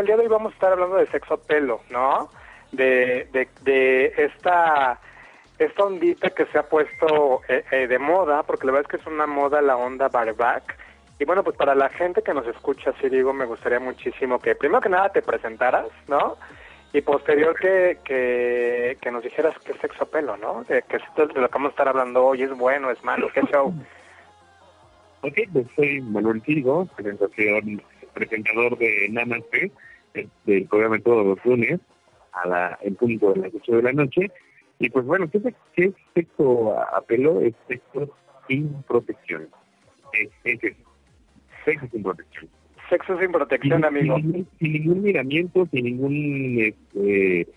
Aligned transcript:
El 0.00 0.06
día 0.06 0.16
de 0.16 0.22
hoy 0.22 0.28
vamos 0.28 0.52
a 0.52 0.54
estar 0.54 0.72
hablando 0.72 0.96
de 0.96 1.06
sexo 1.06 1.38
pelo, 1.38 1.80
¿no? 1.90 2.30
De, 2.72 3.28
de, 3.32 3.48
de 3.62 4.12
esta, 4.16 5.00
esta 5.58 5.84
ondita 5.84 6.30
que 6.30 6.46
se 6.46 6.58
ha 6.58 6.62
puesto 6.62 7.40
eh, 7.48 7.64
eh, 7.72 7.86
de 7.88 7.98
moda, 7.98 8.42
porque 8.44 8.66
la 8.66 8.72
verdad 8.72 8.90
es 8.90 8.96
que 8.96 9.02
es 9.02 9.12
una 9.12 9.26
moda 9.26 9.60
la 9.60 9.76
onda 9.76 10.08
bareback. 10.08 10.76
Y 11.18 11.24
bueno, 11.24 11.42
pues 11.42 11.56
para 11.56 11.74
la 11.74 11.88
gente 11.88 12.22
que 12.22 12.32
nos 12.32 12.46
escucha, 12.46 12.92
sí 13.00 13.08
digo, 13.08 13.32
me 13.32 13.44
gustaría 13.44 13.80
muchísimo 13.80 14.38
que 14.38 14.54
primero 14.54 14.80
que 14.80 14.88
nada 14.88 15.08
te 15.08 15.22
presentaras, 15.22 15.88
¿no? 16.06 16.36
Y 16.92 17.00
posterior 17.00 17.56
que, 17.58 17.98
que, 18.04 18.96
que 19.00 19.10
nos 19.10 19.24
dijeras 19.24 19.58
qué 19.64 19.74
sexo 19.74 20.06
pelo, 20.06 20.36
¿no? 20.36 20.64
De, 20.64 20.82
que 20.82 20.96
esto 20.98 21.26
de 21.26 21.40
lo 21.40 21.48
que 21.48 21.54
vamos 21.54 21.70
a 21.70 21.72
estar 21.72 21.88
hablando 21.88 22.24
hoy 22.24 22.44
es 22.44 22.56
bueno, 22.56 22.90
es 22.90 23.02
malo, 23.02 23.28
qué 23.34 23.42
show. 23.52 23.74
Ok, 25.22 25.34
pues 25.52 25.66
soy 25.74 26.00
Manuel 26.02 26.40
Tirgo, 26.42 26.86
presentación, 26.94 27.82
presentador 28.14 28.78
de 28.78 29.08
Namaste, 29.10 29.72
del 30.14 30.66
programa 30.66 30.98
todos 30.98 31.26
los 31.26 31.44
lunes, 31.44 31.80
a 32.32 32.48
la, 32.48 32.78
en 32.82 32.94
punto 32.94 33.32
de 33.32 33.40
las 33.40 33.54
8 33.54 33.76
de 33.76 33.82
la 33.82 33.92
noche. 33.92 34.30
Y 34.78 34.90
pues 34.90 35.04
bueno, 35.04 35.28
¿qué, 35.30 35.40
qué 35.74 35.84
es 35.86 35.94
sexo 36.14 36.78
a, 36.78 37.00
pelo? 37.02 37.40
Es 37.40 37.54
sexo 37.66 38.14
sin 38.46 38.82
protección. 38.84 39.48
Es, 40.12 40.28
es, 40.44 40.76
sexo 41.64 41.88
sin 41.92 42.02
protección. 42.02 42.48
Sexo 42.88 43.18
sin 43.18 43.32
protección, 43.32 43.84
amigo. 43.84 44.16
Sin, 44.16 44.46
ningún 44.60 45.02
miramiento, 45.02 45.66
sin 45.72 45.84
ningún... 45.84 46.58
Este, 46.60 47.48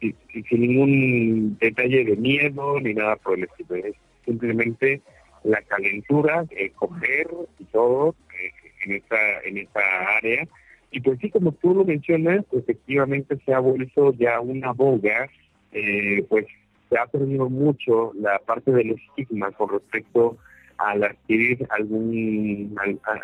sin, 0.00 0.16
sin, 0.48 0.60
ningún 0.60 1.58
detalle 1.58 2.04
de 2.04 2.16
miedo 2.16 2.80
ni 2.80 2.94
nada 2.94 3.16
por 3.16 3.36
el 3.36 3.44
estilo. 3.44 3.74
Es 3.74 3.94
simplemente 4.24 5.02
la 5.44 5.60
calentura, 5.62 6.44
el 6.50 6.72
comer 6.72 7.28
y 7.58 7.64
todo 7.64 8.14
eh, 8.40 8.50
en 8.84 8.92
esta 8.92 9.40
en 9.44 9.58
esta 9.58 9.80
área. 10.16 10.48
Y 10.90 11.00
pues 11.00 11.18
sí, 11.20 11.30
como 11.30 11.52
tú 11.52 11.74
lo 11.74 11.84
mencionas, 11.84 12.44
efectivamente 12.52 13.38
se 13.44 13.54
ha 13.54 13.60
vuelto 13.60 14.12
ya 14.14 14.40
una 14.40 14.72
boga, 14.72 15.28
eh, 15.72 16.24
pues 16.28 16.46
se 16.88 16.98
ha 16.98 17.06
perdido 17.06 17.48
mucho 17.48 18.12
la 18.18 18.38
parte 18.40 18.72
del 18.72 18.92
estigma 18.92 19.50
con 19.52 19.70
respecto 19.70 20.36
al 20.78 21.04
adquirir 21.04 21.66
algún 21.70 22.74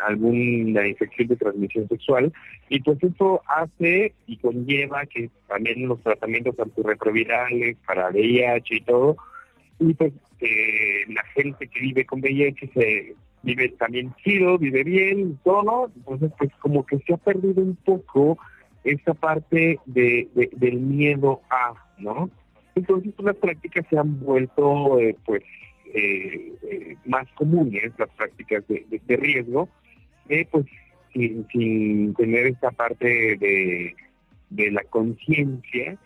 alguna 0.05 0.87
infección 0.87 1.27
de 1.27 1.35
transmisión 1.35 1.87
sexual. 1.89 2.31
Y 2.69 2.79
pues 2.81 3.03
eso 3.03 3.41
hace 3.47 4.13
y 4.27 4.37
conlleva 4.37 5.05
que 5.07 5.29
también 5.47 5.87
los 5.87 6.01
tratamientos 6.03 6.57
antirretrovirales 6.59 7.75
para 7.85 8.09
VIH 8.09 8.75
y 8.75 8.81
todo 8.81 9.17
y 9.79 9.93
pues 9.93 10.13
eh, 10.39 11.05
la 11.09 11.23
gente 11.35 11.67
que 11.67 11.79
vive 11.79 12.05
con 12.05 12.19
VIH 12.19 12.69
se 12.73 13.15
vive 13.43 13.69
también 13.69 14.13
chido, 14.23 14.57
vive 14.57 14.83
bien, 14.83 15.39
todo, 15.43 15.91
entonces 15.95 16.31
pues 16.37 16.51
como 16.59 16.85
que 16.85 16.97
se 16.99 17.13
ha 17.13 17.17
perdido 17.17 17.61
un 17.61 17.75
poco 17.75 18.37
esa 18.83 19.13
parte 19.13 19.79
de, 19.85 20.27
del 20.53 20.79
miedo 20.79 21.41
a, 21.49 21.73
¿no? 21.97 22.29
Entonces 22.75 23.13
las 23.19 23.35
prácticas 23.35 23.85
se 23.89 23.97
han 23.97 24.19
vuelto 24.19 24.99
eh, 24.99 25.15
pues 25.25 25.43
eh, 25.93 26.53
eh, 26.69 26.95
más 27.05 27.27
comunes, 27.33 27.91
las 27.97 28.09
prácticas 28.09 28.67
de, 28.67 28.85
de, 28.89 29.17
riesgo, 29.17 29.69
pues 30.51 30.65
sin, 31.13 31.47
sin 31.51 32.13
tener 32.15 32.47
esa 32.47 32.71
parte 32.71 33.37
de, 33.37 33.95
de 34.49 34.71
la 34.71 34.83
conciencia 34.83 35.97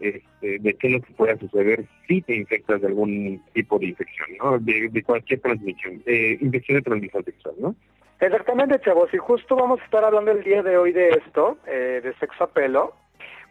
este, 0.00 0.58
de 0.58 0.74
qué 0.74 0.86
es 0.86 0.92
lo 0.94 1.00
que 1.00 1.12
pueda 1.12 1.36
suceder 1.38 1.84
si 2.08 2.22
te 2.22 2.34
infectas 2.34 2.80
de 2.80 2.88
algún 2.88 3.42
tipo 3.52 3.78
de 3.78 3.86
infección, 3.86 4.28
¿no? 4.42 4.58
De, 4.58 5.02
cualquier 5.04 5.40
transmisión, 5.40 6.02
de 6.04 6.38
infección 6.40 6.78
de 6.78 6.82
transmisión 6.82 7.24
sexual, 7.24 7.54
¿no? 7.58 7.74
Exactamente, 8.18 8.80
chavos, 8.80 9.12
y 9.14 9.18
justo 9.18 9.56
vamos 9.56 9.80
a 9.80 9.84
estar 9.84 10.04
hablando 10.04 10.30
el 10.30 10.42
día 10.42 10.62
de 10.62 10.76
hoy 10.76 10.92
de 10.92 11.10
esto, 11.10 11.58
eh, 11.66 12.00
de 12.02 12.14
sexo 12.14 12.44
a 12.44 12.50
pelo. 12.50 12.94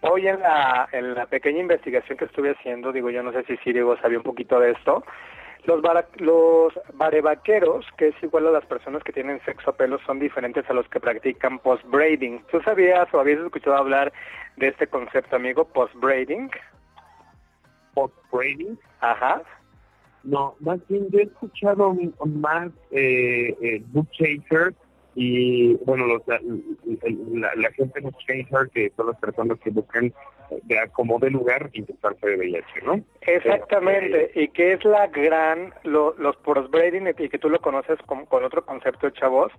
Hoy 0.01 0.27
en 0.27 0.39
la, 0.39 0.87
en 0.91 1.13
la 1.13 1.25
pequeña 1.25 1.59
investigación 1.59 2.17
que 2.17 2.25
estuve 2.25 2.51
haciendo, 2.51 2.91
digo, 2.91 3.09
yo 3.09 3.21
no 3.21 3.31
sé 3.33 3.43
si 3.43 3.57
Sirigo 3.57 3.97
sabía 3.97 4.17
un 4.17 4.23
poquito 4.23 4.59
de 4.59 4.71
esto, 4.71 5.03
los, 5.65 5.81
los 6.17 6.73
barevaqueros, 6.93 7.85
que 7.97 8.09
es 8.09 8.15
igual 8.23 8.47
a 8.47 8.51
las 8.51 8.65
personas 8.65 9.03
que 9.03 9.13
tienen 9.13 9.41
sexo 9.45 9.71
a 9.71 9.75
pelo, 9.75 9.99
son 10.05 10.19
diferentes 10.19 10.69
a 10.69 10.73
los 10.73 10.87
que 10.89 10.99
practican 10.99 11.59
post-braiding. 11.59 12.43
¿Tú 12.51 12.61
sabías 12.61 13.07
o 13.13 13.19
habías 13.19 13.39
escuchado 13.39 13.75
hablar 13.75 14.11
de 14.57 14.67
este 14.67 14.87
concepto, 14.87 15.35
amigo, 15.35 15.65
post-braiding? 15.65 16.49
¿Post-braiding? 17.93 18.79
Ajá. 19.01 19.41
No, 20.23 20.55
más 20.59 20.79
bien 20.87 21.07
yo 21.11 21.19
he 21.19 21.23
escuchado 21.23 21.95
más 22.25 22.69
eh, 22.91 23.55
eh, 23.61 23.81
book 23.87 24.09
chasers 24.11 24.75
y 25.21 25.73
bueno, 25.83 26.05
los, 26.05 26.21
la, 26.25 26.39
la, 27.55 27.71
gente 27.71 27.99
book 27.99 28.15
chaser 28.19 28.69
que 28.73 28.89
son 28.95 29.07
las 29.07 29.19
personas 29.19 29.59
que 29.59 29.69
buscan 29.69 30.13
de 30.63 30.89
como 30.93 31.19
de 31.19 31.29
lugar 31.29 31.69
infectarse 31.73 32.25
de 32.25 32.37
VIH, 32.37 32.81
¿no? 32.85 33.03
Exactamente, 33.19 34.31
y 34.33 34.47
que 34.47 34.71
es 34.71 34.85
la 34.85 35.07
gran, 35.07 35.73
lo, 35.83 36.15
los 36.17 36.37
post-braiding, 36.37 37.13
y 37.17 37.27
que 37.27 37.37
tú 37.37 37.49
lo 37.49 37.59
conoces 37.59 37.99
con, 38.05 38.27
con 38.27 38.45
otro 38.45 38.65
concepto 38.65 39.09
chavos, 39.09 39.51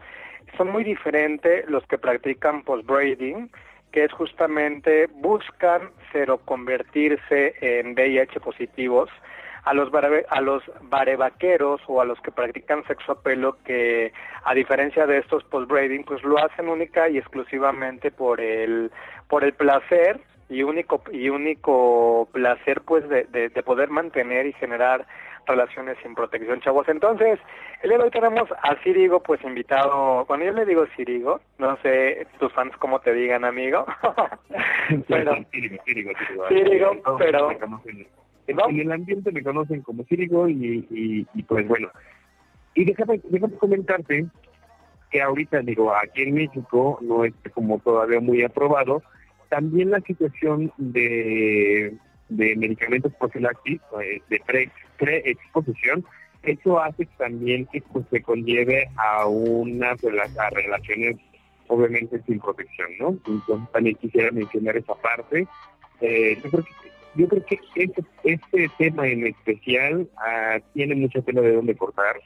son 0.57 0.73
muy 0.73 0.83
diferentes 0.83 1.69
los 1.69 1.87
que 1.89 1.99
practican 1.99 2.63
post-braiding, 2.63 3.51
que 3.93 4.05
es 4.05 4.13
justamente 4.13 5.09
buscan 5.13 5.91
convertirse 6.47 7.55
en 7.61 7.93
VIH 7.93 8.41
positivos, 8.41 9.11
a 9.65 9.75
los 9.75 9.91
a 10.29 10.41
los 10.41 10.63
barevaqueros 10.83 11.81
o 11.87 12.01
a 12.01 12.05
los 12.05 12.21
que 12.21 12.31
practican 12.31 12.85
sexo 12.87 13.13
a 13.13 13.23
pelo 13.23 13.57
que 13.65 14.13
a 14.45 14.55
diferencia 14.55 15.07
de 15.07 15.19
estos 15.19 15.45
post-braiding 15.45 16.05
pues 16.05 16.23
lo 16.23 16.39
hacen 16.39 16.69
única 16.69 17.09
y 17.09 17.19
exclusivamente 17.19 18.11
por 18.11 18.41
el 18.41 18.91
por 19.29 19.45
el 19.45 19.53
placer 19.53 20.21
y 20.51 20.63
único 20.65 21.03
y 21.13 21.29
único 21.29 22.29
placer 22.33 22.83
pues 22.83 23.09
de, 23.09 23.25
de, 23.25 23.63
poder 23.63 23.89
mantener 23.89 24.47
y 24.47 24.53
generar 24.55 25.07
relaciones 25.47 25.97
sin 26.03 26.15
protección, 26.15 26.61
chavos. 26.61 26.89
Entonces, 26.89 27.39
el 27.83 27.91
día 27.91 27.99
de 27.99 28.05
hoy 28.05 28.11
tenemos 28.11 28.49
a 28.63 28.77
Sirigo, 28.83 29.21
pues 29.21 29.43
invitado, 29.43 30.25
cuando 30.27 30.47
yo 30.47 30.53
le 30.53 30.67
digo 30.67 30.85
Sirigo, 30.97 31.41
no 31.59 31.77
sé 31.83 32.27
tus 32.39 32.53
fans 32.53 32.77
cómo 32.79 33.01
te 33.01 33.13
digan, 33.15 33.45
amigo. 33.45 33.87
pero, 35.09 35.37
Sirigo, 35.51 35.83
Sirigo, 35.85 36.13
Sirigo, 36.49 37.17
pero... 37.19 37.51
En, 38.51 38.81
el 38.81 38.93
ambiente 38.93 39.33
me 39.33 39.43
conocen 39.43 39.83
como 39.83 40.05
Sirigo 40.05 40.49
y, 40.49 40.87
y, 40.91 41.27
y 41.35 41.43
pues 41.43 41.67
bueno. 41.69 41.89
Y 42.75 42.85
déjame, 42.85 43.21
déjame 43.25 43.57
comentarte 43.57 44.27
que 45.11 45.23
ahorita, 45.23 45.61
digo, 45.61 45.93
aquí 45.95 46.23
en 46.23 46.35
México 46.35 46.99
no 47.03 47.25
es 47.25 47.35
como 47.53 47.79
todavía 47.81 48.21
muy 48.21 48.43
aprobado, 48.43 49.03
también 49.49 49.91
la 49.91 50.01
situación 50.01 50.73
de, 50.79 51.97
de 52.29 52.57
medicamentos 52.57 53.13
profilácticos, 53.19 54.03
eh, 54.03 54.23
de 54.29 54.41
pre-exposición, 54.97 56.05
eso 56.43 56.81
hace 56.81 57.07
también 57.19 57.67
que 57.67 57.83
pues, 57.83 58.07
se 58.11 58.23
conlleve 58.23 58.89
a 58.97 59.27
unas 59.27 59.99
a 60.05 60.51
relaciones 60.51 61.17
obviamente 61.67 62.21
sin 62.27 62.41
protección, 62.41 62.91
¿no? 62.99 63.09
Entonces 63.27 63.73
también 63.73 63.97
quisiera 63.97 64.31
mencionar 64.33 64.77
esa 64.77 64.95
parte. 64.95 65.47
Eh, 66.01 66.39
yo 66.43 66.51
creo 66.51 66.65
que 66.65 66.71
yo 67.17 67.29
creo 67.29 67.45
que 67.45 67.59
este, 67.75 68.05
este 68.25 68.71
tema 68.79 69.09
en 69.09 69.27
especial 69.27 70.09
ah, 70.19 70.59
tiene 70.75 70.95
mucha 70.95 71.21
pena 71.23 71.41
de 71.41 71.53
dónde 71.53 71.75
cortar, 71.75 72.17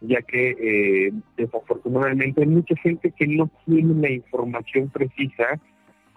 ya 0.00 0.22
que 0.22 0.56
eh, 0.58 1.12
desafortunadamente 1.36 2.40
hay 2.40 2.48
mucha 2.48 2.74
gente 2.76 3.12
que 3.16 3.26
no 3.26 3.50
tiene 3.66 3.94
la 4.00 4.10
información 4.10 4.88
precisa 4.88 5.60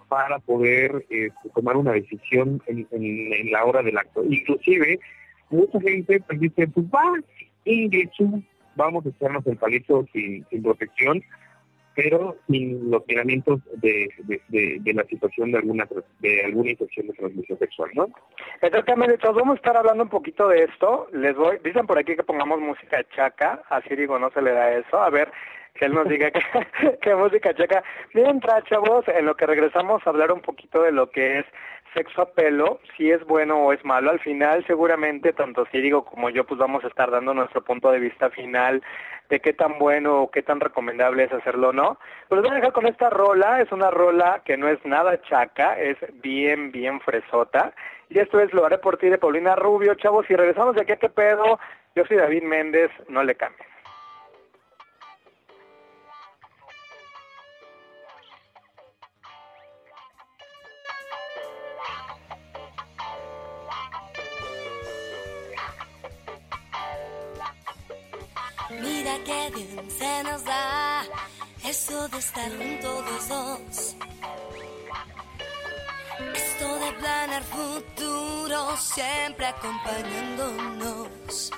para 0.08 0.38
poder 0.38 1.04
este, 1.10 1.48
tomar 1.54 1.76
una 1.76 1.92
decisión 1.92 2.62
en, 2.66 2.86
en, 2.90 3.50
la 3.50 3.64
hora 3.64 3.82
del 3.82 3.98
acto. 3.98 4.24
Inclusive, 4.24 4.98
mucha 5.50 5.80
gente 5.80 6.20
pues, 6.20 6.40
dice, 6.40 6.68
pues 6.68 6.86
va, 6.86 7.12
ingreso, 7.64 8.42
vamos 8.76 9.04
a 9.04 9.08
echarnos 9.08 9.46
el 9.46 9.56
palito 9.56 10.06
sin, 10.12 10.46
sin 10.48 10.62
protección, 10.62 11.22
pero 11.96 12.36
sin 12.46 12.90
los 12.90 13.02
miramientos 13.08 13.60
de, 13.76 14.08
de, 14.18 14.78
de, 14.80 14.94
la 14.94 15.02
situación 15.04 15.50
de 15.50 15.58
alguna 15.58 15.88
de 16.20 16.44
alguna 16.44 16.70
infección 16.70 17.06
de 17.06 17.14
transmisión 17.14 17.58
sexual, 17.58 17.90
¿no? 17.94 18.08
Exactamente, 18.60 19.14
entonces 19.14 19.36
vamos 19.36 19.54
a 19.54 19.56
estar 19.56 19.76
hablando 19.78 20.04
un 20.04 20.10
poquito 20.10 20.46
de 20.48 20.64
esto. 20.64 21.08
Les 21.12 21.34
voy, 21.34 21.56
dicen 21.64 21.86
por 21.86 21.98
aquí 21.98 22.14
que 22.14 22.22
pongamos 22.22 22.60
música 22.60 23.02
chaca, 23.16 23.62
así 23.70 23.96
digo, 23.96 24.18
no 24.18 24.30
se 24.30 24.42
le 24.42 24.52
da 24.52 24.72
eso. 24.72 25.00
A 25.00 25.08
ver, 25.08 25.32
que 25.74 25.86
él 25.86 25.94
nos 25.94 26.06
diga 26.06 26.30
qué 27.00 27.14
música 27.14 27.54
checa. 27.54 27.82
Mientras, 28.12 28.64
chavos, 28.64 29.08
en 29.08 29.24
lo 29.24 29.34
que 29.34 29.46
regresamos 29.46 30.06
a 30.06 30.10
hablar 30.10 30.32
un 30.32 30.42
poquito 30.42 30.82
de 30.82 30.92
lo 30.92 31.10
que 31.10 31.38
es 31.38 31.46
sexo 31.96 32.22
a 32.22 32.26
pelo, 32.26 32.78
si 32.96 33.10
es 33.10 33.24
bueno 33.24 33.56
o 33.58 33.72
es 33.72 33.82
malo. 33.84 34.10
Al 34.10 34.20
final, 34.20 34.64
seguramente, 34.66 35.32
tanto 35.32 35.66
digo 35.72 36.04
como 36.04 36.28
yo, 36.28 36.44
pues 36.44 36.58
vamos 36.58 36.84
a 36.84 36.88
estar 36.88 37.10
dando 37.10 37.32
nuestro 37.32 37.62
punto 37.64 37.90
de 37.90 38.00
vista 38.00 38.28
final 38.30 38.82
de 39.30 39.40
qué 39.40 39.54
tan 39.54 39.78
bueno 39.78 40.22
o 40.22 40.30
qué 40.30 40.42
tan 40.42 40.60
recomendable 40.60 41.24
es 41.24 41.32
hacerlo 41.32 41.70
o 41.70 41.72
no. 41.72 41.98
Pero 42.28 42.42
voy 42.42 42.50
a 42.50 42.54
dejar 42.54 42.72
con 42.72 42.86
esta 42.86 43.08
rola, 43.08 43.60
es 43.60 43.72
una 43.72 43.90
rola 43.90 44.42
que 44.44 44.56
no 44.56 44.68
es 44.68 44.78
nada 44.84 45.20
chaca, 45.22 45.78
es 45.80 45.96
bien, 46.22 46.70
bien 46.70 47.00
fresota. 47.00 47.72
Y 48.08 48.18
esto 48.18 48.38
es 48.40 48.52
Lo 48.52 48.64
haré 48.64 48.78
por 48.78 48.98
ti 48.98 49.08
de 49.08 49.18
Paulina 49.18 49.56
Rubio, 49.56 49.94
chavos, 49.94 50.26
y 50.28 50.36
regresamos 50.36 50.76
de 50.76 50.82
aquí 50.82 50.92
a 50.92 50.96
qué 50.96 51.08
pedo. 51.08 51.58
Yo 51.94 52.04
soy 52.04 52.18
David 52.18 52.42
Méndez, 52.42 52.90
no 53.08 53.24
le 53.24 53.34
cambien. 53.34 53.75
Mira 69.06 69.22
qué 69.24 69.50
bien 69.54 69.88
se 69.88 70.24
nos 70.24 70.44
da 70.44 71.04
eso 71.62 72.08
de 72.08 72.18
estar 72.18 72.50
juntos 72.50 73.04
los 73.08 73.28
dos. 73.28 73.94
Esto 76.34 76.78
de 76.80 76.92
planear 76.94 77.44
futuro 77.44 78.76
siempre 78.76 79.46
acompañándonos. 79.46 81.52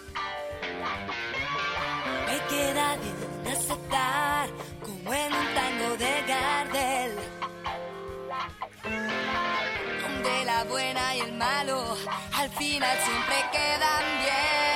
Me 2.27 2.39
queda 2.51 2.97
bien 2.97 3.17
aceptar 3.57 4.51
como 4.85 5.15
en 5.15 5.33
un 5.33 5.55
tango 5.55 5.97
de 5.97 6.23
Gardel. 6.29 7.17
Donde 10.03 10.45
la 10.45 10.65
buena 10.65 11.17
y 11.17 11.21
el 11.21 11.33
malo 11.33 11.97
al 12.35 12.51
final 12.51 12.99
siempre 13.07 13.37
quedan 13.53 14.19
bien. 14.19 14.68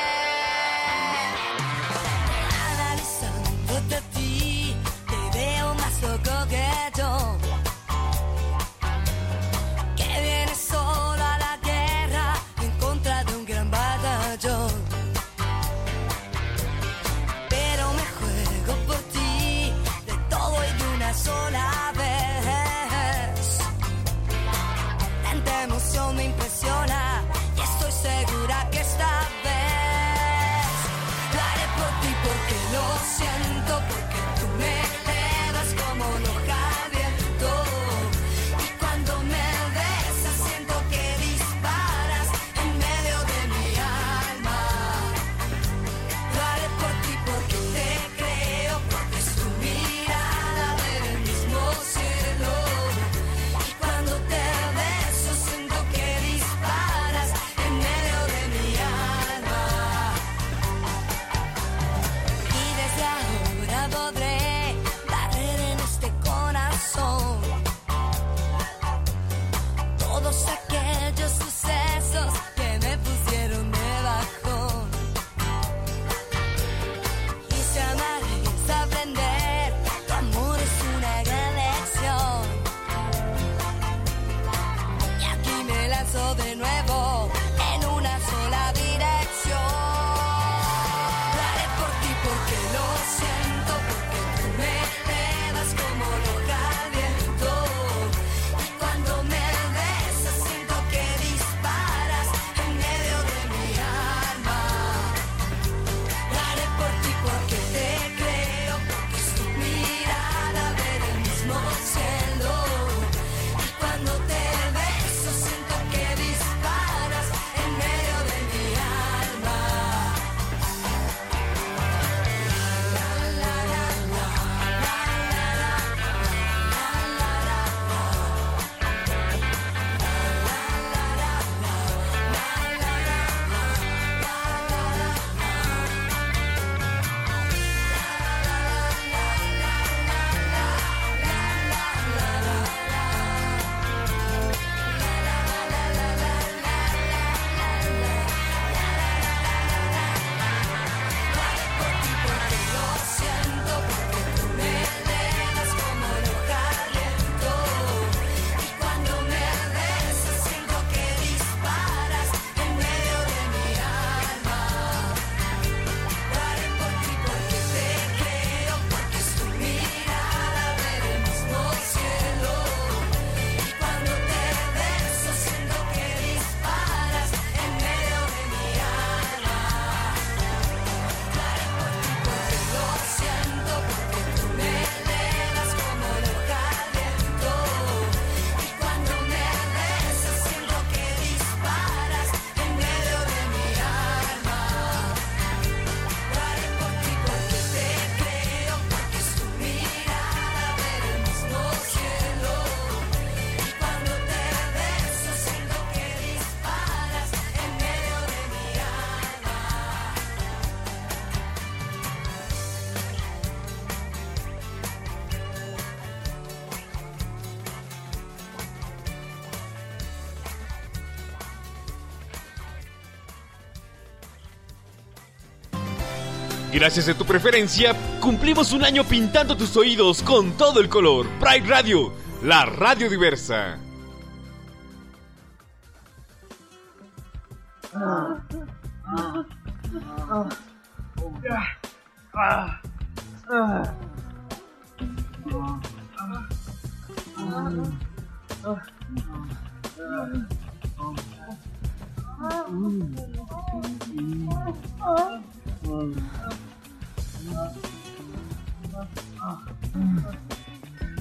Gracias 226.82 227.08
a 227.08 227.14
tu 227.14 227.24
preferencia, 227.24 227.94
cumplimos 228.18 228.72
un 228.72 228.82
año 228.82 229.04
pintando 229.04 229.56
tus 229.56 229.76
oídos 229.76 230.20
con 230.20 230.50
todo 230.56 230.80
el 230.80 230.88
color. 230.88 231.28
Pride 231.38 231.68
Radio, 231.68 232.12
la 232.42 232.66
radio 232.66 233.08
diversa. 233.08 233.78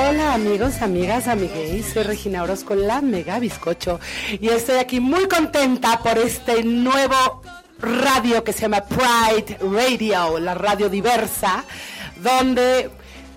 Hola 0.10 0.36
amigos, 0.36 0.82
amigas, 0.82 1.28
amigues, 1.28 1.88
soy 1.94 2.04
Regina 2.04 2.42
Orozco, 2.42 2.76
la 2.76 3.02
Mega 3.02 3.40
Bizcocho, 3.40 4.00
y 4.40 4.48
estoy 4.48 4.78
aquí 4.78 5.02
muy 5.02 5.28
contenta 5.28 6.00
por 6.00 6.18
este 6.18 6.64
nuevo 6.64 7.42
radio 7.78 8.42
que 8.42 8.54
se 8.54 8.62
llama 8.62 8.86
Pride 8.86 9.58
Radio, 9.60 10.40
la 10.40 10.54
radio 10.54 10.88
diversa, 10.88 11.66
donde 12.24 12.90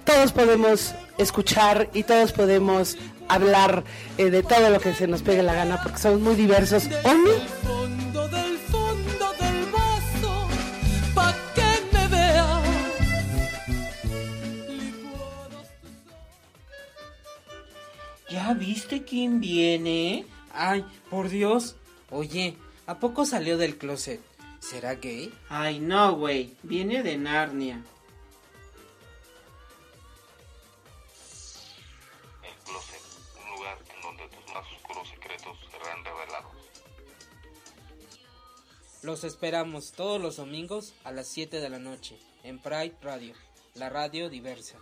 todos 0.05 0.31
podemos 0.31 0.95
escuchar 1.19 1.91
y 1.93 2.05
todos 2.05 2.31
podemos 2.31 2.97
hablar 3.27 3.83
eh, 4.17 4.31
de 4.31 4.45
todo 4.45 4.71
lo 4.71 4.79
que 4.79 4.95
se 4.95 5.09
nos 5.09 5.23
pegue 5.23 5.43
la 5.43 5.55
gana 5.55 5.83
porque 5.83 5.99
somos 5.99 6.21
muy 6.21 6.37
diversos. 6.37 6.89
¿Ya 18.51 18.55
viste 18.55 19.05
quién 19.05 19.41
viene? 19.41 20.27
Ay, 20.53 20.85
por 21.09 21.29
Dios. 21.29 21.77
Oye, 22.11 22.57
¿a 22.89 22.99
poco 22.99 23.25
salió 23.25 23.57
del 23.57 23.79
closet? 23.79 24.21
¿Será 24.59 24.97
gay? 24.97 25.33
Ay, 25.49 25.79
no, 25.79 26.17
güey. 26.17 26.57
Viene 26.65 27.05
de 27.05 27.17
Narnia. 27.17 27.77
El 32.43 32.55
closet, 32.65 33.01
un 33.41 33.57
lugar 33.57 33.79
en 33.95 34.03
donde 34.03 34.37
tus 34.37 34.53
más 34.53 34.67
oscuros 34.73 35.09
secretos 35.11 35.57
serán 35.71 36.05
revelados. 36.05 36.53
Los 39.03 39.23
esperamos 39.23 39.93
todos 39.93 40.21
los 40.21 40.39
domingos 40.39 40.93
a 41.05 41.13
las 41.13 41.29
7 41.29 41.61
de 41.61 41.71
la 41.71 41.79
noche 41.79 42.19
en 42.43 42.59
Pride 42.59 42.97
Radio, 43.01 43.35
la 43.77 43.91
radio 43.91 44.29
diversa. 44.29 44.77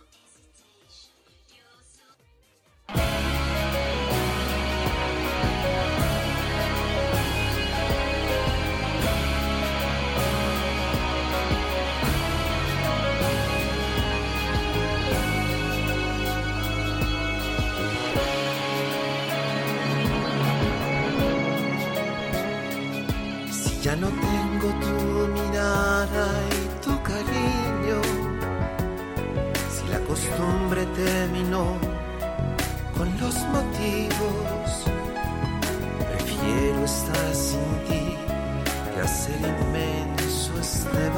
Prefiero 36.11 36.85
este. 36.85 37.19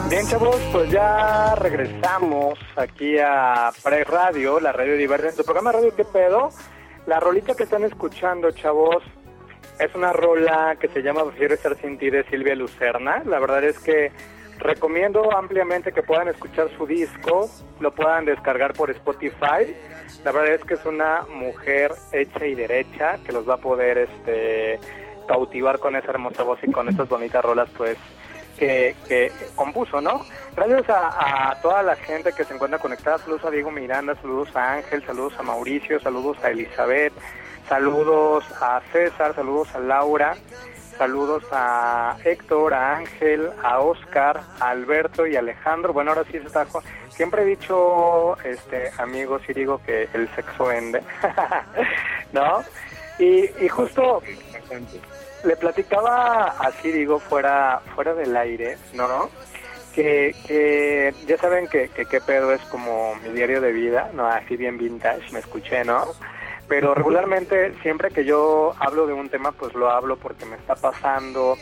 Bien, 0.10 0.28
chavos, 0.28 0.60
pues 0.72 0.92
ya 0.92 1.56
regresamos 1.56 2.60
aquí 2.76 3.18
a 3.18 3.72
Pre 3.84 4.04
Radio, 4.04 4.60
la 4.60 4.72
radio 4.72 4.96
diversa. 4.98 5.36
Tu 5.38 5.44
programa 5.44 5.72
Radio 5.72 5.96
¿Qué 5.96 6.04
pedo? 6.04 6.50
La 7.08 7.20
rolita 7.20 7.56
que 7.56 7.64
están 7.64 7.84
escuchando, 7.84 8.52
chavos, 8.52 9.04
es 9.80 9.96
una 9.96 10.14
rola 10.14 10.76
que 10.80 10.90
se 10.90 11.02
llama 11.02 11.24
Prefiero 11.26 11.56
estar 11.56 11.76
sin 11.78 11.98
ti 11.98 12.10
de 12.10 12.24
Silvia 12.26 12.56
Lucerna. 12.56 13.24
La 13.26 13.40
verdad 13.40 13.64
es 13.64 13.80
que 13.80 14.12
recomiendo 14.62 15.36
ampliamente 15.36 15.92
que 15.92 16.04
puedan 16.04 16.28
escuchar 16.28 16.70
su 16.78 16.86
disco, 16.86 17.50
lo 17.80 17.92
puedan 17.94 18.26
descargar 18.26 18.74
por 18.74 18.90
Spotify. 18.92 19.76
La 20.24 20.32
verdad 20.32 20.54
es 20.56 20.64
que 20.64 20.76
es 20.76 20.86
una 20.86 21.24
mujer 21.24 21.92
hecha 22.12 22.46
y 22.46 22.56
derecha 22.56 23.18
que 23.26 23.32
los 23.32 23.48
va 23.50 23.56
a 23.56 23.58
poder 23.58 23.98
este 23.98 24.80
cautivar 25.28 25.80
con 25.80 25.96
esa 25.96 26.12
hermosa 26.12 26.44
voz 26.44 26.60
y 26.64 26.72
con 26.72 26.90
estas 26.90 27.08
bonitas 27.08 27.44
rolas 27.44 27.70
pues 27.78 27.98
que, 28.58 29.32
compuso, 29.56 30.02
¿no? 30.02 30.24
Gracias 30.56 30.86
a 30.90 31.58
toda 31.62 31.82
la 31.82 31.96
gente 31.96 32.32
que 32.34 32.44
se 32.44 32.54
encuentra 32.54 32.80
conectada, 32.80 33.18
saludos 33.18 33.46
a 33.46 33.50
Diego 33.50 33.72
Miranda, 33.72 34.16
saludos 34.16 34.56
a 34.56 34.74
Ángel, 34.74 35.04
saludos 35.04 35.34
a 35.40 35.44
Mauricio, 35.44 36.00
saludos 36.00 36.38
a 36.44 36.52
Elizabeth, 36.52 37.14
saludos 37.68 38.44
a 38.62 38.82
César, 38.92 39.34
saludos 39.34 39.74
a 39.74 39.80
Laura, 39.80 40.36
saludos 41.02 41.44
a 41.52 42.16
Héctor, 42.24 42.76
a 42.76 42.98
Ángel, 42.98 43.50
a 43.64 43.80
Oscar, 43.80 44.40
a 44.60 44.70
Alberto 44.70 45.26
y 45.26 45.36
Alejandro. 45.36 45.94
Bueno, 45.94 46.12
ahora 46.12 46.26
sí 46.26 46.34
se 46.34 46.46
está... 46.46 46.68
Siempre 47.10 47.42
he 47.42 47.46
dicho, 47.46 48.38
este, 48.44 48.92
amigos, 49.00 49.42
y 49.48 49.54
digo 49.54 49.82
que 49.84 50.08
el 50.14 50.30
sexo 50.36 50.66
vende, 50.66 51.02
¿no? 52.34 52.64
Y, 53.18 53.50
y 53.64 53.68
justo 53.68 54.22
le 55.44 55.56
platicaba 55.56 56.54
así, 56.60 56.92
digo, 56.92 57.18
fuera, 57.18 57.82
fuera 57.96 58.14
del 58.14 58.38
aire, 58.38 58.78
¿no? 58.94 59.28
Que, 59.96 60.36
que 60.46 61.16
ya 61.26 61.38
saben 61.38 61.68
que, 61.68 61.90
que 61.90 62.06
qué 62.06 62.22
pedo 62.22 62.54
es 62.54 62.62
como 62.66 63.16
mi 63.16 63.30
diario 63.30 63.60
de 63.60 63.72
vida, 63.72 64.12
¿no? 64.14 64.28
Así 64.28 64.56
bien 64.56 64.78
vintage, 64.78 65.32
me 65.32 65.40
escuché, 65.40 65.84
¿no? 65.84 66.06
Pero 66.72 66.94
regularmente 66.96 67.74
siempre 67.82 68.12
que 68.12 68.24
yo 68.24 68.72
hablo 68.80 69.06
de 69.06 69.12
un 69.12 69.28
tema, 69.28 69.52
pues 69.52 69.74
lo 69.74 69.92
hablo 69.92 70.16
porque 70.16 70.46
me 70.46 70.56
está 70.56 70.74
pasando 70.74 71.58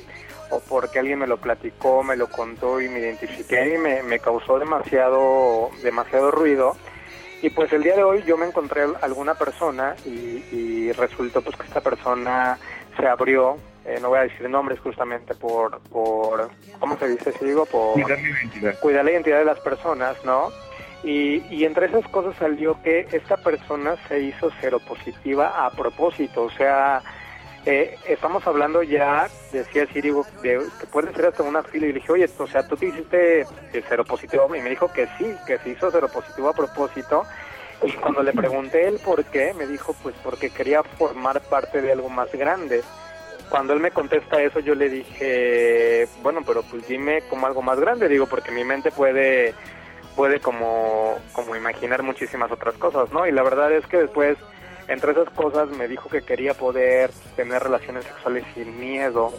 o 0.52 0.60
porque 0.70 1.00
alguien 1.00 1.18
me 1.18 1.26
lo 1.26 1.38
platicó, 1.38 2.04
me 2.04 2.16
lo 2.16 2.28
contó 2.28 2.80
y 2.80 2.90
me 2.90 3.00
identifiqué 3.00 3.74
y 3.74 3.80
me, 3.80 4.04
me 4.04 4.20
causó 4.20 4.60
demasiado, 4.60 5.72
demasiado 5.82 6.30
ruido. 6.30 6.78
Y 7.42 7.50
pues 7.50 7.74
el 7.74 7.82
día 7.82 7.96
de 7.96 8.04
hoy 8.04 8.22
yo 8.22 8.38
me 8.38 8.46
encontré 8.46 8.84
alguna 9.02 9.34
persona 9.34 9.96
y, 10.06 10.46
y 10.52 10.92
resultó 10.92 11.42
pues 11.42 11.58
que 11.58 11.66
esta 11.66 11.82
persona 11.82 12.60
se 12.96 13.08
abrió, 13.08 13.58
eh, 13.86 13.98
no 14.00 14.10
voy 14.10 14.20
a 14.20 14.24
decir 14.24 14.48
nombres 14.48 14.80
justamente 14.80 15.34
por, 15.34 15.80
por 15.90 16.52
¿cómo 16.80 17.00
se 17.00 17.08
dice? 17.08 17.32
Si 17.32 17.46
digo, 17.46 17.66
por 17.66 18.00
cuidar 18.80 19.06
la 19.06 19.12
identidad 19.12 19.40
de 19.40 19.46
las 19.46 19.60
personas, 19.62 20.24
¿no? 20.24 20.52
Y, 21.04 21.44
y 21.50 21.64
entre 21.66 21.86
esas 21.86 22.08
cosas 22.10 22.36
salió 22.38 22.82
que 22.84 23.08
esta 23.12 23.38
persona 23.38 23.96
se 24.08 24.20
hizo 24.20 24.52
seropositiva 24.60 25.66
a 25.66 25.72
propósito, 25.72 26.44
o 26.44 26.52
sea, 26.52 27.02
eh, 27.66 27.98
estamos 28.08 28.46
hablando 28.48 28.84
ya, 28.84 29.28
decía 29.52 29.86
Sirigo, 29.88 30.26
de 30.42 30.60
que 30.80 30.88
puede 30.88 31.14
ser 31.14 31.28
hasta 31.28 31.44
una 31.44 31.64
fila, 31.64 31.86
y 31.86 31.90
le 31.90 32.00
dije, 32.00 32.12
oye, 32.12 32.30
o 32.38 32.48
sea, 32.48 32.68
tú 32.68 32.76
te 32.76 32.88
hiciste 32.88 33.42
eh, 33.42 33.84
seropositivo, 33.88 34.54
y 34.56 34.62
me 34.62 34.70
dijo 34.70 34.92
que 34.92 35.08
sí, 35.18 35.34
que 35.48 35.58
se 35.60 35.70
hizo 35.70 35.90
seropositivo 35.90 36.50
a 36.50 36.54
propósito, 36.54 37.24
y 37.84 37.94
cuando 37.94 38.22
le 38.22 38.34
pregunté 38.34 38.88
el 38.88 39.00
por 39.00 39.24
qué, 39.26 39.54
me 39.54 39.66
dijo, 39.68 39.96
pues 40.04 40.16
porque 40.24 40.50
quería 40.50 40.84
formar 40.84 41.40
parte 41.42 41.82
de 41.82 41.94
algo 41.94 42.10
más 42.10 42.30
grande. 42.34 42.82
Cuando 43.50 43.74
él 43.74 43.80
me 43.80 43.92
contesta 43.92 44.42
eso, 44.42 44.60
yo 44.60 44.76
le 44.76 44.90
dije, 44.90 46.08
bueno, 46.22 46.42
pero 46.46 46.62
pues 46.64 46.88
dime 46.88 47.22
como 47.30 47.48
algo 47.48 47.62
más 47.62 47.80
grande, 47.80 48.10
digo, 48.10 48.28
porque 48.28 48.52
mi 48.52 48.64
mente 48.64 48.92
puede 48.92 49.56
puede 50.20 50.42
como, 50.42 51.18
como 51.32 51.56
imaginar 51.56 52.04
muchísimas 52.04 52.52
otras 52.52 52.76
cosas, 52.76 53.10
¿no? 53.14 53.26
Y 53.26 53.32
la 53.32 53.42
verdad 53.42 53.72
es 53.72 53.88
que 53.88 54.00
después, 54.00 54.38
entre 54.90 55.14
esas 55.14 55.30
cosas, 55.30 55.70
me 55.70 55.88
dijo 55.88 56.10
que 56.10 56.24
quería 56.24 56.54
poder 56.54 57.10
tener 57.38 57.64
relaciones 57.64 58.04
sexuales 58.04 58.44
sin 58.54 58.78
miedo. 58.78 59.32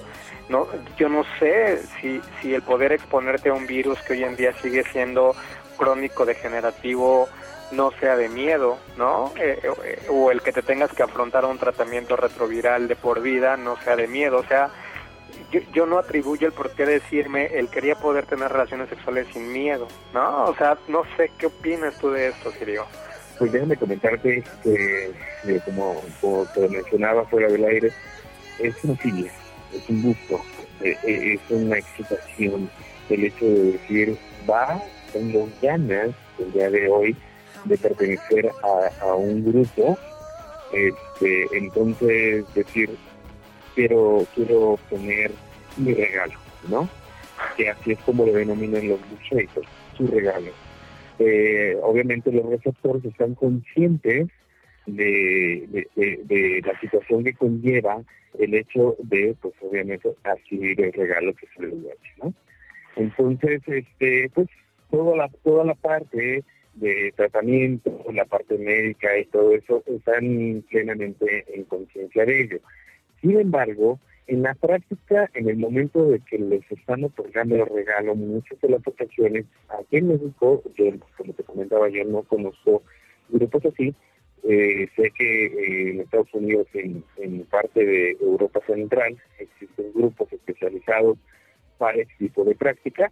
No, 0.49 0.67
yo 0.97 1.11
no 1.11 1.23
sé 1.39 1.83
si, 2.01 2.23
si 2.41 2.55
el 2.55 2.63
poder 2.63 2.93
exponerte 2.93 3.51
a 3.51 3.53
un 3.53 3.67
virus 3.67 4.01
que 4.01 4.15
hoy 4.15 4.25
en 4.25 4.37
día 4.37 4.55
sigue 4.55 4.83
siendo 4.85 5.35
crónico 5.77 6.25
degenerativo 6.25 7.29
no 7.73 7.91
sea 8.01 8.17
de 8.17 8.31
miedo, 8.31 8.79
¿no? 8.97 9.35
Eh, 9.37 9.61
eh, 9.85 10.07
o 10.09 10.31
el 10.31 10.41
que 10.41 10.51
te 10.51 10.63
tengas 10.63 10.91
que 10.95 11.03
afrontar 11.03 11.45
a 11.45 11.49
un 11.49 11.59
tratamiento 11.59 12.17
retroviral 12.17 12.89
de 12.89 12.97
por 12.97 13.21
vida 13.21 13.59
no 13.59 13.77
sea 13.83 13.97
de 13.97 14.07
miedo, 14.07 14.39
o 14.39 14.45
sea, 14.45 14.71
yo, 15.51 15.61
yo 15.73 15.87
no 15.87 15.99
atribuyo 15.99 16.47
el 16.47 16.53
por 16.53 16.71
qué 16.73 16.87
decirme 16.87 17.47
él 17.47 17.69
quería 17.69 17.95
poder 17.95 18.27
tener 18.27 18.51
relaciones 18.51 18.89
sexuales 18.89 19.27
sin 19.33 19.53
miedo, 19.53 19.89
¿no? 20.15 20.47
O 20.47 20.55
sea, 20.57 20.79
no 20.89 21.03
sé 21.17 21.31
qué 21.39 21.47
opinas 21.47 21.99
tú 21.99 22.11
de 22.11 22.29
esto, 22.29 22.53
Sirio. 22.53 22.87
Pues 23.39 23.53
déjame 23.53 23.77
comentarte 23.77 24.45
que, 24.63 25.13
eh, 25.45 25.61
como, 25.65 26.03
como 26.21 26.47
te 26.47 26.69
mencionaba 26.69 27.25
fuera 27.25 27.49
del 27.49 27.65
aire, 27.65 27.93
es 28.59 28.85
una 28.85 28.97
filia, 28.97 29.33
es 29.75 29.89
un 29.89 30.03
gusto, 30.03 30.41
eh, 30.83 30.97
eh, 31.05 31.35
es 31.35 31.51
una 31.51 31.79
excitación 31.79 32.71
el 33.09 33.25
hecho 33.25 33.45
de 33.45 33.73
decir, 33.73 34.19
va, 34.49 34.81
tengo 35.13 35.49
ganas 35.63 36.11
el 36.39 36.53
día 36.53 36.71
de 36.71 36.89
hoy 36.89 37.17
de 37.65 37.77
pertenecer 37.79 38.51
a, 38.63 39.05
a 39.05 39.15
un 39.15 39.45
grupo, 39.45 39.99
este, 40.73 41.47
entonces 41.57 42.45
decir, 42.55 42.97
quiero, 43.81 44.27
quiero 44.35 44.61
obtener 44.73 45.31
mi 45.79 45.95
regalo, 45.95 46.35
¿no? 46.69 46.89
Que 47.57 47.71
así 47.71 47.93
es 47.93 47.99
como 48.01 48.27
lo 48.27 48.33
denominan 48.33 48.89
los 48.89 49.01
bucheitos, 49.09 49.65
su 49.97 50.07
regalo. 50.07 50.51
Eh, 51.19 51.79
obviamente 51.83 52.31
los 52.31 52.47
receptores 52.47 53.03
están 53.07 53.35
conscientes 53.35 54.29
de, 54.87 56.63
la 56.65 56.79
situación 56.81 57.25
que 57.25 57.33
conlleva 57.33 58.03
el 58.39 58.55
hecho 58.55 58.97
de, 58.99 59.35
pues 59.41 59.55
obviamente, 59.63 60.11
adquirir 60.25 60.79
el 60.83 60.93
regalo 60.93 61.33
que 61.35 61.47
se 61.57 61.63
les 61.63 61.83
da, 61.83 61.91
¿no? 62.23 62.35
Entonces, 62.97 63.63
este, 63.67 64.31
pues 64.35 64.49
toda 64.91 65.17
la, 65.17 65.29
toda 65.43 65.65
la 65.65 65.75
parte 65.75 66.45
de 66.75 67.13
tratamiento, 67.17 68.05
la 68.13 68.27
parte 68.27 68.59
médica 68.59 69.17
y 69.19 69.25
todo 69.27 69.55
eso 69.55 69.83
están 69.87 70.65
plenamente 70.69 71.47
en 71.55 71.65
conciencia 71.65 72.27
de 72.27 72.43
ello. 72.43 72.61
Sin 73.21 73.39
embargo, 73.39 73.99
en 74.27 74.43
la 74.43 74.55
práctica, 74.55 75.29
en 75.35 75.49
el 75.49 75.57
momento 75.57 76.05
de 76.05 76.21
que 76.21 76.39
les 76.39 76.63
están 76.71 77.05
otorgando 77.05 77.57
el 77.57 77.67
regalo, 77.67 78.15
muchas 78.15 78.61
de 78.61 78.69
las 78.69 78.87
ocasiones, 78.87 79.45
aquí 79.69 79.97
en 79.97 80.09
México, 80.09 80.63
yo, 80.77 80.85
como 81.17 81.33
te 81.33 81.43
comentaba, 81.43 81.89
yo 81.89 82.05
no 82.05 82.23
conozco 82.23 82.83
grupos 83.29 83.67
así, 83.67 83.95
eh, 84.45 84.89
sé 84.97 85.11
que 85.11 85.47
eh, 85.47 85.91
en 85.91 86.01
Estados 86.01 86.33
Unidos, 86.33 86.67
en, 86.75 87.05
en 87.17 87.45
parte 87.45 87.85
de 87.85 88.17
Europa 88.21 88.61
Central, 88.67 89.19
existen 89.39 89.93
grupos 89.95 90.33
especializados 90.33 91.19
para 91.77 91.99
este 91.99 92.15
tipo 92.19 92.45
de 92.45 92.55
práctica, 92.55 93.11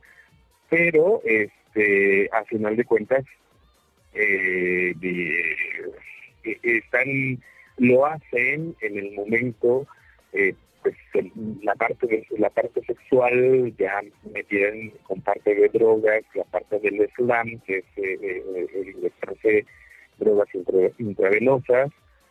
pero 0.70 1.20
este, 1.24 2.30
a 2.32 2.44
final 2.44 2.76
de 2.76 2.84
cuentas 2.84 3.24
eh, 4.14 4.94
están 6.62 7.40
lo 7.78 8.06
hacen 8.06 8.74
en 8.80 8.98
el 8.98 9.12
momento 9.12 9.86
eh, 10.32 10.54
pues 10.82 10.94
la 11.62 11.74
parte 11.74 12.06
de 12.06 12.26
la 12.38 12.50
parte 12.50 12.80
sexual 12.84 13.74
ya 13.78 14.00
metieron 14.32 14.90
con 15.02 15.20
parte 15.22 15.54
de 15.54 15.68
drogas 15.68 16.22
la 16.34 16.44
parte 16.44 16.78
del 16.80 17.08
slam 17.16 17.60
que 17.66 17.78
es 17.78 17.84
eh, 17.96 18.18
eh, 18.22 18.66
el 18.74 18.88
inyectarse 18.90 19.66
drogas 20.18 20.48
intra- 20.54 20.92
intravenosas 20.98 21.90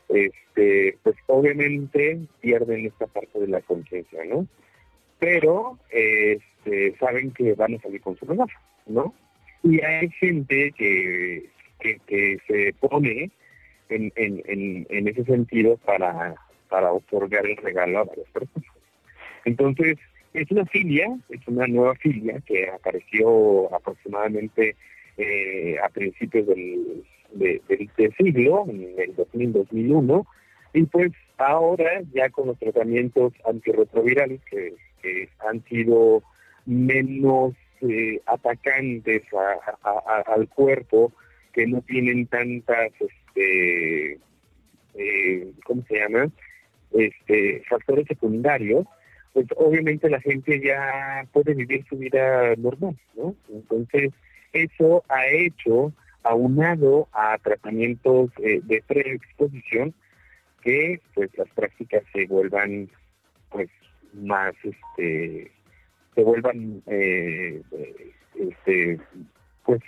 este 0.10 0.98
pues 1.04 1.16
obviamente 1.28 2.20
pierden 2.40 2.86
esta 2.86 3.08
parte 3.08 3.40
de 3.40 3.48
la 3.48 3.62
conciencia 3.62 4.24
no 4.26 4.48
pero 5.20 5.78
este, 5.90 6.96
saben 7.00 7.32
que 7.32 7.54
van 7.54 7.76
a 7.76 7.82
salir 7.82 8.02
con 8.02 8.16
su 8.18 8.26
regalo, 8.26 8.52
¿no? 8.86 9.14
Y 9.64 9.82
hay 9.82 10.10
gente 10.12 10.72
que, 10.78 11.50
que, 11.80 12.00
que 12.06 12.38
se 12.48 12.74
pone 12.80 13.32
en, 13.90 14.12
en, 14.16 14.44
en, 14.46 14.88
en 14.90 15.08
ese 15.08 15.24
sentido 15.26 15.78
para, 15.78 16.36
para 16.70 16.92
otorgar 16.92 17.46
el 17.46 17.58
regalo 17.58 18.00
a 18.00 18.04
varias 18.04 18.30
personas. 18.30 18.70
Entonces, 19.46 19.98
es 20.34 20.52
una 20.52 20.66
filia, 20.66 21.18
es 21.30 21.48
una 21.48 21.68
nueva 21.68 21.96
filia 21.96 22.42
que 22.46 22.70
apareció 22.70 23.74
aproximadamente 23.74 24.76
eh, 25.18 25.78
a 25.84 25.90
principios 25.90 26.46
del, 26.48 27.04
de- 27.34 27.62
del 27.98 28.16
siglo, 28.16 28.66
en 28.68 28.94
el 28.98 29.16
2000-2001, 29.16 30.26
y 30.74 30.84
pues 30.84 31.12
ahora 31.38 32.02
ya 32.14 32.30
con 32.30 32.48
los 32.48 32.60
tratamientos 32.60 33.34
antirretrovirales 33.48 34.42
que, 34.46 34.74
han 35.48 35.64
sido 35.66 36.22
menos 36.66 37.54
eh, 37.80 38.20
atacantes 38.26 39.22
al 40.26 40.50
cuerpo, 40.50 41.14
que 41.54 41.66
no 41.66 41.82
tienen 41.82 42.28
tantas, 42.28 42.92
este, 43.00 44.20
eh, 44.96 45.52
¿cómo 45.64 45.84
se 45.88 45.96
llama? 46.00 46.30
Este, 46.92 47.64
factores 47.70 48.08
secundarios, 48.08 48.86
pues 49.34 49.46
obviamente 49.56 50.10
la 50.10 50.22
gente 50.22 50.60
ya 50.64 51.28
puede 51.32 51.54
vivir 51.54 51.86
su 51.88 51.98
vida 51.98 52.56
normal, 52.58 52.98
¿no? 53.16 53.36
Entonces, 53.50 54.12
eso 54.54 55.04
ha 55.10 55.28
hecho, 55.28 55.94
aunado 56.24 57.08
a 57.14 57.38
tratamientos 57.38 58.32
eh, 58.40 58.62
de 58.64 58.84
preexposición, 58.88 59.94
que 60.62 61.00
pues 61.14 61.30
las 61.38 61.48
prácticas 61.50 62.04
se 62.14 62.26
vuelvan 62.26 62.90
pues 63.50 63.70
más 64.14 64.54
este 64.64 65.52
se 66.16 66.24
vuelvan 66.24 66.82
eh, 66.88 67.62
eh, 67.72 68.12
este 68.36 69.00
pues 69.64 69.82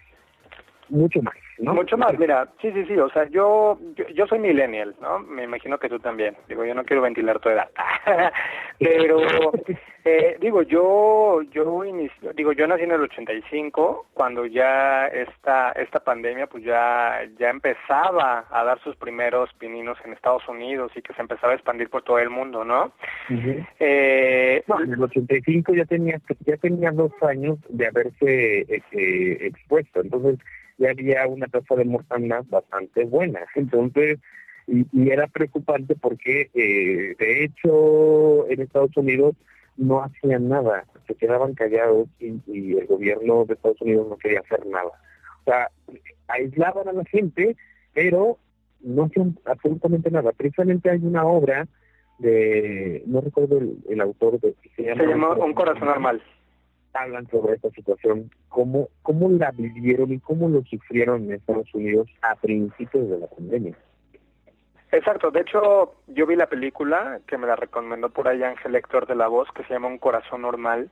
mucho 0.90 1.22
más 1.22 1.36
¿no? 1.60 1.74
Mucho 1.74 1.98
más, 1.98 2.18
mira, 2.18 2.48
sí, 2.62 2.72
sí, 2.72 2.86
sí, 2.86 2.98
o 2.98 3.10
sea, 3.10 3.28
yo, 3.30 3.78
yo, 3.96 4.08
yo 4.10 4.28
soy 4.28 4.40
millennial, 4.40 4.96
¿no? 5.02 5.20
Me 5.20 5.44
imagino 5.44 5.78
que 5.78 5.90
tú 5.90 6.00
también. 6.00 6.36
Digo, 6.48 6.66
yo 6.66 6.74
no 6.74 6.84
quiero 6.84 7.02
ventilar 7.02 7.40
tu 7.40 7.50
edad. 7.50 7.70
Pero, 8.80 9.20
eh, 10.06 10.38
digo, 10.40 10.62
yo, 10.64 11.42
yo 11.52 11.84
inicio, 11.84 12.32
digo, 12.34 12.54
yo 12.54 12.66
nací 12.66 12.84
en 12.84 12.92
el 12.92 13.02
85, 13.02 14.08
cuando 14.14 14.46
ya 14.46 15.08
esta, 15.08 15.72
esta 15.74 16.00
pandemia, 16.00 16.48
pues 16.48 16.64
ya, 16.64 17.22
ya 17.38 17.50
empezaba 17.50 18.46
a 18.50 18.64
dar 18.64 18.80
sus 18.82 18.96
primeros 18.96 19.54
pininos 19.56 19.98
en 20.06 20.14
Estados 20.14 20.48
Unidos 20.48 20.92
y 20.96 21.02
que 21.02 21.14
se 21.14 21.22
empezaba 21.22 21.54
a 21.54 21.56
expandir 21.56 21.90
por 21.90 22.04
todo 22.04 22.20
el 22.20 22.30
mundo, 22.30 22.64
¿no? 22.64 22.94
Ujú. 23.30 23.66
Eh, 23.80 24.64
No, 24.68 24.82
en 24.82 24.94
el 24.94 25.04
85 25.04 25.74
ya 25.74 25.86
tenía 25.86 26.20
ya 26.46 26.58
tenía 26.58 26.92
dos 26.92 27.12
años 27.22 27.58
de 27.68 27.88
haberse 27.88 28.62
este, 28.62 29.48
expuesto, 29.48 30.02
entonces 30.02 30.40
ya 30.80 30.92
había 30.92 31.28
una 31.28 31.48
tasa 31.48 31.76
de 31.76 31.86
mortalidad 31.86 32.44
bastante 32.50 33.06
buena. 33.06 33.42
Entonces, 33.56 34.18
y, 34.66 34.86
y 34.92 35.12
era 35.12 35.28
preocupante 35.28 35.96
porque, 35.96 36.50
eh, 36.54 37.16
de 37.20 37.44
hecho, 37.44 38.50
en 38.50 38.62
Estados 38.62 38.96
Unidos 38.98 39.36
no 39.78 40.04
hacían 40.04 40.50
nada, 40.50 40.86
se 41.08 41.16
quedaban 41.16 41.54
callados 41.54 42.08
y, 42.20 42.40
y 42.48 42.78
el 42.78 42.88
gobierno 42.88 43.46
de 43.46 43.54
Estados 43.54 43.82
Unidos 43.82 44.08
no 44.10 44.18
quería 44.18 44.40
hacer 44.40 44.66
nada. 44.66 44.92
O 45.42 45.44
sea, 45.46 45.70
aislaban 46.28 46.88
a 46.88 46.94
la 46.94 47.06
gente, 47.06 47.56
pero 47.94 48.38
no 48.82 49.04
hacían 49.06 49.38
absolutamente 49.46 50.12
nada. 50.12 50.32
Precisamente 50.32 50.90
hay 50.90 51.00
una 51.02 51.26
obra 51.26 51.68
de, 52.20 53.04
no 53.06 53.22
recuerdo 53.22 53.58
el, 53.58 53.78
el 53.90 54.02
autor, 54.02 54.40
de, 54.40 54.54
se 54.76 54.84
llama, 54.84 55.02
se 55.02 55.08
llama 55.08 55.30
Un 55.36 55.54
Corazón 55.54 55.88
Normal. 55.88 56.22
Hablan 57.02 57.28
sobre 57.30 57.56
esta 57.56 57.70
situación, 57.72 58.30
cómo, 58.50 58.90
cómo 59.04 59.30
la 59.30 59.52
vivieron 59.52 60.12
y 60.14 60.20
cómo 60.20 60.50
lo 60.50 60.64
sufrieron 60.64 61.24
en 61.26 61.34
Estados 61.34 61.74
Unidos 61.74 62.08
a 62.22 62.36
principios 62.36 63.10
de 63.10 63.18
la 63.20 63.28
pandemia. 63.28 63.76
Exacto, 64.92 65.30
de 65.30 65.42
hecho 65.42 65.94
yo 66.08 66.26
vi 66.26 66.36
la 66.36 66.48
película 66.48 67.20
que 67.28 67.38
me 67.38 67.46
la 67.46 67.56
recomendó 67.56 68.10
por 68.10 68.28
ahí 68.28 68.42
Ángel 68.42 68.76
Héctor 68.76 69.06
de 69.06 69.16
la 69.16 69.28
Voz 69.28 69.48
que 69.54 69.64
se 69.66 69.74
llama 69.74 69.88
Un 69.88 70.00
Corazón 70.00 70.42
Normal 70.42 70.90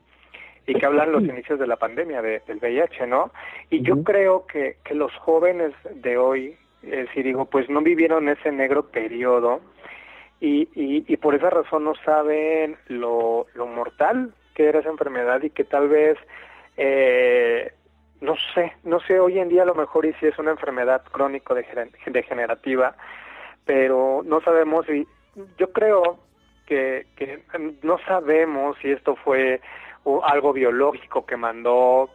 y 0.67 0.76
que 0.76 0.86
hablan 0.86 1.12
los 1.13 1.24
inicios 1.24 1.58
de 1.60 1.65
la 1.65 1.78
pandemia 1.78 2.22
de- 2.22 2.41
del 2.46 2.58
VIH, 2.60 3.08
¿no? 3.08 3.32
Y 3.70 3.82
yo 3.82 4.04
creo 4.04 4.46
que, 4.46 4.76
que 4.84 4.93
los 4.93 5.12
jóvenes 5.15 5.74
de 5.96 6.17
hoy, 6.17 6.58
eh, 6.84 7.08
si 7.13 7.24
digo, 7.24 7.46
pues 7.46 7.70
no 7.70 7.82
vivieron 7.82 8.30
ese 8.30 8.52
negro 8.52 8.84
periodo 8.91 9.62
y, 10.41 10.67
y, 10.76 11.06
y 11.12 11.17
por 11.17 11.34
esa 11.34 11.50
razón 11.50 11.86
no 11.86 11.93
saben 12.06 12.76
lo, 12.89 13.48
lo 13.56 13.65
mortal 13.65 14.34
que 14.58 14.67
era 14.67 14.80
esa 14.80 14.89
enfermedad 14.89 15.43
y 15.43 15.52
que 15.52 15.63
tal 15.63 15.88
vez, 15.88 16.17
eh, 16.78 17.74
no 18.22 18.34
sé, 18.56 18.74
no 18.84 19.00
sé, 19.02 19.20
hoy 19.20 19.38
en 19.38 19.50
día 19.50 19.62
a 19.62 19.67
lo 19.67 19.76
mejor 19.76 20.08
y 20.08 20.13
si 20.13 20.26
es 20.26 20.39
una 20.39 20.50
enfermedad 20.50 21.04
crónico 21.12 21.54
degenerativa, 21.54 22.96
pero 23.65 24.24
no 24.26 24.41
sabemos 24.41 24.89
y 24.89 25.08
yo 25.60 25.72
creo 25.72 26.17
que, 26.65 27.06
que 27.15 27.43
no 27.84 28.00
sabemos 28.08 28.76
si 28.82 28.89
esto 28.89 29.15
fue 29.15 29.62
algo 30.24 30.54
biológico 30.54 31.24
que 31.28 31.38
mandó 31.38 32.10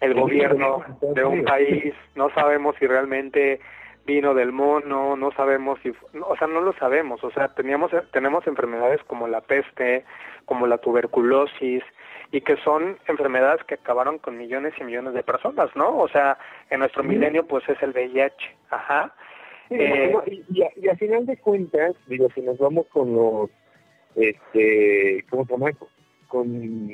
el 0.00 0.14
gobierno 0.14 0.82
de 1.14 1.24
un 1.24 1.44
país, 1.44 1.92
no 2.14 2.30
sabemos 2.30 2.74
si 2.78 2.86
realmente 2.86 3.60
vino 4.04 4.34
del 4.34 4.52
mono, 4.52 5.16
no 5.16 5.32
sabemos 5.32 5.78
si, 5.82 5.90
o 5.90 6.36
sea, 6.36 6.48
no 6.48 6.60
lo 6.60 6.72
sabemos, 6.74 7.22
o 7.22 7.30
sea, 7.30 7.48
teníamos, 7.48 7.92
tenemos 8.12 8.46
enfermedades 8.46 9.00
como 9.04 9.28
la 9.28 9.40
peste, 9.40 10.04
como 10.44 10.66
la 10.66 10.78
tuberculosis, 10.78 11.82
y 12.32 12.40
que 12.40 12.56
son 12.56 12.98
enfermedades 13.06 13.62
que 13.64 13.74
acabaron 13.74 14.18
con 14.18 14.38
millones 14.38 14.74
y 14.80 14.84
millones 14.84 15.14
de 15.14 15.22
personas, 15.22 15.74
¿no? 15.76 15.98
O 15.98 16.08
sea, 16.08 16.38
en 16.70 16.80
nuestro 16.80 17.04
milenio, 17.04 17.46
pues 17.46 17.68
es 17.68 17.80
el 17.82 17.90
VIH, 17.90 18.34
ajá. 18.70 19.14
Eh, 19.70 20.14
y, 20.26 20.44
y 20.52 20.62
a, 20.62 20.70
y 20.76 20.88
a 20.88 20.96
final 20.96 21.26
de 21.26 21.36
cuentas, 21.36 21.94
digo, 22.06 22.28
si 22.34 22.40
nos 22.40 22.58
vamos 22.58 22.86
con 22.88 23.14
los, 23.14 23.50
este, 24.16 25.24
¿cómo 25.30 25.44
se 25.44 25.52
llama? 25.52 25.70
Con, 26.28 26.90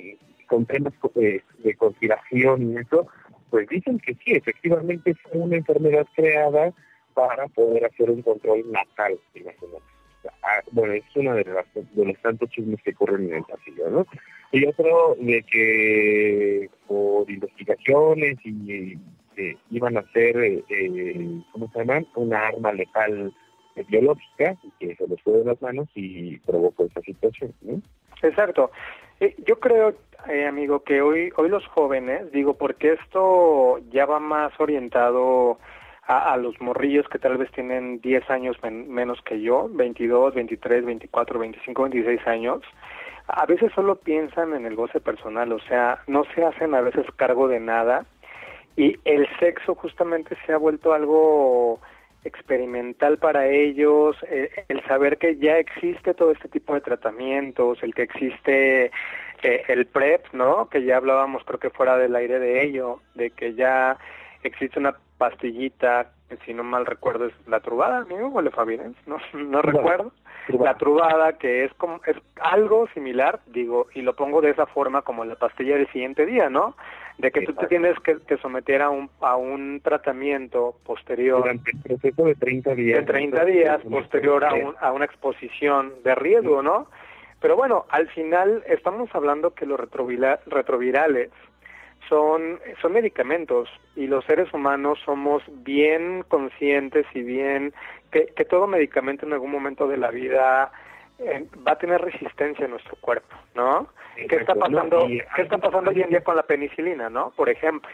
con 0.47 0.67
temas 0.67 0.93
eh, 1.17 1.41
de 1.59 1.75
conspiración 1.75 2.73
y 2.73 2.77
eso, 2.79 3.07
pues 3.51 3.69
dicen 3.69 3.99
que 3.99 4.15
sí, 4.15 4.33
efectivamente 4.33 5.15
fue 5.15 5.41
una 5.41 5.57
enfermedad 5.57 6.07
creada 6.15 6.73
para 7.19 7.49
poder 7.49 7.85
hacer 7.85 8.09
un 8.11 8.23
control 8.23 8.63
natal, 8.71 9.19
imagínate. 9.35 9.83
Ah, 10.45 10.63
Bueno, 10.71 10.93
es 10.93 11.03
una 11.17 11.35
de, 11.35 11.45
las, 11.47 11.67
de 11.75 12.05
los 12.05 12.17
tantos 12.23 12.49
chismes 12.51 12.81
que 12.85 12.95
corren 12.95 13.25
en 13.29 13.39
el 13.39 13.43
pasillo, 13.43 13.91
¿no? 13.91 14.07
Y 14.53 14.65
otro 14.67 15.17
de 15.19 15.43
que 15.43 16.71
por 16.87 17.29
investigaciones 17.29 18.37
y 18.45 18.97
eh, 19.37 19.57
iban 19.73 19.97
a 19.97 20.01
hacer, 20.01 20.37
eh, 20.69 21.41
¿cómo 21.51 21.69
se 21.73 21.79
llama? 21.81 22.05
Una 22.15 22.47
arma 22.47 22.73
letal 22.73 23.33
biológica 23.89 24.57
que 24.79 24.95
se 24.95 25.09
les 25.09 25.21
fue 25.23 25.39
de 25.39 25.45
las 25.45 25.61
manos 25.61 25.89
y 25.97 26.39
provocó 26.39 26.85
esa 26.85 27.01
situación, 27.01 27.53
¿no? 27.63 27.83
Exacto. 28.23 28.71
Eh, 29.19 29.35
Yo 29.45 29.59
creo, 29.59 29.95
eh, 30.29 30.47
amigo, 30.47 30.85
que 30.85 31.03
hoy, 31.03 31.33
hoy 31.37 31.49
los 31.49 31.67
jóvenes, 31.67 32.31
digo, 32.31 32.55
porque 32.55 32.93
esto 32.93 33.81
ya 33.91 34.07
va 34.07 34.21
más 34.21 34.53
orientado 34.61 35.59
a, 36.09 36.33
a 36.33 36.37
los 36.37 36.61
morrillos 36.61 37.09
que 37.09 37.19
tal 37.21 37.37
vez 37.37 37.51
tienen 37.53 38.01
10 38.01 38.29
años 38.31 38.57
men- 38.63 38.91
menos 38.91 39.23
que 39.23 39.41
yo, 39.41 39.69
22, 39.71 40.35
23, 40.35 40.85
24, 40.85 41.39
25, 41.39 41.83
26 41.85 42.27
años, 42.27 42.63
a 43.29 43.47
veces 43.47 43.71
solo 43.75 43.97
piensan 43.97 44.55
en 44.55 44.67
el 44.67 44.75
goce 44.75 45.01
personal, 45.01 45.53
o 45.53 45.61
sea, 45.61 46.01
no 46.07 46.25
se 46.35 46.45
hacen 46.45 46.75
a 46.75 46.81
veces 46.81 47.07
cargo 47.17 47.47
de 47.47 47.61
nada 47.61 48.07
y 48.77 48.97
el 49.05 49.29
sexo 49.39 49.75
justamente 49.75 50.37
se 50.47 50.53
ha 50.53 50.57
vuelto 50.57 50.93
algo 50.95 51.79
experimental 52.25 53.19
para 53.19 53.47
ellos, 53.47 54.17
eh, 54.31 54.51
el 54.69 54.83
saber 54.85 55.19
que 55.19 55.37
ya 55.37 55.59
existe 55.59 56.15
todo 56.15 56.33
este 56.33 56.49
tipo 56.49 56.75
de 56.75 56.81
tratamientos, 56.81 57.83
el 57.83 57.95
que 57.95 58.03
existe 58.03 58.91
eh, 59.43 59.63
el 59.69 59.87
PrEP, 59.87 60.27
¿no? 60.33 60.69
Que 60.69 60.83
ya 60.85 60.97
hablábamos, 60.97 61.45
creo 61.45 61.59
que 61.61 61.71
fuera 61.71 61.97
del 61.97 62.17
aire 62.17 62.39
de 62.39 62.63
ello, 62.65 63.01
de 63.15 63.31
que 63.31 63.55
ya 63.55 63.97
existe 64.43 64.79
una 64.79 64.97
pastillita, 65.19 66.11
si 66.45 66.55
no 66.55 66.63
mal 66.65 66.87
recuerdo 66.87 67.27
es 67.27 67.35
la 67.47 67.61
trubada, 67.61 67.99
amigo, 67.99 68.31
o 68.33 68.41
le 68.43 68.51
fa 68.51 68.65
bien, 68.65 68.95
no, 69.07 69.19
no 69.35 69.61
recuerdo. 69.63 70.13
La 70.61 70.77
trubada, 70.79 71.35
que 71.35 71.65
es 71.65 71.75
como 71.75 72.01
es 72.07 72.17
algo 72.41 72.89
similar, 72.95 73.41
digo, 73.49 73.89
y 73.95 74.01
lo 74.01 74.15
pongo 74.17 74.41
de 74.41 74.49
esa 74.51 74.65
forma 74.65 75.03
como 75.03 75.25
la 75.27 75.35
pastilla 75.35 75.77
del 75.77 75.87
siguiente 75.93 76.25
día, 76.25 76.49
¿no? 76.49 76.75
De 77.19 77.31
que 77.31 77.43
tú 77.43 77.53
te 77.53 77.67
tienes 77.67 77.99
que, 78.01 78.17
que 78.27 78.39
someter 78.39 78.81
a 78.81 78.89
un 78.89 79.11
a 79.21 79.37
un 79.37 79.81
tratamiento 79.83 80.77
posterior 80.87 81.41
Durante 81.43 81.73
el 81.73 81.83
proceso 81.83 82.25
de 82.25 82.35
30 82.37 82.75
días. 82.77 83.01
de 83.01 83.07
30 83.07 83.45
días 83.45 83.81
posterior 83.91 84.45
a, 84.45 84.55
un- 84.55 84.75
a 84.81 84.93
una 84.93 85.05
exposición 85.05 85.93
de 86.05 86.15
riesgo, 86.15 86.63
¿no? 86.63 86.87
Pero 87.41 87.55
bueno, 87.57 87.85
al 87.91 88.09
final 88.09 88.63
estamos 88.67 89.11
hablando 89.15 89.53
que 89.53 89.67
los 89.67 89.79
retrovirales 90.47 91.31
son, 92.09 92.61
son 92.81 92.93
medicamentos 92.93 93.69
y 93.97 94.07
los 94.07 94.25
seres 94.25 94.53
humanos 94.53 94.99
somos 95.05 95.43
bien 95.63 96.25
conscientes 96.29 97.07
y 97.15 97.23
bien 97.23 97.73
que, 98.11 98.27
que 98.37 98.45
todo 98.45 98.67
medicamento 98.67 99.27
en 99.27 99.33
algún 99.33 99.51
momento 99.51 99.87
de 99.87 99.97
la 99.97 100.11
vida 100.11 100.73
eh, 101.19 101.47
va 101.67 101.73
a 101.73 101.79
tener 101.79 102.01
resistencia 102.01 102.65
en 102.65 102.71
nuestro 102.71 102.97
cuerpo, 103.01 103.35
¿no? 103.55 103.89
¿Qué 104.15 104.23
está 104.23 104.37
Exacto, 104.37 104.55
¿no? 104.55 104.77
pasando, 104.77 105.09
Y 105.09 105.23
¿qué 105.35 105.43
está 105.43 105.59
pasando 105.59 105.91
hoy 105.91 106.03
en 106.03 106.11
día 106.11 106.23
con 106.23 106.37
la 106.37 106.45
penicilina, 106.45 107.11
no? 107.11 107.33
Por 107.37 107.49
ejemplo. 107.49 107.91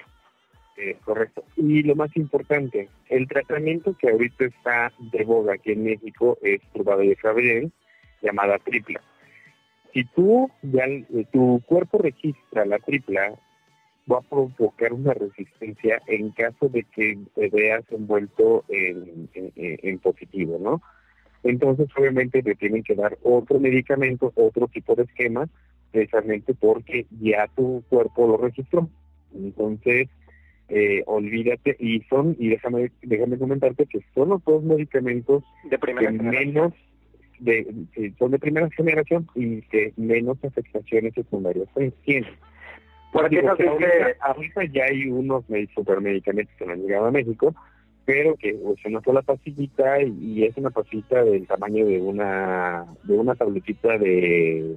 Eh, 0.77 0.97
correcto. 1.05 1.45
Y 1.57 1.83
lo 1.85 1.95
más 1.95 2.15
importante, 2.17 2.89
el 3.09 3.29
tratamiento 3.29 3.97
que 3.97 4.11
ahorita 4.11 4.45
está 4.47 4.93
de 4.99 5.25
boga 5.25 5.55
aquí 5.55 5.73
en 5.73 5.85
México 5.85 6.37
es 6.43 6.61
Truvada 6.73 7.03
de 7.03 7.17
Fabril, 7.17 7.73
llamada 8.21 8.59
tripla. 8.59 9.01
Si 9.93 10.05
tú 10.05 10.51
ya 10.63 10.85
eh, 10.85 11.27
tu 11.33 11.63
cuerpo 11.67 11.99
registra 11.99 12.67
la 12.67 12.79
tripla, 12.79 13.33
va 14.11 14.19
a 14.19 14.23
provocar 14.23 14.93
una 14.93 15.15
resistencia 15.15 16.03
en 16.07 16.31
caso 16.31 16.69
de 16.69 16.85
que 16.95 17.19
te 17.35 17.49
veas 17.49 17.85
envuelto 17.91 18.65
en, 18.69 19.29
en- 19.35 19.53
en 19.57 19.99
positivo, 19.99 20.59
¿no? 20.61 20.83
Entonces, 21.43 21.89
obviamente, 21.97 22.43
te 22.43 22.55
tienen 22.55 22.83
que 22.83 22.95
dar 22.95 23.19
otro 23.23 23.59
medicamento, 23.61 24.33
otro 24.35 24.67
tipo 24.69 24.95
de 24.95 25.03
esquema, 25.05 25.49
precisamente 25.93 26.55
porque 26.55 27.07
ya 27.21 27.49
tu 27.55 27.83
cuerpo 27.89 28.27
lo 28.27 28.37
registró. 28.39 28.89
Entonces, 29.35 30.09
eh, 30.69 31.03
olvídate, 31.07 31.77
y 31.79 32.01
son, 32.09 32.35
y 32.39 32.49
déjame, 32.49 32.91
déjame 33.03 33.37
comentarte 33.39 33.85
que 33.87 34.01
son 34.15 34.31
los 34.31 34.45
dos 34.45 34.63
medicamentos 34.65 35.45
de 35.71 35.79
primera 35.79 36.11
que 36.11 36.19
menos, 36.19 36.73
de, 37.39 38.13
son 38.19 38.31
de 38.31 38.39
primera 38.39 38.71
generación 38.71 39.29
y 39.35 39.61
que 39.63 39.93
menos 39.97 40.39
afectaciones 40.43 41.13
secundarias 41.15 41.69
tienen. 42.05 42.31
Por 43.15 43.27
aquí 43.27 43.37
Digo 43.37 43.55
que 43.57 43.69
ahorita, 43.69 44.17
ahorita 44.21 44.65
ya 44.65 44.85
hay 44.87 45.09
unos 45.09 45.49
me- 45.49 45.69
supermedicamentos 45.69 46.55
que 46.59 46.67
no 46.67 46.73
han 46.73 46.83
llegado 46.83 47.07
a 47.07 47.11
México, 47.13 47.55
pero 48.05 48.35
que 48.35 48.51
es 48.51 48.85
una 48.85 49.01
sola 49.03 49.23
pastillita 49.23 50.03
y, 50.03 50.13
y 50.21 50.45
es 50.45 50.57
una 50.57 50.71
pastillita 50.71 51.23
del 51.23 51.47
tamaño 51.47 51.87
de 51.87 52.01
una 52.03 52.85
de 53.05 53.15
una 53.15 53.35
tabletita 53.37 53.97
de 53.99 54.75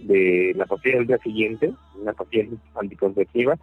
de 0.00 0.52
la 0.56 0.66
pastilla 0.66 0.96
del 0.96 1.06
día 1.06 1.18
siguiente, 1.18 1.72
una 2.00 2.12
pastilla 2.12 2.48
anticonceptiva, 2.74 3.56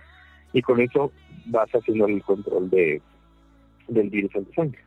y 0.54 0.62
con 0.62 0.80
eso 0.80 1.12
vas 1.48 1.70
haciendo 1.70 2.06
el 2.06 2.24
control 2.24 2.70
de 2.70 3.02
del 3.90 4.10
virus 4.10 4.34
en 4.36 4.46
tu 4.46 4.54
sangre. 4.54 4.80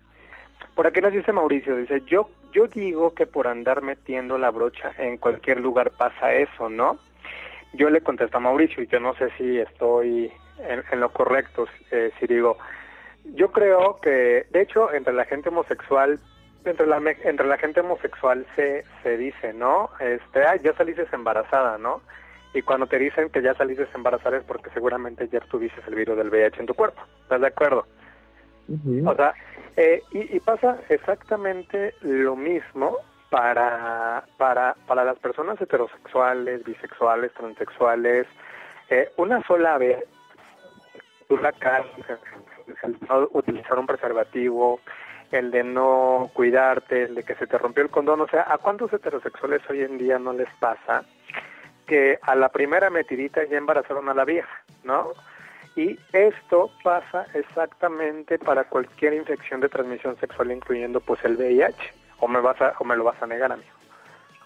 Por 0.74 0.86
aquí 0.86 1.00
nos 1.02 1.12
dice 1.12 1.32
Mauricio, 1.32 1.76
dice, 1.76 2.02
yo, 2.06 2.30
yo 2.52 2.68
digo 2.68 3.12
que 3.14 3.26
por 3.26 3.46
andar 3.48 3.82
metiendo 3.82 4.38
la 4.38 4.50
brocha 4.50 4.92
en 4.98 5.18
cualquier 5.18 5.60
lugar 5.60 5.90
pasa 5.90 6.32
eso, 6.34 6.70
¿no? 6.70 6.98
Yo 7.72 7.88
le 7.90 8.00
contesto 8.00 8.36
a 8.36 8.40
Mauricio, 8.40 8.82
y 8.82 8.86
yo 8.88 9.00
no 9.00 9.14
sé 9.14 9.30
si 9.38 9.58
estoy 9.58 10.32
en, 10.58 10.82
en 10.90 11.00
lo 11.00 11.10
correcto, 11.12 11.66
eh, 11.90 12.10
si 12.18 12.26
digo, 12.26 12.58
yo 13.34 13.52
creo 13.52 13.98
que, 14.00 14.46
de 14.50 14.62
hecho, 14.62 14.92
entre 14.92 15.12
la 15.12 15.24
gente 15.24 15.48
homosexual, 15.50 16.18
entre 16.64 16.86
la, 16.86 16.98
entre 17.24 17.46
la 17.46 17.58
gente 17.58 17.80
homosexual 17.80 18.46
se, 18.56 18.84
se 19.02 19.16
dice, 19.16 19.52
¿no? 19.52 19.90
Este, 20.00 20.44
ay, 20.44 20.60
ya 20.62 20.74
saliste 20.74 21.06
embarazada, 21.12 21.78
¿no? 21.78 22.02
Y 22.52 22.62
cuando 22.62 22.86
te 22.86 22.98
dicen 22.98 23.30
que 23.30 23.42
ya 23.42 23.54
saliste 23.54 23.86
embarazada 23.94 24.38
es 24.38 24.44
porque 24.44 24.70
seguramente 24.70 25.28
ya 25.28 25.40
tuviste 25.40 25.80
el 25.86 25.94
virus 25.94 26.16
del 26.16 26.30
VIH 26.30 26.60
en 26.60 26.66
tu 26.66 26.74
cuerpo, 26.74 27.00
¿estás 27.22 27.40
de 27.40 27.46
acuerdo? 27.46 27.86
O 29.04 29.14
sea, 29.14 29.34
eh, 29.76 30.02
y, 30.12 30.36
y 30.36 30.40
pasa 30.40 30.78
exactamente 30.88 31.94
lo 32.02 32.36
mismo 32.36 32.98
para, 33.30 34.24
para, 34.36 34.74
para 34.86 35.04
las 35.04 35.18
personas 35.18 35.60
heterosexuales, 35.60 36.64
bisexuales, 36.64 37.32
transexuales. 37.32 38.26
Eh, 38.90 39.08
una 39.16 39.42
sola 39.46 39.78
vez, 39.78 40.04
la 41.28 41.52
cargas, 41.52 42.20
el 42.82 42.96
no 43.08 43.28
utilizar 43.32 43.78
un 43.78 43.86
preservativo, 43.86 44.80
el 45.30 45.52
de 45.52 45.62
no 45.62 46.30
cuidarte, 46.34 47.04
el 47.04 47.14
de 47.14 47.22
que 47.22 47.36
se 47.36 47.46
te 47.46 47.56
rompió 47.56 47.84
el 47.84 47.90
condón. 47.90 48.20
O 48.20 48.28
sea, 48.28 48.46
¿a 48.48 48.58
cuántos 48.58 48.92
heterosexuales 48.92 49.62
hoy 49.70 49.82
en 49.82 49.96
día 49.96 50.18
no 50.18 50.32
les 50.32 50.52
pasa 50.58 51.04
que 51.86 52.18
a 52.22 52.34
la 52.34 52.48
primera 52.48 52.90
metidita 52.90 53.44
ya 53.44 53.58
embarazaron 53.58 54.08
a 54.08 54.14
la 54.14 54.24
vieja, 54.24 54.62
¿no? 54.84 55.12
Y 55.76 55.98
esto 56.12 56.70
pasa 56.82 57.26
exactamente 57.34 58.38
para 58.38 58.64
cualquier 58.64 59.14
infección 59.14 59.60
de 59.60 59.68
transmisión 59.68 60.18
sexual, 60.18 60.50
incluyendo 60.50 61.00
pues 61.00 61.24
el 61.24 61.36
VIH. 61.36 61.99
¿O 62.20 62.28
me, 62.28 62.40
vas 62.40 62.60
a, 62.60 62.74
o 62.78 62.84
me 62.84 62.96
lo 62.96 63.04
vas 63.04 63.20
a 63.22 63.26
negar, 63.26 63.52
amigo? 63.52 63.70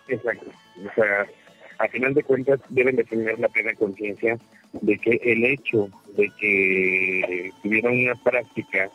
Exacto. 0.09 0.47
O 0.79 0.95
sea, 0.95 1.27
a 1.79 1.89
final 1.89 2.15
de 2.15 2.23
cuentas 2.23 2.61
deben 2.69 2.97
de 2.97 3.05
tener 3.05 3.39
la 3.39 3.49
plena 3.49 3.75
conciencia 3.75 4.39
de 4.73 4.99
que 4.99 5.21
el 5.23 5.45
hecho 5.45 5.89
de 6.17 6.31
que 6.39 7.53
tuvieron 7.63 7.93
una 7.99 8.15
práctica 8.17 8.91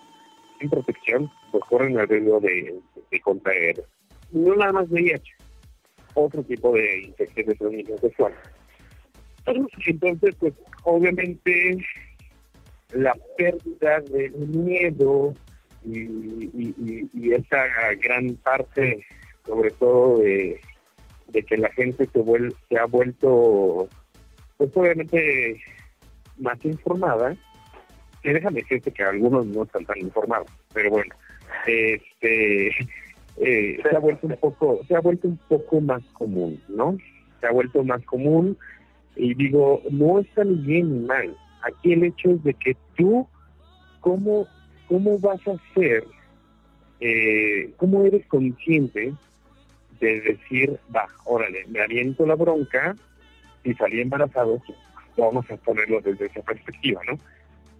sin 0.60 0.70
protección, 0.70 1.30
pues 1.52 1.64
corren 1.66 2.00
el 2.00 2.08
riesgo 2.08 2.40
de, 2.40 2.80
de 3.12 3.20
contraer 3.22 3.84
no 4.32 4.56
nada 4.56 4.72
más 4.74 4.90
VIH, 4.90 5.24
otro 6.14 6.44
tipo 6.44 6.74
de 6.74 7.04
infección 7.04 7.48
de 7.48 7.56
transmisión 7.56 7.98
sexual. 8.00 8.34
Entonces, 9.86 10.36
pues 10.40 10.54
obviamente 10.84 11.78
la 12.94 13.16
pérdida 13.38 14.02
del 14.02 14.34
miedo 14.36 15.34
y, 15.86 16.00
y- 16.00 16.76
y- 16.78 17.10
y 17.14 17.34
esa 17.34 17.66
gran 18.02 18.36
parte, 18.38 19.06
sobre 19.46 19.72
todo 19.72 20.20
de, 20.20 20.60
de 21.28 21.44
que 21.44 21.58
la 21.58 21.70
gente 21.72 22.06
se, 22.12 22.20
vuel- 22.20 22.56
se 22.68 22.78
ha 22.78 22.86
vuelto, 22.86 23.88
pues 24.58 24.70
obviamente 24.76 25.62
más 26.38 26.64
informada, 26.66 27.36
que 28.22 28.34
déjame 28.34 28.62
decirte 28.62 28.92
que 28.92 29.04
algunos 29.04 29.46
no 29.46 29.64
están 29.64 29.86
tan 29.86 29.98
informados, 30.00 30.48
pero 30.74 30.90
bueno, 30.90 31.16
este 31.66 32.68
eh, 33.38 33.80
se 33.82 33.96
ha 33.96 34.00
vuelto 34.00 34.28
un 34.28 34.36
poco, 34.38 34.82
se 34.88 34.96
ha 34.96 35.00
vuelto 35.00 35.28
un 35.28 35.38
poco 35.48 35.80
más 35.82 36.04
común, 36.14 36.62
¿no? 36.68 36.98
Se 37.40 37.48
ha 37.48 37.52
vuelto 37.52 37.84
más 37.84 38.04
común 38.06 38.58
y 39.16 39.34
digo, 39.34 39.82
no 39.92 40.20
está 40.20 40.44
ni 40.44 40.56
bien 40.56 40.92
ni 41.02 41.06
mal. 41.08 41.36
Aquí 41.64 41.94
el 41.94 42.04
hecho 42.04 42.32
es 42.32 42.44
de 42.44 42.54
que 42.54 42.76
tú, 42.96 43.28
¿cómo, 44.02 44.48
cómo 44.90 45.20
vas 45.20 45.40
a 45.48 45.56
ser, 45.74 46.04
eh, 47.00 47.72
cómo 47.78 48.04
eres 48.04 48.26
consciente 48.26 49.14
de 50.02 50.22
decir, 50.22 50.78
va, 50.94 51.08
órale, 51.26 51.66
me 51.68 51.82
aviento 51.82 52.26
la 52.26 52.36
bronca 52.36 52.96
y 53.64 53.74
salí 53.76 54.02
embarazado, 54.02 54.62
vamos 55.16 55.50
a 55.52 55.58
ponerlo 55.58 56.02
desde 56.02 56.26
esa 56.26 56.42
perspectiva, 56.42 57.02
¿no? 57.08 57.20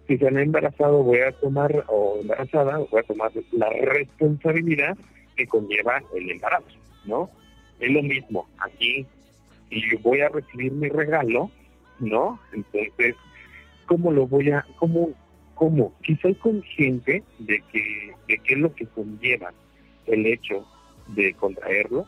Si 0.06 0.18
salí 0.18 0.42
embarazado 0.42 1.02
voy 1.02 1.18
a 1.18 1.32
tomar, 1.32 1.84
o 1.88 2.18
embarazada, 2.20 2.78
voy 2.78 3.00
a 3.00 3.02
tomar 3.02 3.32
la 3.52 3.68
responsabilidad 3.70 4.96
que 5.36 5.46
conlleva 5.46 6.00
el 6.14 6.30
embarazo, 6.30 6.78
¿no? 7.04 7.28
Es 7.80 7.90
lo 7.90 8.02
mismo, 8.02 8.48
aquí, 8.58 9.04
si 9.68 9.96
voy 9.96 10.20
a 10.20 10.28
recibir 10.28 10.72
mi 10.72 10.88
regalo, 10.88 11.50
¿no? 11.98 12.38
Entonces, 12.52 13.16
¿cómo 13.86 14.12
lo 14.12 14.26
voy 14.26 14.50
a, 14.50 14.64
cómo, 14.76 15.10
cómo? 15.60 15.92
Si 16.06 16.16
soy 16.16 16.34
consciente 16.36 17.22
de 17.38 17.62
que, 17.70 18.14
de 18.26 18.38
qué 18.38 18.54
es 18.54 18.58
lo 18.60 18.74
que 18.74 18.86
conlleva 18.86 19.52
el 20.06 20.24
hecho 20.24 20.66
de 21.08 21.34
contraerlo, 21.34 22.06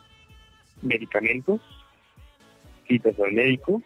medicamentos, 0.80 1.60
citas 2.88 3.14
al 3.20 3.34
médico, 3.34 3.82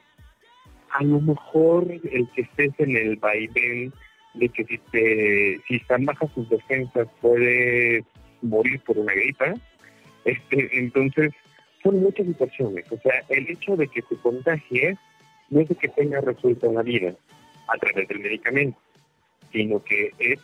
a 0.92 1.02
lo 1.02 1.20
mejor 1.20 1.90
el 1.90 2.29
que 2.31 2.42
estés 2.42 2.70
en 2.79 2.96
el 2.96 3.16
vaivén 3.16 3.92
de 4.35 4.48
que 4.50 4.64
si 4.66 4.79
te, 4.92 5.61
si 5.66 5.74
están 5.74 6.05
bajas 6.05 6.33
tus 6.33 6.48
defensas 6.48 7.09
puedes 7.20 8.05
morir 8.42 8.81
por 8.83 8.96
una 8.96 9.14
gripa, 9.14 9.52
este, 10.24 10.79
entonces 10.79 11.33
son 11.83 12.02
muchas 12.02 12.24
situaciones. 12.24 12.85
O 12.92 12.98
sea, 13.00 13.14
el 13.31 13.50
hecho 13.50 13.76
de 13.76 13.88
que 13.88 14.02
se 14.02 14.14
contagie 14.18 14.96
no 15.50 15.61
es 15.61 15.68
de 15.68 15.74
que 15.74 15.88
tenga 15.88 16.20
resuelto 16.20 16.70
la 16.70 16.83
vida 16.83 17.16
a 17.66 17.76
través 17.79 18.07
del 18.07 18.20
medicamento, 18.20 18.79
sino 19.56 19.82
que 19.82 20.12
es, 20.18 20.38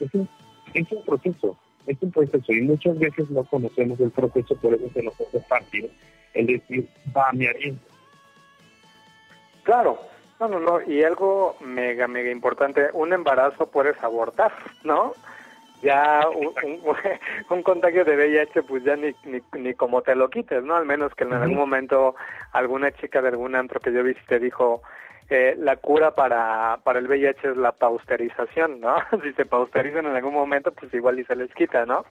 es, 0.00 0.12
un, 0.14 0.28
es 0.74 0.90
un 0.90 1.04
proceso, 1.04 1.56
es 1.86 1.96
un 2.00 2.10
proceso 2.10 2.52
y 2.52 2.62
muchas 2.62 2.98
veces 2.98 3.30
no 3.30 3.44
conocemos 3.44 4.00
el 4.00 4.10
proceso, 4.10 4.56
por 4.56 4.74
eso 4.74 4.90
se 4.92 5.04
nos 5.04 5.14
hace 5.20 5.40
fácil 5.42 5.88
el 6.34 6.46
decir, 6.46 6.88
va, 7.16 7.30
me 7.32 7.52
bien. 7.54 7.78
Claro, 9.62 10.00
no, 10.40 10.48
no, 10.48 10.58
no, 10.58 10.80
y 10.82 11.04
algo 11.04 11.56
mega, 11.60 12.08
mega 12.08 12.32
importante, 12.32 12.88
un 12.92 13.12
embarazo 13.12 13.70
puedes 13.70 14.02
abortar, 14.02 14.52
¿no? 14.82 15.12
Ya 15.82 16.22
un, 16.28 16.52
un, 16.64 16.96
un 17.50 17.62
contagio 17.62 18.04
de 18.04 18.16
VIH, 18.16 18.64
pues 18.64 18.82
ya 18.82 18.96
ni, 18.96 19.14
ni, 19.24 19.38
ni 19.60 19.74
como 19.74 20.02
te 20.02 20.16
lo 20.16 20.28
quites, 20.28 20.64
¿no? 20.64 20.74
Al 20.74 20.86
menos 20.86 21.14
que 21.14 21.22
en 21.22 21.34
algún 21.34 21.56
momento 21.56 22.16
alguna 22.50 22.90
chica 22.90 23.22
de 23.22 23.28
algún 23.28 23.54
antro 23.54 23.78
que 23.78 23.92
yo 23.92 24.02
visité 24.02 24.40
dijo, 24.40 24.82
eh, 25.28 25.54
la 25.58 25.76
cura 25.76 26.12
para, 26.12 26.78
para 26.84 26.98
el 26.98 27.08
VIH 27.08 27.50
es 27.50 27.56
la 27.56 27.72
pausterización, 27.72 28.80
¿no? 28.80 28.96
si 29.22 29.32
se 29.32 29.44
pausterizan 29.44 30.06
en 30.06 30.16
algún 30.16 30.34
momento, 30.34 30.72
pues 30.72 30.92
igual 30.94 31.18
y 31.18 31.24
se 31.24 31.36
les 31.36 31.52
quita, 31.54 31.84
¿no? 31.86 32.04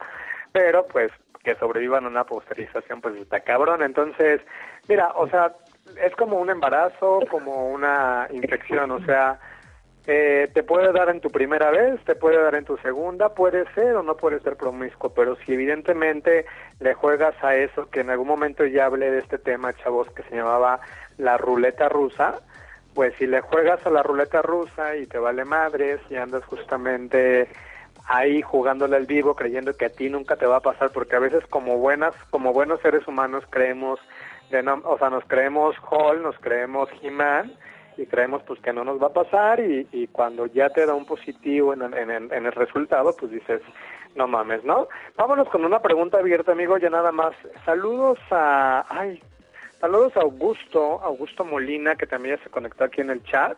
Pero 0.52 0.86
pues 0.88 1.12
que 1.44 1.56
sobrevivan 1.56 2.06
a 2.06 2.10
una 2.10 2.24
pausterización, 2.26 3.02
pues 3.02 3.16
está 3.18 3.40
cabrón. 3.40 3.84
Entonces, 3.84 4.42
mira, 4.90 5.12
o 5.16 5.30
sea, 5.30 5.54
es 6.04 6.14
como 6.16 6.40
un 6.40 6.50
embarazo, 6.50 7.20
como 7.30 7.70
una 7.70 8.28
infección, 8.32 8.92
o 8.92 9.00
sea, 9.06 9.40
eh, 10.08 10.50
te 10.54 10.64
puede 10.64 10.92
dar 10.92 11.10
en 11.10 11.22
tu 11.22 11.30
primera 11.30 11.72
vez, 11.72 12.04
te 12.04 12.16
puede 12.16 12.42
dar 12.42 12.56
en 12.56 12.66
tu 12.66 12.78
segunda, 12.78 13.34
puede 13.34 13.66
ser 13.74 13.96
o 13.96 14.04
no 14.04 14.18
puede 14.18 14.40
ser 14.42 14.58
promiscuo, 14.58 15.14
pero 15.14 15.36
si 15.38 15.54
evidentemente 15.54 16.46
le 16.80 16.94
juegas 16.96 17.36
a 17.44 17.56
eso, 17.56 17.90
que 17.90 18.02
en 18.02 18.10
algún 18.10 18.28
momento 18.28 18.66
ya 18.66 18.86
hablé 18.86 19.10
de 19.10 19.20
este 19.20 19.38
tema, 19.38 19.74
chavos, 19.74 20.10
que 20.12 20.24
se 20.24 20.36
llamaba 20.36 20.80
la 21.18 21.38
ruleta 21.38 21.90
rusa, 21.90 22.42
pues 22.96 23.14
si 23.20 23.28
le 23.28 23.42
juegas 23.42 23.86
a 23.86 23.92
la 23.92 24.02
ruleta 24.02 24.42
rusa 24.42 24.96
y 24.96 25.06
te 25.06 25.20
vale 25.20 25.46
madres 25.46 26.00
y 26.10 26.16
andas 26.16 26.44
justamente 26.46 27.48
ahí 28.08 28.42
jugándole 28.42 28.96
al 28.96 29.06
vivo 29.06 29.36
creyendo 29.36 29.76
que 29.76 29.86
a 29.86 29.90
ti 29.90 30.10
nunca 30.10 30.38
te 30.38 30.46
va 30.46 30.58
a 30.58 30.62
pasar 30.62 30.92
porque 30.92 31.16
a 31.18 31.20
veces 31.20 31.46
como 31.48 31.78
buenas 31.78 32.14
como 32.30 32.54
buenos 32.54 32.80
seres 32.82 33.06
humanos 33.08 33.44
creemos 33.50 34.00
de 34.50 34.64
no- 34.64 34.82
o 34.86 34.98
sea 34.98 35.10
nos 35.10 35.26
creemos 35.26 35.76
Hall 35.90 36.24
nos 36.24 36.38
creemos 36.40 36.88
He-Man 37.02 37.52
y 37.98 38.06
creemos 38.06 38.42
pues 38.44 38.60
que 38.62 38.74
no 38.74 38.84
nos 38.84 39.02
va 39.02 39.08
a 39.08 39.14
pasar 39.14 39.60
y, 39.60 40.08
cuando 40.12 40.46
ya 40.48 40.70
te 40.70 40.86
da 40.86 40.94
un 40.94 41.06
positivo 41.06 41.74
en 41.74 41.82
el 42.46 42.52
resultado 42.52 43.16
pues 43.16 43.32
dices 43.32 43.62
no 44.16 44.28
mames 44.28 44.64
no 44.64 44.88
vámonos 45.18 45.50
con 45.50 45.66
una 45.66 45.82
pregunta 45.82 46.20
abierta 46.20 46.54
amigo 46.54 46.78
ya 46.78 46.90
nada 46.90 47.12
más. 47.12 47.34
Saludos 47.66 48.20
a 48.32 48.86
ay 48.90 49.22
Saludos 49.86 50.18
a 50.18 50.22
Augusto, 50.22 51.00
Augusto 51.04 51.46
Molina, 51.46 51.94
que 51.96 52.08
también 52.08 52.38
ya 52.38 52.44
se 52.44 52.50
conectó 52.50 52.86
aquí 52.86 53.02
en 53.02 53.12
el 53.12 53.24
chat. 53.24 53.56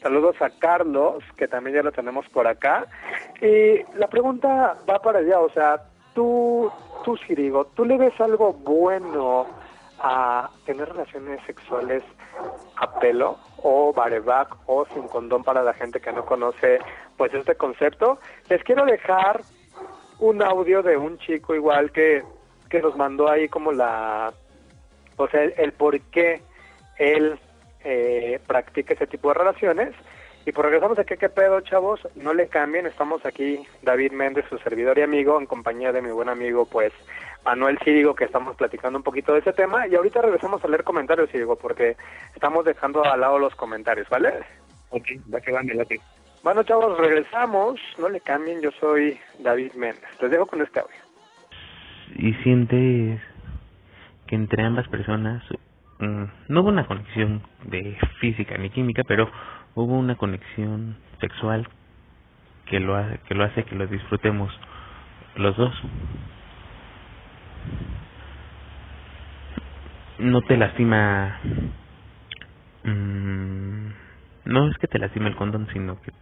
Saludos 0.00 0.40
a 0.40 0.48
Carlos, 0.48 1.22
que 1.36 1.48
también 1.48 1.76
ya 1.76 1.82
lo 1.82 1.92
tenemos 1.92 2.26
por 2.30 2.46
acá. 2.46 2.86
Y 3.42 3.82
la 3.98 4.08
pregunta 4.08 4.78
va 4.88 4.98
para 5.00 5.18
allá, 5.18 5.38
o 5.38 5.50
sea, 5.50 5.82
tú, 6.14 6.72
tú 7.04 7.18
Sirigo, 7.18 7.66
¿tú 7.74 7.84
le 7.84 7.98
ves 7.98 8.18
algo 8.22 8.54
bueno 8.54 9.46
a 9.98 10.48
tener 10.64 10.88
relaciones 10.88 11.44
sexuales 11.44 12.02
a 12.76 12.98
pelo 12.98 13.36
o 13.58 13.92
bareback 13.92 14.56
o 14.64 14.86
sin 14.94 15.06
condón 15.08 15.44
para 15.44 15.62
la 15.62 15.74
gente 15.74 16.00
que 16.00 16.10
no 16.10 16.24
conoce 16.24 16.78
pues 17.18 17.34
este 17.34 17.54
concepto? 17.54 18.18
Les 18.48 18.64
quiero 18.64 18.86
dejar 18.86 19.42
un 20.20 20.42
audio 20.42 20.82
de 20.82 20.96
un 20.96 21.18
chico 21.18 21.54
igual 21.54 21.92
que, 21.92 22.24
que 22.70 22.80
nos 22.80 22.96
mandó 22.96 23.28
ahí 23.28 23.46
como 23.50 23.72
la 23.72 24.32
o 25.16 25.28
sea, 25.28 25.42
el, 25.42 25.54
el 25.56 25.72
por 25.72 25.98
qué 26.00 26.42
él 26.98 27.38
eh, 27.84 28.40
practica 28.46 28.94
ese 28.94 29.06
tipo 29.06 29.28
de 29.28 29.34
relaciones. 29.34 29.94
Y 30.44 30.52
pues 30.52 30.64
regresamos 30.64 30.98
aquí, 30.98 31.16
¿qué 31.16 31.28
pedo, 31.28 31.60
chavos? 31.60 32.00
No 32.14 32.32
le 32.32 32.46
cambien, 32.48 32.86
estamos 32.86 33.24
aquí, 33.26 33.66
David 33.82 34.12
Méndez, 34.12 34.44
su 34.48 34.58
servidor 34.58 34.96
y 34.98 35.02
amigo, 35.02 35.38
en 35.40 35.46
compañía 35.46 35.92
de 35.92 36.02
mi 36.02 36.10
buen 36.10 36.28
amigo, 36.28 36.66
pues, 36.66 36.92
Manuel 37.44 37.78
Círigo, 37.84 38.14
que 38.14 38.24
estamos 38.24 38.54
platicando 38.56 38.98
un 38.98 39.02
poquito 39.02 39.32
de 39.32 39.40
ese 39.40 39.52
tema. 39.52 39.88
Y 39.88 39.96
ahorita 39.96 40.22
regresamos 40.22 40.64
a 40.64 40.68
leer 40.68 40.84
comentarios, 40.84 41.30
Círigo, 41.30 41.56
porque 41.56 41.96
estamos 42.34 42.64
dejando 42.64 43.04
al 43.04 43.20
lado 43.20 43.38
los 43.40 43.56
comentarios, 43.56 44.08
¿vale? 44.08 44.34
Ok, 44.90 45.06
va 45.32 45.40
que 45.40 45.50
va, 45.50 45.62
me 45.62 45.74
late. 45.74 46.00
Bueno, 46.44 46.62
chavos, 46.62 46.96
regresamos, 46.96 47.80
no 47.98 48.08
le 48.08 48.20
cambien, 48.20 48.60
yo 48.60 48.70
soy 48.78 49.18
David 49.40 49.72
Méndez. 49.74 50.04
Les 50.20 50.30
dejo 50.30 50.46
con 50.46 50.62
este 50.62 50.78
audio. 50.78 50.96
y 52.14 52.32
sientes 52.42 53.20
que 54.26 54.34
entre 54.34 54.64
ambas 54.64 54.88
personas 54.88 55.42
mm, 55.98 56.24
no 56.48 56.60
hubo 56.60 56.68
una 56.68 56.86
conexión 56.86 57.42
de 57.64 57.96
física 58.20 58.56
ni 58.58 58.70
química, 58.70 59.02
pero 59.06 59.30
hubo 59.74 59.94
una 59.94 60.16
conexión 60.16 60.96
sexual 61.20 61.68
que 62.66 62.80
lo 62.80 62.96
hace, 62.96 63.18
que 63.28 63.34
lo 63.34 63.44
hace 63.44 63.64
que 63.64 63.74
lo 63.74 63.86
disfrutemos 63.86 64.52
los 65.36 65.56
dos. 65.56 65.74
No 70.18 70.40
te 70.42 70.56
lastima 70.56 71.38
mm, 72.84 73.88
no 74.46 74.68
es 74.68 74.78
que 74.78 74.86
te 74.86 74.98
lastime 74.98 75.28
el 75.28 75.36
condón, 75.36 75.68
sino 75.72 76.00
que 76.00 76.12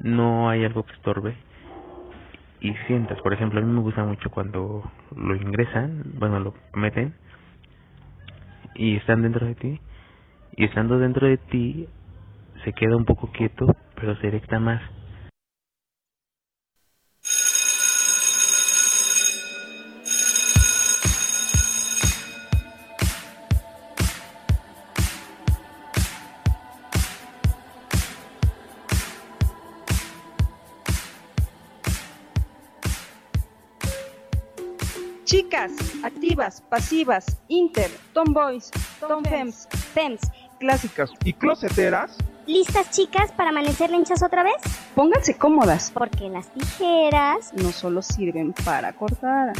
no 0.00 0.50
hay 0.50 0.64
algo 0.64 0.84
que 0.84 0.92
estorbe 0.92 1.36
y 2.64 2.72
sientas, 2.86 3.20
por 3.20 3.34
ejemplo, 3.34 3.60
a 3.60 3.62
mí 3.62 3.70
me 3.70 3.82
gusta 3.82 4.04
mucho 4.04 4.30
cuando 4.30 4.90
lo 5.14 5.36
ingresan, 5.36 6.02
bueno, 6.14 6.40
lo 6.40 6.54
meten 6.72 7.14
y 8.74 8.96
están 8.96 9.20
dentro 9.20 9.46
de 9.46 9.54
ti 9.54 9.80
y 10.56 10.64
estando 10.64 10.98
dentro 10.98 11.26
de 11.26 11.36
ti 11.36 11.86
se 12.64 12.72
queda 12.72 12.96
un 12.96 13.04
poco 13.04 13.30
quieto, 13.32 13.66
pero 13.96 14.16
se 14.16 14.28
erecta 14.28 14.58
más. 14.60 14.80
Activas, 36.44 36.62
pasivas, 36.68 37.24
inter, 37.48 37.90
tomboys, 38.12 38.70
tomfems, 39.00 39.66
fems, 39.94 40.20
clásicas 40.60 41.10
y 41.24 41.32
closeteras. 41.32 42.16
¿Listas 42.46 42.90
chicas 42.90 43.32
para 43.32 43.48
amanecer 43.50 43.88
lenchas 43.90 44.22
otra 44.22 44.42
vez? 44.42 44.56
Pónganse 44.94 45.38
cómodas, 45.38 45.90
Porque 45.92 46.28
las 46.28 46.52
tijeras... 46.52 47.54
no 47.54 47.72
solo 47.72 48.02
sirven 48.02 48.52
para 48.64 48.92
cortar, 48.92 49.54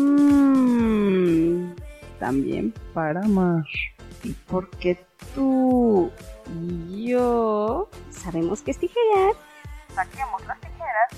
mm, 0.00 1.74
también 2.18 2.72
para 2.94 3.20
amar. 3.20 3.64
Y 4.24 4.32
porque 4.50 5.04
tú 5.34 6.10
y 6.90 7.08
yo 7.08 7.88
Sabemos 8.10 8.62
que 8.62 8.70
es 8.70 8.78
tijerear. 8.78 9.32
saquemos 9.94 10.46
las 10.46 10.58
tijeras 10.60 10.69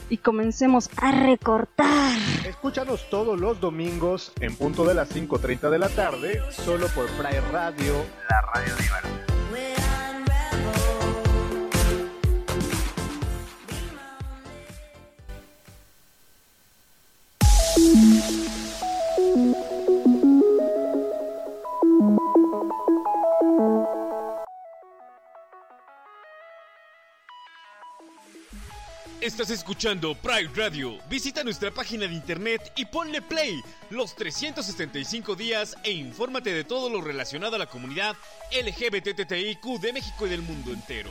y 0.08 0.18
comencemos 0.18 0.90
A 0.96 1.12
recortar. 1.12 2.16
Escúchanos 2.46 3.08
todos 3.10 3.38
los 3.40 3.60
domingos 3.60 4.32
en 4.40 4.56
punto 4.56 4.84
de 4.84 4.94
las 4.94 5.14
5.30 5.14 5.70
de 5.70 5.78
la 5.78 5.88
tarde, 5.88 6.40
solo 6.50 6.86
por 6.88 7.06
Pride 7.10 7.40
Radio, 7.52 7.94
la 8.28 8.40
radio 8.52 8.74
diversa. 8.76 9.31
Estás 29.42 29.58
escuchando 29.58 30.14
Pride 30.14 30.50
Radio. 30.54 30.98
Visita 31.10 31.42
nuestra 31.42 31.72
página 31.72 32.06
de 32.06 32.14
internet 32.14 32.72
y 32.76 32.84
ponle 32.84 33.20
play 33.20 33.60
los 33.90 34.14
365 34.14 35.34
días 35.34 35.76
e 35.82 35.90
infórmate 35.90 36.54
de 36.54 36.62
todo 36.62 36.88
lo 36.88 37.00
relacionado 37.00 37.56
a 37.56 37.58
la 37.58 37.66
comunidad 37.66 38.14
LGBTTIQ 38.52 39.80
de 39.80 39.92
México 39.92 40.28
y 40.28 40.30
del 40.30 40.42
mundo 40.42 40.72
entero. 40.72 41.10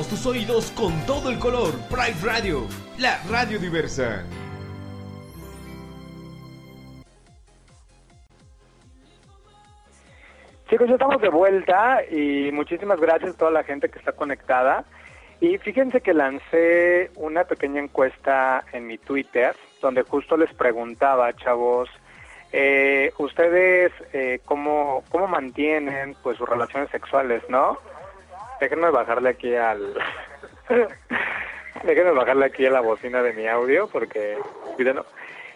Tus 0.10 0.26
oídos 0.28 0.72
con 0.72 0.94
todo 1.08 1.32
el 1.32 1.40
color. 1.40 1.74
Pride 1.90 2.22
Radio, 2.24 2.68
la 3.00 3.20
radio 3.28 3.58
diversa. 3.58 4.24
Chicos, 10.70 10.88
ya 10.88 10.94
estamos 10.94 11.20
de 11.22 11.30
vuelta 11.30 12.04
y 12.10 12.52
muchísimas 12.52 13.00
gracias 13.00 13.34
a 13.34 13.38
toda 13.38 13.52
la 13.52 13.64
gente 13.64 13.90
que 13.90 13.98
está 13.98 14.12
conectada. 14.12 14.86
Y 15.42 15.58
fíjense 15.58 16.02
que 16.02 16.14
lancé 16.14 17.10
una 17.16 17.46
pequeña 17.46 17.82
encuesta 17.82 18.64
en 18.74 18.86
mi 18.86 19.00
Twitter 19.00 19.56
donde 19.82 20.04
justo 20.04 20.38
les 20.38 20.54
preguntaba, 20.54 21.34
chavos, 21.34 21.90
eh, 22.52 23.12
ustedes 23.18 23.92
eh, 24.14 24.40
cómo, 24.46 25.04
cómo 25.10 25.28
mantienen 25.28 26.16
pues 26.22 26.38
sus 26.38 26.48
relaciones 26.48 26.92
sexuales, 26.92 27.42
¿no? 27.50 27.80
Déjenme 28.60 28.90
bajarle 28.90 29.30
aquí 29.30 29.56
al... 29.56 29.94
Déjenme 31.84 32.12
bajarle 32.12 32.46
aquí 32.46 32.66
a 32.66 32.72
la 32.72 32.82
bocina 32.82 33.22
de 33.22 33.34
mi 33.34 33.48
audio 33.48 33.88
porque... 33.88 34.38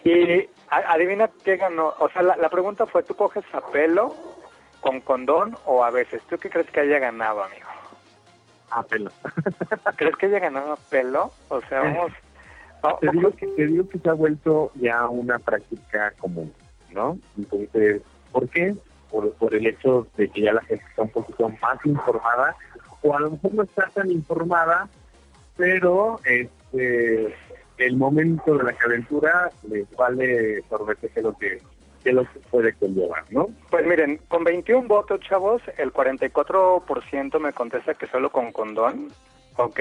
Y 0.04 0.48
adivina 0.70 1.30
qué 1.44 1.56
ganó. 1.56 1.94
O 1.98 2.08
sea, 2.10 2.22
la, 2.22 2.36
la 2.36 2.48
pregunta 2.48 2.86
fue, 2.86 3.02
¿tú 3.02 3.14
coges 3.14 3.44
a 3.52 3.60
pelo, 3.60 4.14
con 4.80 5.00
condón 5.00 5.56
o 5.66 5.84
a 5.84 5.90
veces? 5.90 6.22
¿Tú 6.28 6.38
qué 6.38 6.48
crees 6.48 6.70
que 6.70 6.80
haya 6.80 6.98
ganado, 6.98 7.42
amigo? 7.42 7.68
A 8.70 8.82
pelo. 8.82 9.10
¿Crees 9.96 10.16
que 10.16 10.26
haya 10.26 10.38
ganado 10.38 10.72
a 10.72 10.76
pelo? 10.76 11.30
O 11.48 11.60
sea, 11.62 11.80
vamos... 11.80 12.12
Te 13.00 13.10
digo, 13.12 13.30
que, 13.32 13.46
te 13.46 13.66
digo 13.66 13.86
que 13.90 13.98
se 13.98 14.08
ha 14.08 14.14
vuelto 14.14 14.72
ya 14.76 15.06
una 15.06 15.38
práctica 15.38 16.12
común, 16.12 16.50
¿no? 16.92 17.18
Entonces, 17.36 18.00
¿por 18.32 18.48
qué? 18.48 18.74
Por, 19.10 19.34
por 19.34 19.54
el 19.54 19.66
hecho 19.66 20.06
de 20.16 20.30
que 20.30 20.40
ya 20.40 20.54
la 20.54 20.62
gente 20.62 20.82
está 20.88 21.02
un 21.02 21.10
poquito 21.10 21.50
más 21.60 21.84
informada, 21.84 22.56
o 23.02 23.16
a 23.16 23.20
lo 23.20 23.30
mejor 23.30 23.54
no 23.54 23.62
está 23.62 23.88
tan 23.94 24.10
informada, 24.10 24.88
pero 25.56 26.20
este 26.24 27.34
el 27.80 27.96
momento 27.96 28.58
de 28.58 28.64
la 28.64 28.72
calentura 28.74 29.50
les 29.68 29.90
vale 29.96 30.62
sorbete 30.68 31.08
que 31.08 31.22
lo 31.22 31.36
que, 31.36 31.60
lo 32.04 32.24
que 32.24 32.38
puede 32.50 32.74
conllevar, 32.74 33.24
¿no? 33.30 33.48
Pues 33.70 33.86
miren, 33.86 34.20
con 34.28 34.44
21 34.44 34.86
votos, 34.86 35.20
chavos, 35.20 35.62
el 35.78 35.92
44% 35.92 37.40
me 37.40 37.52
contesta 37.52 37.94
que 37.94 38.06
solo 38.08 38.30
con 38.30 38.52
condón, 38.52 39.08
¿ok? 39.56 39.80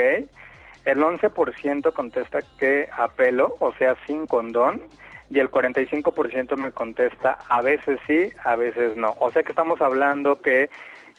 El 0.85 0.99
11% 0.99 1.91
contesta 1.91 2.39
que 2.57 2.87
a 2.97 3.09
pelo, 3.09 3.57
o 3.59 3.73
sea, 3.73 3.97
sin 4.07 4.25
condón, 4.27 4.81
y 5.29 5.39
el 5.39 5.51
45% 5.51 6.55
me 6.55 6.71
contesta 6.71 7.37
a 7.49 7.61
veces 7.61 7.99
sí, 8.07 8.31
a 8.43 8.55
veces 8.55 8.95
no. 8.95 9.15
O 9.19 9.29
sea 9.31 9.43
que 9.43 9.51
estamos 9.51 9.81
hablando 9.81 10.41
que 10.41 10.69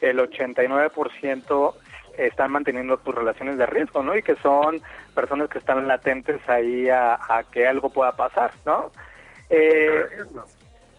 el 0.01 0.17
89% 0.17 1.73
están 2.27 2.51
manteniendo 2.51 2.99
sus 3.03 3.15
relaciones 3.15 3.57
de 3.57 3.65
riesgo, 3.65 4.03
¿no? 4.03 4.15
Y 4.15 4.23
que 4.23 4.35
son 4.37 4.81
personas 5.13 5.49
que 5.49 5.57
están 5.57 5.87
latentes 5.87 6.41
ahí 6.47 6.89
a, 6.89 7.15
a 7.15 7.43
que 7.43 7.67
algo 7.67 7.89
pueda 7.89 8.15
pasar, 8.15 8.51
¿no? 8.65 8.91
Eh, 9.49 10.05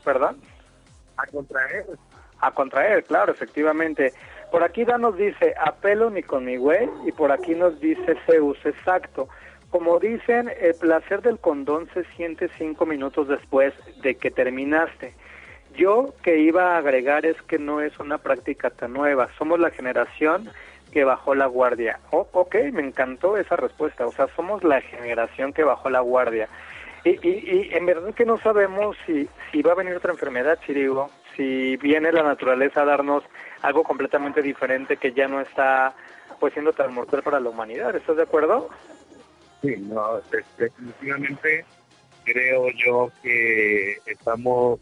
¿Perdón? 0.04 0.37
A 1.16 1.26
contraer. 1.26 1.87
A 2.40 2.50
contraer, 2.50 3.04
claro, 3.04 3.32
efectivamente. 3.32 4.12
Por 4.50 4.62
aquí 4.62 4.85
Dan 4.85 5.00
nos 5.00 5.16
dice, 5.16 5.54
a 5.58 5.72
pelo 5.76 6.11
ni 6.11 6.22
con 6.22 6.44
mi 6.44 6.56
güey, 6.56 6.88
y 7.06 7.12
por 7.12 7.32
aquí 7.32 7.54
nos 7.54 7.80
dice 7.80 8.16
Zeus, 8.26 8.58
exacto. 8.66 9.28
Como 9.70 9.98
dicen, 9.98 10.52
el 10.61 10.74
placer 10.74 11.22
del 11.22 11.38
condón 11.38 11.88
se 11.94 12.04
siente 12.16 12.50
cinco 12.58 12.85
minutos 12.85 13.28
después 13.28 13.72
de 14.02 14.16
que 14.16 14.30
terminaste. 14.30 15.14
Yo 15.74 16.12
que 16.22 16.38
iba 16.38 16.74
a 16.74 16.78
agregar 16.78 17.24
es 17.24 17.40
que 17.42 17.58
no 17.58 17.80
es 17.80 17.98
una 17.98 18.18
práctica 18.18 18.68
tan 18.68 18.92
nueva, 18.92 19.30
somos 19.38 19.58
la 19.58 19.70
generación 19.70 20.50
que 20.92 21.05
bajó 21.05 21.35
la 21.35 21.46
guardia. 21.46 21.98
Oh, 22.11 22.28
ok, 22.33 22.55
me 22.72 22.83
encantó 22.83 23.37
esa 23.37 23.57
respuesta, 23.57 24.07
o 24.07 24.12
sea, 24.12 24.28
somos 24.37 24.62
la 24.62 24.81
generación 24.83 25.52
que 25.52 25.64
bajó 25.64 25.90
la 25.90 26.00
guardia. 26.00 26.48
Y, 27.05 27.11
y, 27.26 27.50
y 27.50 27.74
en 27.74 27.87
verdad 27.87 28.14
que 28.14 28.24
no 28.24 28.38
sabemos 28.38 28.96
si, 29.07 29.28
si 29.50 29.62
va 29.62 29.72
a 29.72 29.76
venir 29.76 29.96
otra 29.96 30.12
enfermedad, 30.12 30.59
Chirigo, 30.64 31.11
si 31.37 31.76
viene 31.78 32.12
la 32.12 32.22
naturaleza 32.22 32.83
a 32.83 32.85
darnos 32.85 33.24
algo 33.62 33.83
completamente 33.83 34.40
diferente 34.42 34.96
que 34.98 35.12
ya 35.12 35.26
no 35.26 35.40
está 35.40 35.94
pues 36.38 36.52
siendo 36.52 36.72
tan 36.72 36.94
mortal 36.94 37.22
para 37.22 37.40
la 37.40 37.48
humanidad. 37.48 37.96
¿Estás 37.96 38.16
de 38.16 38.22
acuerdo? 38.22 38.68
Sí, 39.62 39.74
no, 39.78 40.18
de- 40.31 40.44
definitivamente 40.59 41.64
creo 42.24 42.68
yo 42.70 43.11
que 43.22 43.96
estamos 44.07 44.78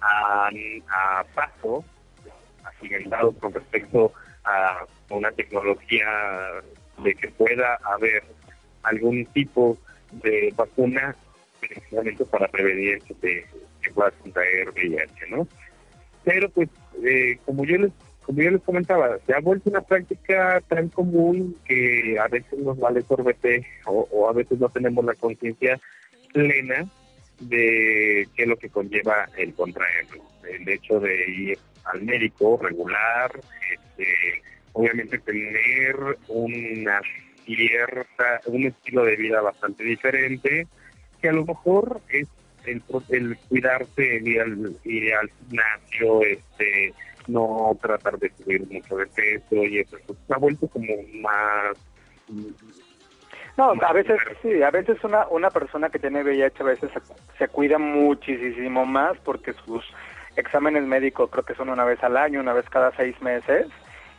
a, 0.00 0.48
a 0.48 1.24
paso, 1.34 1.84
agigantados 2.64 3.34
con 3.40 3.52
respecto 3.52 4.12
a 4.14 4.25
una 5.10 5.30
tecnología 5.32 6.06
de 7.02 7.14
que 7.14 7.28
pueda 7.28 7.78
haber 7.84 8.22
algún 8.82 9.24
tipo 9.26 9.76
de 10.12 10.52
vacuna 10.56 11.14
precisamente 11.60 12.24
para 12.24 12.48
prevenir 12.48 13.00
que, 13.02 13.14
te, 13.14 13.46
puedas 13.94 14.14
contraer 14.14 14.70
VIH, 14.70 15.30
¿no? 15.30 15.46
Pero 16.24 16.48
pues, 16.50 16.68
eh, 17.04 17.38
como 17.44 17.64
yo 17.64 17.78
les 17.78 17.92
como 18.22 18.42
yo 18.42 18.50
les 18.50 18.62
comentaba, 18.62 19.18
se 19.24 19.34
ha 19.34 19.38
vuelto 19.38 19.70
una 19.70 19.82
práctica 19.82 20.60
tan 20.66 20.88
común 20.88 21.56
que 21.64 22.18
a 22.18 22.26
veces 22.26 22.58
nos 22.58 22.76
vale 22.76 23.02
sorbete 23.02 23.64
o, 23.84 24.08
o 24.10 24.28
a 24.28 24.32
veces 24.32 24.58
no 24.58 24.68
tenemos 24.68 25.04
la 25.04 25.14
conciencia 25.14 25.78
plena 26.32 26.84
de 27.38 28.26
qué 28.34 28.42
es 28.42 28.48
lo 28.48 28.56
que 28.56 28.68
conlleva 28.68 29.28
el 29.36 29.54
contraerlo. 29.54 30.24
El 30.42 30.68
hecho 30.68 30.98
de 30.98 31.30
ir 31.30 31.58
al 31.92 32.02
médico 32.02 32.58
regular, 32.62 33.30
este, 33.72 34.42
obviamente 34.72 35.18
tener 35.18 35.96
una 36.28 37.00
cierta, 37.44 38.40
un 38.46 38.64
estilo 38.64 39.04
de 39.04 39.16
vida 39.16 39.40
bastante 39.40 39.84
diferente, 39.84 40.66
que 41.20 41.28
a 41.28 41.32
lo 41.32 41.44
mejor 41.44 42.00
es 42.08 42.28
el, 42.66 42.82
el 43.10 43.36
cuidarse, 43.48 44.20
ir 44.22 44.40
al, 44.40 44.76
ir 44.84 45.14
al 45.14 45.30
gimnasio, 45.30 46.22
este, 46.22 46.92
no 47.28 47.76
tratar 47.80 48.18
de 48.18 48.30
subir 48.36 48.66
mucho 48.70 48.96
de 48.96 49.06
peso 49.06 49.56
y 49.64 49.78
eso, 49.78 49.96
se 49.98 50.34
ha 50.34 50.38
vuelto 50.38 50.68
como 50.68 50.92
más 51.20 51.76
No, 53.56 53.72
a 53.80 53.92
veces 53.92 54.18
sí, 54.42 54.62
a 54.62 54.70
veces 54.70 55.02
una, 55.04 55.26
una 55.28 55.50
persona 55.50 55.88
que 55.88 55.98
tiene 55.98 56.22
VIH 56.22 56.62
a 56.62 56.66
veces 56.66 56.90
se, 56.92 57.00
se 57.38 57.48
cuida 57.48 57.78
muchísimo 57.78 58.84
más 58.84 59.16
porque 59.18 59.52
sus 59.64 59.84
exámenes 60.36 60.84
médicos 60.84 61.30
creo 61.30 61.44
que 61.44 61.54
son 61.54 61.68
una 61.68 61.84
vez 61.84 62.02
al 62.02 62.16
año, 62.16 62.40
una 62.40 62.52
vez 62.52 62.68
cada 62.70 62.94
seis 62.96 63.20
meses. 63.20 63.66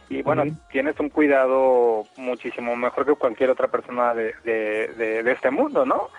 Y 0.09 0.21
bueno, 0.21 0.43
tienes 0.71 0.97
un 1.01 1.09
cuidado 1.09 2.05
muchísimo 2.15 2.77
mejor 2.77 3.05
que 3.05 3.13
cualquier 3.15 3.49
otra 3.49 3.67
persona 3.67 4.13
de, 4.13 4.33
de, 4.45 4.87
de, 4.97 5.23
de 5.23 5.31
este 5.33 5.51
mundo, 5.51 5.85
¿no? 5.85 6.09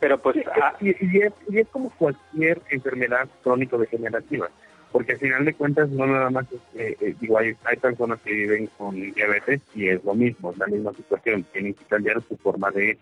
Pero 0.00 0.16
pues... 0.16 0.36
ah, 0.62 0.74
y, 0.80 0.88
y 0.88 1.20
es, 1.20 1.32
y 1.50 1.58
es 1.58 1.68
como 1.68 1.90
cualquier 1.90 2.62
enfermedad 2.70 3.28
crónico-degenerativa, 3.42 4.48
porque 4.90 5.12
al 5.12 5.18
final 5.18 5.44
de 5.44 5.52
cuentas 5.52 5.90
no 5.90 6.06
nada 6.06 6.30
más, 6.30 6.46
es, 6.52 6.80
eh, 6.80 6.96
eh, 7.00 7.14
digo, 7.20 7.36
hay, 7.36 7.54
hay 7.64 7.76
personas 7.76 8.18
que 8.24 8.32
viven 8.32 8.66
con 8.78 8.94
diabetes 8.94 9.60
y 9.74 9.88
es 9.88 10.02
lo 10.04 10.14
mismo, 10.14 10.50
es 10.52 10.56
la 10.58 10.66
misma 10.66 10.92
situación, 10.94 11.44
tienen 11.52 11.74
que 11.74 11.84
cambiar 11.84 12.22
su 12.22 12.38
forma 12.38 12.70
de, 12.70 12.96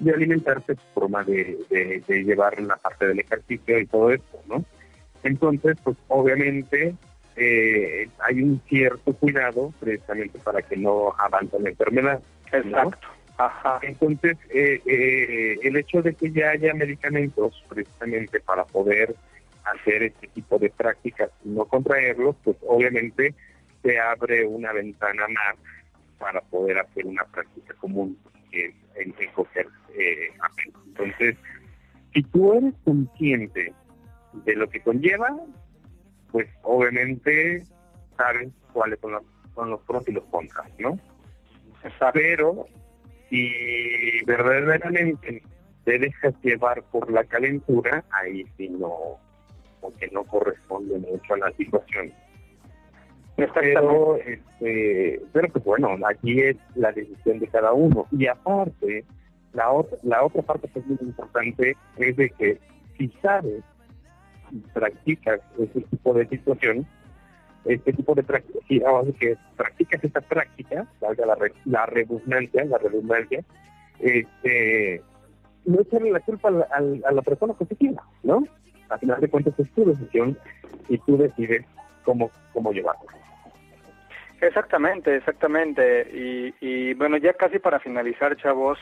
de 0.00 0.12
alimentarse, 0.12 0.74
su 0.74 1.00
forma 1.00 1.22
de, 1.22 1.56
de, 1.70 2.02
de 2.06 2.24
llevar 2.24 2.60
la 2.60 2.76
parte 2.76 3.06
del 3.06 3.20
ejercicio 3.20 3.78
y 3.78 3.86
todo 3.86 4.10
esto, 4.10 4.42
¿no? 4.48 4.64
Entonces, 5.24 5.76
pues 5.82 5.96
obviamente 6.08 6.94
eh, 7.36 8.08
hay 8.20 8.42
un 8.42 8.62
cierto 8.68 9.12
cuidado 9.14 9.72
precisamente 9.80 10.38
para 10.38 10.62
que 10.62 10.76
no 10.76 11.14
avance 11.18 11.58
la 11.58 11.70
enfermedad. 11.70 12.22
¿no? 12.52 12.58
Exacto. 12.58 13.08
Ajá. 13.36 13.80
Entonces, 13.82 14.36
eh, 14.50 14.80
eh, 14.86 15.58
el 15.62 15.76
hecho 15.76 16.02
de 16.02 16.14
que 16.14 16.30
ya 16.30 16.50
haya 16.50 16.72
medicamentos 16.74 17.64
precisamente 17.68 18.38
para 18.38 18.64
poder 18.64 19.16
hacer 19.64 20.04
este 20.04 20.28
tipo 20.28 20.58
de 20.58 20.70
prácticas 20.70 21.30
y 21.44 21.48
no 21.48 21.64
contraerlos, 21.64 22.36
pues 22.44 22.56
obviamente 22.68 23.34
se 23.82 23.98
abre 23.98 24.46
una 24.46 24.72
ventana 24.72 25.26
más 25.26 25.56
para 26.18 26.40
poder 26.42 26.78
hacer 26.78 27.06
una 27.06 27.24
práctica 27.24 27.74
común, 27.74 28.16
que 28.52 28.66
es 28.66 28.74
el, 28.94 29.14
el 29.18 29.32
coger 29.32 29.66
eh. 29.96 30.28
Entonces, 30.86 31.36
si 32.12 32.22
tú 32.22 32.52
eres 32.52 32.74
consciente 32.84 33.72
de 34.44 34.56
lo 34.56 34.68
que 34.68 34.80
conlleva, 34.80 35.36
pues 36.30 36.48
obviamente 36.62 37.62
sabes 38.16 38.52
cuáles 38.72 38.98
son 39.00 39.12
los, 39.12 39.22
son 39.54 39.70
los 39.70 39.80
pros 39.82 40.08
y 40.08 40.12
los 40.12 40.24
contras, 40.24 40.68
¿no? 40.78 40.98
Pero 42.12 42.66
si 43.28 43.50
verdaderamente 44.26 45.42
te 45.84 45.98
dejas 45.98 46.34
llevar 46.42 46.82
por 46.84 47.10
la 47.12 47.24
calentura, 47.24 48.04
ahí 48.10 48.44
sí 48.56 48.68
no, 48.68 49.18
porque 49.80 50.08
no 50.12 50.24
corresponde 50.24 50.98
mucho 50.98 51.34
a 51.34 51.38
la 51.38 51.52
situación. 51.52 52.12
Pero, 53.36 54.16
este, 54.16 55.20
pero 55.32 55.48
pues 55.48 55.64
bueno, 55.64 55.96
aquí 56.06 56.40
es 56.40 56.56
la 56.76 56.92
decisión 56.92 57.40
de 57.40 57.48
cada 57.48 57.72
uno. 57.72 58.06
Y 58.12 58.26
aparte, 58.26 59.04
la 59.52 59.70
otra, 59.70 59.98
la 60.02 60.24
otra 60.24 60.42
parte 60.42 60.68
que 60.68 60.78
es 60.78 60.86
muy 60.86 60.98
importante 61.00 61.76
es 61.98 62.16
de 62.16 62.30
que 62.30 62.58
si 62.96 63.08
sabes 63.20 63.62
practicas 64.72 65.40
ese 65.58 65.80
tipo 65.82 66.14
de 66.14 66.26
situación, 66.28 66.86
este 67.64 67.92
tipo 67.92 68.14
de 68.14 68.24
ahora 68.86 69.06
sí 69.06 69.12
que 69.14 69.36
practicas 69.56 70.02
esta 70.04 70.20
práctica, 70.20 70.86
valga 71.00 71.26
la, 71.26 71.34
re- 71.34 71.52
la 71.64 71.86
redundancia, 71.86 72.64
la 72.64 72.78
redundancia, 72.78 73.42
este, 74.00 75.02
no 75.64 75.80
echarle 75.80 76.10
la 76.10 76.20
culpa 76.20 76.48
al- 76.48 77.02
a 77.06 77.12
la 77.12 77.22
persona 77.22 77.54
positiva, 77.54 78.02
¿no? 78.22 78.46
Al 78.90 78.98
final 78.98 79.20
de 79.20 79.28
cuentas 79.28 79.58
es 79.58 79.70
tu 79.72 79.84
decisión 79.86 80.36
y 80.88 80.98
tú 80.98 81.16
decides 81.16 81.64
cómo, 82.04 82.30
cómo 82.52 82.70
llevarlo. 82.72 83.08
Exactamente, 84.40 85.16
exactamente. 85.16 86.02
Y, 86.12 86.54
y 86.60 86.94
bueno, 86.94 87.16
ya 87.16 87.32
casi 87.32 87.58
para 87.58 87.80
finalizar, 87.80 88.36
chavos, 88.36 88.78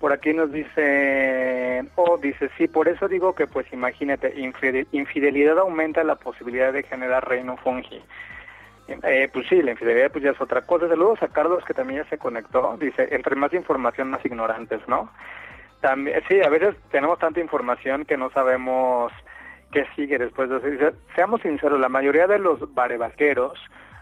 por 0.00 0.12
aquí 0.12 0.32
nos 0.32 0.50
dice, 0.50 1.84
oh, 1.94 2.16
dice, 2.16 2.50
sí, 2.56 2.66
por 2.66 2.88
eso 2.88 3.06
digo 3.06 3.34
que 3.34 3.46
pues 3.46 3.70
imagínate, 3.72 4.34
infide- 4.36 4.86
infidelidad 4.92 5.58
aumenta 5.58 6.02
la 6.02 6.16
posibilidad 6.16 6.72
de 6.72 6.82
generar 6.82 7.28
reino 7.28 7.56
fungi. 7.58 8.02
Eh, 9.04 9.28
pues 9.32 9.46
sí, 9.48 9.62
la 9.62 9.70
infidelidad 9.70 10.10
pues 10.10 10.24
ya 10.24 10.30
es 10.30 10.40
otra 10.40 10.62
cosa. 10.62 10.88
Saludos 10.88 11.22
a 11.22 11.28
Carlos 11.28 11.64
que 11.64 11.74
también 11.74 12.02
ya 12.02 12.10
se 12.10 12.18
conectó. 12.18 12.76
Dice, 12.80 13.08
entre 13.14 13.36
más 13.36 13.52
información, 13.52 14.10
más 14.10 14.24
ignorantes, 14.24 14.80
¿no? 14.88 15.12
También, 15.80 16.20
sí, 16.28 16.40
a 16.42 16.48
veces 16.48 16.74
tenemos 16.90 17.18
tanta 17.18 17.38
información 17.40 18.04
que 18.04 18.16
no 18.16 18.30
sabemos 18.30 19.12
qué 19.70 19.86
sigue 19.94 20.18
después 20.18 20.50
de 20.50 20.56
eso. 20.56 20.96
Seamos 21.14 21.40
sinceros, 21.42 21.78
la 21.78 21.88
mayoría 21.88 22.26
de 22.26 22.38
los 22.38 22.74
barevaqueros 22.74 23.58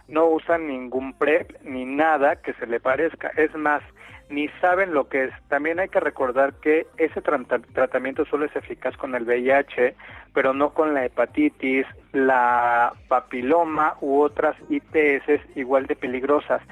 no 0.08 0.24
usan 0.26 0.66
ningún 0.68 1.12
PrEP 1.12 1.50
ni 1.62 1.84
nada 1.84 2.36
que 2.36 2.54
se 2.54 2.66
le 2.66 2.80
parezca. 2.80 3.28
Es 3.36 3.54
más, 3.54 3.82
ni 4.30 4.48
saben 4.60 4.92
lo 4.94 5.08
que 5.08 5.24
es. 5.24 5.32
También 5.48 5.80
hay 5.80 5.88
que 5.88 6.00
recordar 6.00 6.54
que 6.54 6.86
ese 6.98 7.20
trata- 7.22 7.60
tratamiento 7.72 8.24
solo 8.26 8.44
es 8.46 8.54
eficaz 8.56 8.96
con 8.96 9.14
el 9.14 9.24
VIH, 9.24 9.94
pero 10.34 10.52
no 10.52 10.70
con 10.74 10.94
la 10.94 11.04
hepatitis, 11.06 11.86
la 12.12 12.92
papiloma 13.08 13.96
u 14.00 14.20
otras 14.20 14.56
ITS 14.68 15.40
igual 15.56 15.86
de 15.86 15.96
peligrosas. 15.96 16.62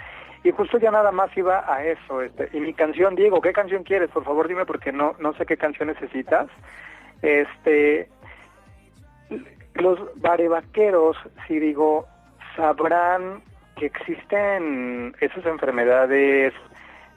Y 0.44 0.50
justo 0.52 0.78
ya 0.78 0.90
nada 0.90 1.11
más 1.12 1.36
iba 1.36 1.64
a 1.72 1.82
eso. 1.84 2.22
Este, 2.22 2.48
y 2.52 2.61
mi 2.61 2.72
canción, 2.74 3.16
Diego, 3.16 3.40
¿qué 3.40 3.52
canción 3.52 3.82
quieres? 3.82 4.11
Por 4.11 4.24
favor, 4.24 4.46
dime 4.48 4.64
porque 4.66 4.92
no 4.92 5.16
no 5.18 5.32
sé 5.34 5.46
qué 5.46 5.57
canción 5.57 5.88
necesitas. 5.88 6.46
Este, 7.22 8.09
los 9.74 9.98
barevaqueros, 10.20 11.16
si 11.48 11.59
digo, 11.59 12.07
sabrán 12.54 13.42
que 13.76 13.86
existen 13.86 15.14
esas 15.20 15.44
enfermedades 15.46 16.52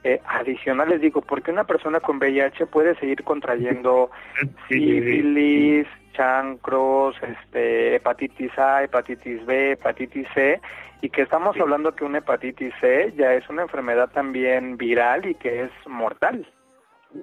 eh, 0.04 0.22
adicionales, 0.26 1.02
digo, 1.02 1.22
porque 1.22 1.52
una 1.52 1.66
persona 1.66 2.00
con 2.00 2.18
VIH 2.18 2.68
puede 2.68 2.96
seguir 2.96 3.24
contrayendo 3.24 4.10
sífilis, 4.70 5.88
chancros, 6.14 7.16
este, 7.22 7.96
hepatitis 7.96 8.58
A, 8.58 8.84
hepatitis 8.84 9.46
B, 9.46 9.72
hepatitis 9.72 10.28
C, 10.34 10.62
y 11.02 11.10
que 11.10 11.22
estamos 11.22 11.56
hablando 11.60 11.96
que 11.96 12.04
una 12.04 12.20
hepatitis 12.20 12.74
C 12.82 13.14
ya 13.18 13.34
es 13.34 13.50
una 13.50 13.64
enfermedad 13.64 14.10
también 14.12 14.78
viral 14.78 15.26
y 15.26 15.36
que 15.36 15.64
es 15.64 15.72
mortal. 15.88 16.46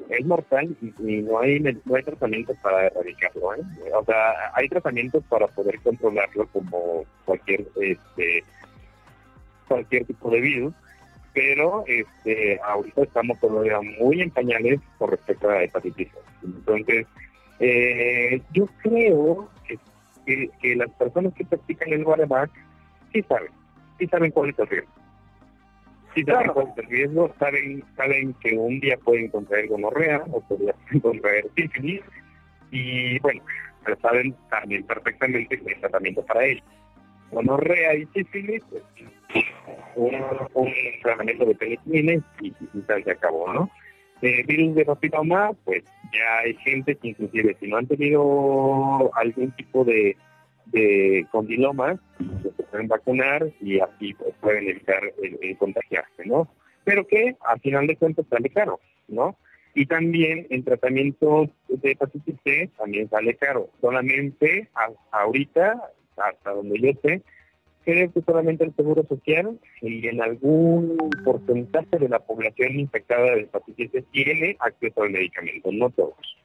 es 0.08 0.26
mortal 0.26 0.74
y, 0.80 0.94
y 0.98 1.22
no 1.22 1.38
hay 1.40 1.60
no 1.60 1.94
hay 1.94 2.02
tratamiento 2.02 2.54
para 2.62 2.86
erradicarlo 2.86 3.54
¿eh? 3.54 3.60
o 3.94 4.04
sea 4.04 4.32
hay 4.54 4.68
tratamientos 4.68 5.22
para 5.28 5.46
poder 5.48 5.78
controlarlo 5.80 6.46
como 6.48 7.04
cualquier 7.24 7.66
este 7.76 8.44
cualquier 9.68 10.04
tipo 10.06 10.30
de 10.30 10.40
virus 10.40 10.74
pero 11.36 11.84
este 11.86 12.58
ahorita 12.64 13.02
estamos 13.02 13.38
todavía 13.38 13.78
muy 14.00 14.22
en 14.22 14.30
pañales 14.30 14.80
con 14.98 15.10
respecto 15.10 15.50
a 15.50 15.56
la 15.56 15.64
hepatitis 15.64 16.08
entonces 16.42 17.06
eh, 17.60 18.40
yo 18.52 18.66
creo 18.82 19.50
que, 19.68 19.78
que, 20.24 20.50
que 20.60 20.76
las 20.76 20.90
personas 20.92 21.34
que 21.34 21.44
practican 21.44 21.92
el 21.92 22.04
Guarebac 22.04 22.50
sí 23.12 23.22
saben 23.28 23.52
sí 23.98 24.06
saben 24.06 24.30
cuál 24.30 24.50
es 24.50 24.58
el 24.58 24.66
riesgo. 24.66 24.92
Sí 26.14 26.24
saben 26.24 26.48
cuál 26.52 26.68
es 26.68 26.78
el 26.78 26.86
riesgo, 26.86 27.34
saben, 27.38 27.84
saben 27.96 28.34
que 28.34 28.56
un 28.56 28.80
día 28.80 28.96
pueden 29.04 29.28
contraer 29.28 29.68
gonorrea 29.68 30.24
o 30.30 30.40
podrían 30.40 30.74
contraer 31.02 31.46
sífilis 31.54 32.00
y 32.70 33.18
bueno, 33.20 33.42
pero 33.84 33.98
saben 34.00 34.34
también 34.50 34.84
perfectamente 34.84 35.60
que 35.60 35.74
hay 35.74 35.80
tratamiento 35.80 36.24
para 36.24 36.44
ello. 36.44 36.62
Gonorrea 37.30 37.94
y 37.94 38.06
sífilis, 38.14 38.62
pues, 38.70 38.82
un, 39.96 40.14
tratamiento 41.02 41.44
de 41.46 41.54
penicilina 41.54 42.12
y, 42.40 42.48
y 42.48 42.80
tal 42.86 43.02
se 43.04 43.10
acabó, 43.12 43.52
¿no? 43.52 43.70
Eh, 44.22 44.44
virus 44.46 44.74
de 44.74 44.84
papiloma, 44.84 45.52
pues 45.64 45.84
ya 46.12 46.38
hay 46.44 46.54
gente 46.56 46.96
que 46.96 47.08
inclusive 47.08 47.56
si 47.60 47.68
no 47.68 47.76
han 47.76 47.86
tenido 47.86 49.10
algún 49.14 49.50
tipo 49.52 49.84
de, 49.84 50.16
de 50.66 51.26
condilomas, 51.30 51.98
pues, 52.16 52.54
se 52.56 52.62
pueden 52.62 52.88
vacunar 52.88 53.46
y 53.60 53.80
así 53.80 54.14
pues, 54.14 54.34
pueden 54.40 54.68
evitar 54.68 55.02
el, 55.22 55.38
el 55.42 55.56
contagiarse, 55.58 56.24
¿no? 56.24 56.48
Pero 56.84 57.06
que 57.06 57.36
al 57.46 57.60
final 57.60 57.86
de 57.86 57.96
cuentas 57.96 58.24
sale 58.30 58.48
caro, 58.48 58.80
¿no? 59.08 59.36
Y 59.74 59.84
también 59.84 60.46
en 60.48 60.64
tratamientos 60.64 61.50
de 61.68 61.90
hepatitis 61.90 62.36
C 62.42 62.70
también 62.78 63.10
sale 63.10 63.36
caro. 63.36 63.68
Solamente 63.82 64.70
a- 64.74 65.18
ahorita, 65.20 65.90
hasta 66.16 66.52
donde 66.52 66.78
yo 66.80 66.92
sé, 67.02 67.22
creo 67.84 68.12
que 68.12 68.20
solamente 68.22 68.64
el 68.64 68.74
Seguro 68.74 69.04
Social 69.08 69.58
y 69.80 70.08
en 70.08 70.20
algún 70.20 70.96
porcentaje 71.24 71.98
de 71.98 72.08
la 72.08 72.18
población 72.18 72.78
infectada 72.80 73.22
de 73.34 73.42
hepatitis 73.42 73.90
tiene 74.10 74.56
acceso 74.60 75.02
al 75.02 75.10
medicamento, 75.10 75.70
no 75.72 75.90
todos. 75.90 76.36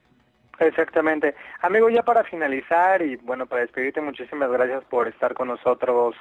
Exactamente. 0.60 1.34
Amigo, 1.62 1.90
ya 1.90 2.04
para 2.04 2.24
finalizar 2.24 3.02
y 3.02 3.16
bueno, 3.16 3.48
para 3.48 3.62
despedirte, 3.62 4.00
muchísimas 4.02 4.52
gracias 4.52 4.84
por 4.86 5.08
estar 5.08 5.34
con 5.34 5.48
nosotros, 5.48 6.16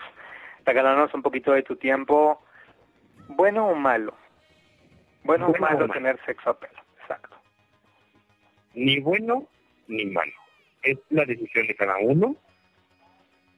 regalarnos 0.64 1.12
un 1.12 1.20
poquito 1.22 1.52
de 1.52 1.62
tu 1.62 1.76
tiempo. 1.76 2.40
¿Bueno 3.28 3.68
o 3.68 3.74
malo? 3.74 4.14
Bueno, 5.24 5.48
o 5.48 5.50
Bueno 5.50 5.58
o 5.58 5.60
malo 5.60 5.80
malo. 5.80 5.92
tener 5.92 6.18
sexo 6.24 6.50
a 6.50 6.58
pelo. 6.58 6.80
Exacto. 7.02 7.36
ni 8.74 8.98
bueno 9.00 9.46
ni 9.88 10.06
malo. 10.06 10.32
Es 10.82 10.98
la 11.10 11.24
decisión 11.26 11.66
de 11.66 11.74
cada 11.74 11.98
uno. 11.98 12.36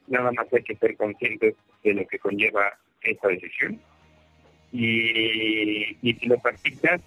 Nada 0.07 0.31
más 0.31 0.47
hay 0.53 0.63
que 0.63 0.75
ser 0.75 0.95
conscientes 0.97 1.55
de 1.83 1.93
lo 1.93 2.07
que 2.07 2.19
conlleva 2.19 2.77
esa 3.01 3.27
decisión. 3.27 3.79
Y, 4.71 5.97
y 6.01 6.13
si 6.13 6.25
lo 6.25 6.37
practicas, 6.39 7.01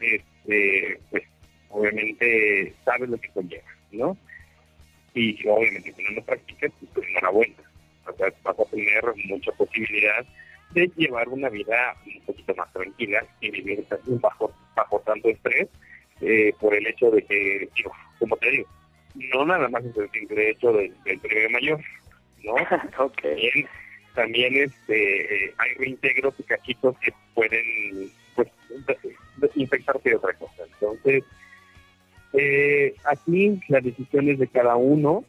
este, 0.00 1.00
pues 1.10 1.22
obviamente 1.70 2.74
sabes 2.84 3.08
lo 3.08 3.18
que 3.18 3.28
conlleva, 3.30 3.68
¿no? 3.92 4.16
Y 5.14 5.46
obviamente 5.48 5.92
si 5.92 6.02
no 6.02 6.10
lo 6.10 6.24
practicas, 6.24 6.70
pues 6.94 7.08
enhorabuena. 7.08 7.54
O 8.06 8.12
sea, 8.16 8.32
vas 8.42 8.58
a 8.58 8.64
tener 8.66 9.04
mucha 9.26 9.52
posibilidad 9.52 10.24
de 10.72 10.90
llevar 10.96 11.28
una 11.28 11.48
vida 11.48 11.96
un 12.06 12.20
poquito 12.26 12.54
más 12.54 12.72
tranquila 12.72 13.24
y 13.40 13.50
vivir 13.50 13.84
bajo, 14.20 14.52
bajo 14.76 15.00
tanto 15.00 15.28
estrés 15.28 15.68
eh, 16.20 16.52
por 16.60 16.74
el 16.74 16.86
hecho 16.86 17.10
de 17.10 17.22
que, 17.22 17.68
como 18.18 18.36
te 18.36 18.50
digo, 18.50 18.68
no 19.14 19.46
nada 19.46 19.68
más 19.68 19.84
es 19.84 19.96
el 19.96 20.10
simple 20.10 20.50
hecho 20.50 20.72
del, 20.72 20.94
del 21.04 21.18
premio 21.20 21.50
mayor, 21.50 21.80
¿no? 22.44 22.54
También, 24.14 24.56
este, 24.56 25.54
hay 25.58 25.74
reintegros 25.74 26.34
y 26.38 26.42
cachitos 26.42 26.98
que 26.98 27.12
pueden 27.34 28.10
pues, 28.34 28.48
infectarse 29.54 30.08
de 30.08 30.16
otra 30.16 30.32
cosa. 30.34 30.64
Entonces, 30.72 31.22
eh, 32.32 32.94
aquí 33.04 33.60
la 33.68 33.80
decisión 33.80 34.28
es 34.28 34.40
de 34.40 34.48
cada 34.48 34.74
uno. 34.74 35.24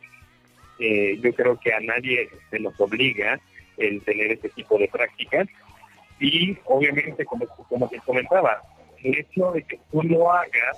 Eh, 0.79 1.19
yo 1.21 1.33
creo 1.35 1.59
que 1.59 1.73
a 1.73 1.79
nadie 1.81 2.29
se 2.49 2.59
nos 2.59 2.79
obliga 2.79 3.39
el 3.77 4.01
tener 4.01 4.31
este 4.31 4.49
tipo 4.49 4.77
de 4.79 4.87
prácticas. 4.87 5.47
Y 6.19 6.57
obviamente, 6.65 7.25
como, 7.25 7.45
como 7.45 7.87
te 7.89 7.99
comentaba, 7.99 8.61
el 9.03 9.19
hecho 9.19 9.51
de 9.51 9.63
que 9.63 9.79
tú 9.91 10.01
lo 10.03 10.31
hagas, 10.31 10.77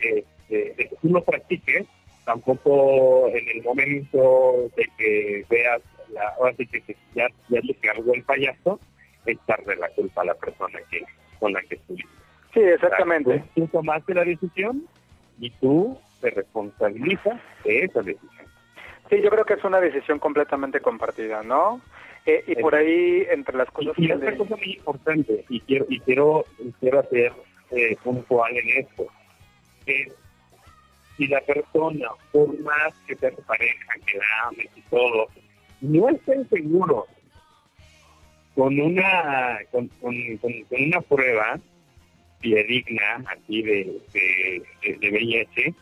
de, 0.00 0.24
de 0.48 0.74
que 0.74 0.96
tú 1.02 1.08
lo 1.10 1.22
practiques, 1.22 1.86
tampoco 2.28 3.28
en 3.28 3.48
el 3.48 3.62
momento 3.62 4.68
de 4.76 4.86
que 4.98 5.46
veas, 5.48 5.80
la, 6.12 6.28
ahora 6.38 6.54
sí 6.58 6.66
que, 6.66 6.82
ya, 7.14 7.26
ya 7.48 7.60
te 7.62 7.74
cargó 7.76 8.12
el 8.12 8.22
payaso, 8.22 8.78
echarle 9.24 9.76
la 9.76 9.88
culpa 9.88 10.20
a 10.20 10.26
la 10.26 10.34
persona 10.34 10.78
que 10.90 11.02
con 11.40 11.54
la 11.54 11.62
que 11.62 11.76
estuviste. 11.76 12.08
Sí, 12.52 12.60
exactamente. 12.60 13.30
O 13.30 13.32
sea, 13.34 13.44
tú, 13.54 13.62
tú 13.62 13.66
tomaste 13.68 14.12
la 14.12 14.24
decisión 14.24 14.84
y 15.40 15.48
tú 15.52 15.98
te 16.20 16.28
responsabilizas 16.30 17.40
de 17.64 17.84
esa 17.84 18.02
decisión. 18.02 18.46
Sí, 19.08 19.22
yo 19.22 19.30
creo 19.30 19.46
que 19.46 19.54
es 19.54 19.64
una 19.64 19.80
decisión 19.80 20.18
completamente 20.18 20.80
compartida, 20.80 21.42
¿no? 21.42 21.80
Eh, 22.26 22.44
y 22.46 22.56
por 22.56 22.74
ahí, 22.74 23.26
entre 23.30 23.56
las 23.56 23.70
cosas 23.70 23.94
Y 23.96 24.06
que 24.06 24.12
otra 24.14 24.32
le- 24.32 24.36
cosa 24.36 24.54
muy 24.56 24.72
importante, 24.74 25.46
y 25.48 25.60
quiero, 25.60 25.86
y 25.88 25.98
quiero, 26.00 26.44
y 26.58 26.72
quiero 26.72 27.00
hacer 27.00 27.32
eh, 27.70 27.96
puntual 28.04 28.54
en 28.54 28.68
esto, 28.84 29.06
es 29.86 30.12
si 31.18 31.26
la 31.26 31.40
persona, 31.42 32.08
por 32.32 32.58
más 32.60 32.94
que 33.06 33.14
sea 33.16 33.30
tu 33.30 33.42
que 33.42 34.18
la 34.18 34.46
ames 34.46 34.68
y 34.74 34.80
todo, 34.82 35.28
no 35.82 36.08
estén 36.08 36.48
seguros 36.48 37.04
con 38.54 38.80
una, 38.80 39.58
con, 39.70 39.88
con- 40.00 40.40
una 40.70 41.00
prueba 41.02 41.60
fidedigna 42.40 43.24
aquí 43.30 43.62
de, 43.62 44.00
de, 44.12 44.62
de, 44.82 44.96
de 44.98 45.10
VIH, 45.10 45.74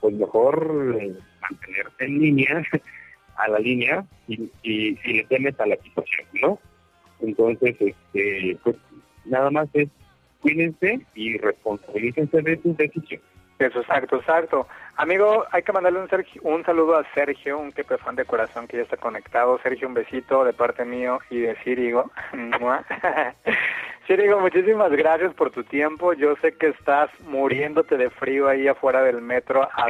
pues 0.00 0.14
mejor 0.14 0.96
eh, 1.00 1.14
mantenerse 1.40 2.04
en 2.04 2.18
línea 2.18 2.62
a 3.36 3.48
la 3.48 3.58
línea 3.60 4.04
y, 4.28 4.34
y, 4.62 4.98
y 5.04 5.12
le 5.14 5.24
temes 5.24 5.58
a 5.60 5.66
la 5.66 5.76
situación, 5.76 6.26
¿no? 6.42 6.58
Entonces, 7.20 7.76
este, 7.80 8.56
pues 8.64 8.76
nada 9.24 9.50
más 9.50 9.68
es 9.74 9.88
cuídense 10.40 11.00
y 11.14 11.36
responsabilícense 11.38 12.42
de 12.42 12.60
sus 12.62 12.76
decisiones. 12.76 13.26
Eso, 13.60 13.80
exacto, 13.80 14.16
exacto. 14.16 14.66
Amigo, 14.96 15.44
hay 15.52 15.62
que 15.62 15.72
mandarle 15.72 16.00
un, 16.00 16.08
Sergio- 16.08 16.40
un 16.44 16.64
saludo 16.64 16.96
a 16.96 17.04
Sergio, 17.12 17.58
un 17.58 17.72
que 17.72 17.84
fan 17.84 18.16
de 18.16 18.24
corazón 18.24 18.66
que 18.66 18.78
ya 18.78 18.84
está 18.84 18.96
conectado. 18.96 19.58
Sergio, 19.62 19.86
un 19.86 19.92
besito 19.94 20.44
de 20.44 20.54
parte 20.54 20.84
mío 20.86 21.18
y 21.28 21.40
de 21.40 21.54
Sirigo. 21.62 22.10
Sirigo, 24.06 24.40
muchísimas 24.40 24.90
gracias 24.92 25.34
por 25.34 25.50
tu 25.50 25.62
tiempo. 25.62 26.14
Yo 26.14 26.34
sé 26.36 26.56
que 26.56 26.68
estás 26.68 27.10
muriéndote 27.20 27.96
de 27.98 28.08
frío 28.10 28.48
ahí 28.48 28.66
afuera 28.66 29.02
del 29.02 29.20
metro 29.20 29.62
a, 29.62 29.68
a, 29.84 29.88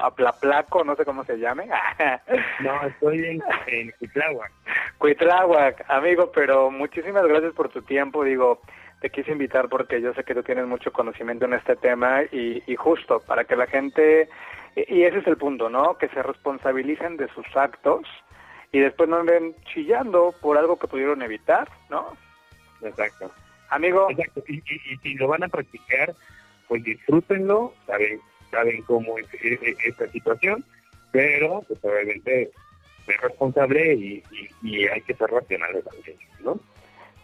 a, 0.00 0.06
a 0.06 0.10
Plaplaco, 0.14 0.82
no 0.84 0.96
sé 0.96 1.04
cómo 1.04 1.24
se 1.24 1.38
llame. 1.38 1.68
No, 2.60 2.82
estoy 2.86 3.24
en, 3.24 3.42
en 3.68 3.90
Cuitláhuac. 3.98 4.50
Cuitláhuac, 4.98 5.84
amigo, 5.88 6.30
pero 6.34 6.70
muchísimas 6.70 7.24
gracias 7.26 7.52
por 7.54 7.68
tu 7.68 7.82
tiempo. 7.82 8.24
Digo, 8.24 8.60
te 9.02 9.10
quise 9.10 9.32
invitar 9.32 9.68
porque 9.68 10.00
yo 10.00 10.14
sé 10.14 10.22
que 10.22 10.32
tú 10.34 10.42
tienes 10.44 10.64
mucho 10.66 10.92
conocimiento 10.92 11.44
en 11.44 11.54
este 11.54 11.74
tema 11.76 12.22
y, 12.30 12.62
y 12.66 12.76
justo 12.76 13.20
para 13.20 13.42
que 13.44 13.56
la 13.56 13.66
gente, 13.66 14.28
y 14.76 15.02
ese 15.02 15.18
es 15.18 15.26
el 15.26 15.36
punto, 15.36 15.68
¿no? 15.68 15.98
Que 15.98 16.08
se 16.08 16.22
responsabilicen 16.22 17.16
de 17.16 17.26
sus 17.34 17.44
actos 17.56 18.06
y 18.70 18.78
después 18.78 19.08
no 19.08 19.16
anden 19.16 19.54
chillando 19.74 20.32
por 20.40 20.56
algo 20.56 20.78
que 20.78 20.86
pudieron 20.86 21.20
evitar, 21.20 21.68
¿no? 21.90 22.16
Exacto. 22.80 23.30
Amigo. 23.70 24.06
Exacto. 24.10 24.44
Y, 24.46 24.54
y- 24.58 24.92
y 24.94 24.96
si 24.98 25.14
lo 25.14 25.26
van 25.28 25.42
a 25.42 25.48
practicar, 25.48 26.14
pues 26.68 26.84
disfrútenlo, 26.84 27.74
saben, 27.86 28.20
saben 28.52 28.82
cómo 28.82 29.18
es, 29.18 29.26
e- 29.34 29.58
e- 29.62 29.76
esta 29.84 30.06
situación, 30.12 30.64
pero 31.10 31.62
pues 31.66 31.84
obviamente 31.84 32.50
es 33.08 33.20
responsable 33.20 33.94
y, 33.94 34.22
y- 34.30 34.50
y 34.62 34.86
hay 34.86 35.00
que 35.02 35.14
ser 35.14 35.28
racionales 35.28 35.84
también, 35.84 36.16
¿no? 36.44 36.60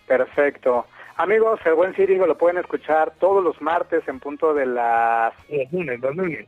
Perfecto. 0.09 0.87
Amigos, 1.19 1.59
el 1.65 1.75
buen 1.75 1.97
Sirigo 1.97 2.27
lo 2.27 2.39
pueden 2.39 2.59
escuchar 2.59 3.13
todos 3.19 3.43
los 3.43 3.61
martes 3.61 4.07
en 4.07 4.21
punto 4.21 4.55
de 4.55 4.67
las... 4.67 5.35
Los 5.51 5.73
lunes, 5.73 6.01
los 6.01 6.15
lunes. 6.15 6.47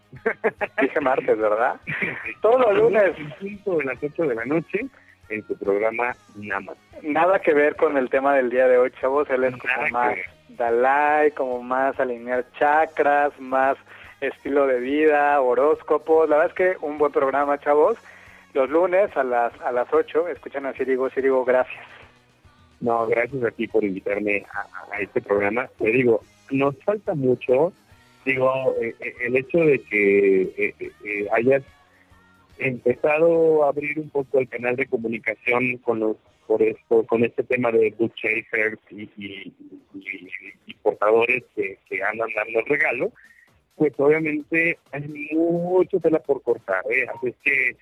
Dije 0.80 1.00
martes, 1.00 1.36
¿verdad? 1.36 1.80
Todos 2.40 2.60
los 2.60 2.76
lunes. 2.76 3.18
En 3.18 3.30
punto 3.32 3.78
de 3.78 3.84
las 3.84 3.98
8 4.00 4.22
de 4.28 4.34
la 4.36 4.44
noche 4.44 4.86
en 5.28 5.46
su 5.46 5.58
programa 5.58 6.14
Nada 6.36 6.74
Nada 7.02 7.38
que 7.40 7.52
ver 7.52 7.74
con 7.74 7.96
el 7.96 8.08
tema 8.10 8.34
del 8.34 8.50
día 8.50 8.68
de 8.68 8.78
hoy, 8.78 8.92
chavos. 9.00 9.28
Él 9.30 9.42
es 9.42 9.56
como 9.56 9.74
Nada 9.74 9.88
más. 9.90 10.18
Dalai, 10.50 11.32
como 11.32 11.62
más 11.62 11.98
alinear 11.98 12.44
chakras, 12.56 13.32
más 13.40 13.76
estilo 14.20 14.68
de 14.68 14.78
vida, 14.78 15.40
horóscopos. 15.40 16.28
La 16.28 16.36
verdad 16.36 16.50
es 16.50 16.56
que 16.56 16.86
un 16.86 16.96
buen 16.96 17.10
programa, 17.10 17.58
chavos. 17.58 17.98
Los 18.52 18.70
lunes 18.70 19.16
a 19.16 19.24
las 19.24 19.52
a 19.62 19.72
las 19.72 19.92
8 19.92 20.28
escuchan 20.28 20.66
a 20.66 20.72
Sirigo. 20.74 21.10
Sirigo, 21.10 21.44
gracias. 21.44 21.99
No, 22.80 23.06
gracias 23.06 23.42
a 23.44 23.50
ti 23.50 23.68
por 23.68 23.84
invitarme 23.84 24.44
a, 24.90 25.00
este 25.00 25.20
programa. 25.20 25.68
Te 25.78 25.90
digo, 25.90 26.22
nos 26.50 26.76
falta 26.82 27.14
mucho. 27.14 27.72
Digo, 28.24 28.50
eh, 28.80 28.94
eh, 29.00 29.14
el 29.26 29.36
hecho 29.36 29.58
de 29.58 29.80
que 29.82 30.42
eh, 30.42 30.74
eh, 30.78 31.28
hayas 31.32 31.62
empezado 32.58 33.64
a 33.64 33.68
abrir 33.68 33.98
un 33.98 34.10
poco 34.10 34.38
el 34.38 34.48
canal 34.48 34.76
de 34.76 34.86
comunicación 34.86 35.76
con 35.78 36.00
los 36.00 36.16
por 36.46 36.62
esto, 36.62 37.06
con 37.06 37.22
este 37.22 37.44
tema 37.44 37.70
de 37.70 37.94
book 37.96 38.12
chasers 38.16 38.78
y, 38.90 39.08
y- 39.16 39.54
portadores 40.82 41.44
que, 41.54 41.78
andan 42.02 42.28
dando 42.34 42.58
el 42.58 42.66
regalo, 42.66 43.12
pues 43.76 43.92
obviamente 43.98 44.78
hay 44.90 45.06
mucho 45.32 46.00
tela 46.00 46.18
por 46.18 46.42
cortar. 46.42 46.82
¿eh? 46.90 47.06
Así 47.14 47.28
es 47.28 47.36
que 47.44 47.76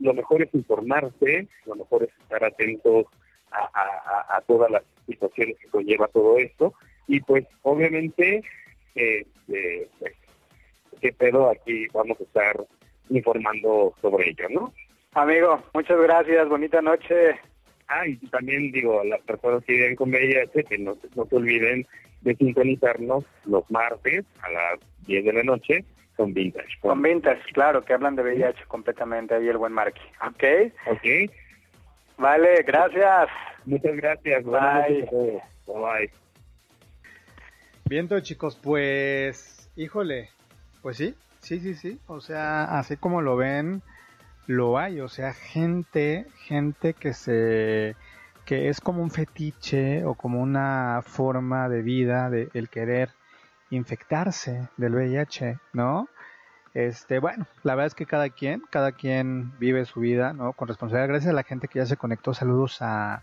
lo 0.00 0.14
mejor 0.14 0.42
es 0.42 0.54
informarse, 0.54 1.46
lo 1.66 1.74
mejor 1.74 2.04
es 2.04 2.10
estar 2.22 2.42
atentos 2.44 3.06
a, 3.54 3.70
a- 3.72 4.34
a- 4.34 4.36
a 4.36 4.40
todas 4.42 4.70
las 4.70 4.82
situaciones 5.06 5.56
que 5.58 5.68
conlleva 5.68 6.08
todo 6.08 6.36
esto. 6.38 6.74
Y 7.06 7.20
pues 7.20 7.44
obviamente, 7.62 8.42
eh, 8.94 9.26
eh, 9.48 9.88
pues, 9.98 10.12
qué 11.00 11.12
pedo, 11.12 11.50
aquí 11.50 11.86
vamos 11.92 12.18
a 12.20 12.24
estar 12.24 12.64
informando 13.10 13.94
sobre 14.00 14.30
ello, 14.30 14.48
¿no? 14.50 14.72
Amigo, 15.12 15.62
muchas 15.74 16.00
gracias. 16.00 16.48
Bonita 16.48 16.82
noche. 16.82 17.38
Ah, 17.88 18.06
y 18.06 18.16
también 18.28 18.72
digo 18.72 19.00
a 19.00 19.04
las 19.04 19.20
personas 19.20 19.62
que 19.64 19.74
viven 19.74 19.94
con 19.96 20.10
VIH 20.10 20.64
que 20.64 20.78
no, 20.78 20.96
no 21.14 21.26
se 21.26 21.36
olviden 21.36 21.86
de 22.22 22.34
sintonizarnos 22.36 23.24
los 23.44 23.70
martes 23.70 24.24
a 24.42 24.50
las 24.50 24.80
10 25.06 25.24
de 25.26 25.32
la 25.34 25.42
noche 25.42 25.84
con 26.16 26.32
Vintage. 26.32 26.78
Con 26.80 27.02
Vintage, 27.02 27.42
claro, 27.52 27.84
que 27.84 27.92
hablan 27.92 28.16
de 28.16 28.22
VIH 28.22 28.64
completamente. 28.68 29.34
Ahí 29.34 29.46
el 29.48 29.58
buen 29.58 29.72
Marky. 29.72 30.00
¿Ok? 30.26 30.72
Ok. 30.86 31.30
Vale, 32.16 32.62
gracias. 32.62 33.28
Muchas 33.64 33.96
gracias. 33.96 34.44
Bye. 34.44 35.06
todos. 35.10 35.42
Bye. 35.66 36.10
Viento 37.86 38.18
chicos, 38.20 38.58
pues, 38.62 39.70
híjole, 39.76 40.30
pues 40.80 40.96
sí, 40.96 41.14
sí, 41.40 41.60
sí, 41.60 41.74
sí, 41.74 42.00
o 42.06 42.20
sea, 42.20 42.64
así 42.78 42.96
como 42.96 43.20
lo 43.20 43.36
ven, 43.36 43.82
lo 44.46 44.78
hay, 44.78 45.00
o 45.00 45.08
sea, 45.08 45.34
gente, 45.34 46.26
gente 46.46 46.94
que 46.94 47.12
se, 47.12 47.94
que 48.46 48.68
es 48.70 48.80
como 48.80 49.02
un 49.02 49.10
fetiche 49.10 50.04
o 50.04 50.14
como 50.14 50.40
una 50.40 51.02
forma 51.04 51.68
de 51.68 51.82
vida 51.82 52.30
de 52.30 52.48
el 52.54 52.70
querer 52.70 53.10
infectarse 53.70 54.68
del 54.78 54.94
VIH, 54.94 55.58
¿no? 55.74 56.08
Este, 56.74 57.20
bueno, 57.20 57.46
la 57.62 57.76
verdad 57.76 57.86
es 57.86 57.94
que 57.94 58.04
cada 58.04 58.28
quien, 58.30 58.62
cada 58.68 58.92
quien 58.92 59.56
vive 59.58 59.84
su 59.84 60.00
vida, 60.00 60.32
¿no? 60.32 60.52
Con 60.52 60.68
responsabilidad. 60.68 61.08
Gracias 61.08 61.30
a 61.30 61.36
la 61.36 61.44
gente 61.44 61.68
que 61.68 61.78
ya 61.78 61.86
se 61.86 61.96
conectó. 61.96 62.34
Saludos 62.34 62.78
a, 62.80 63.22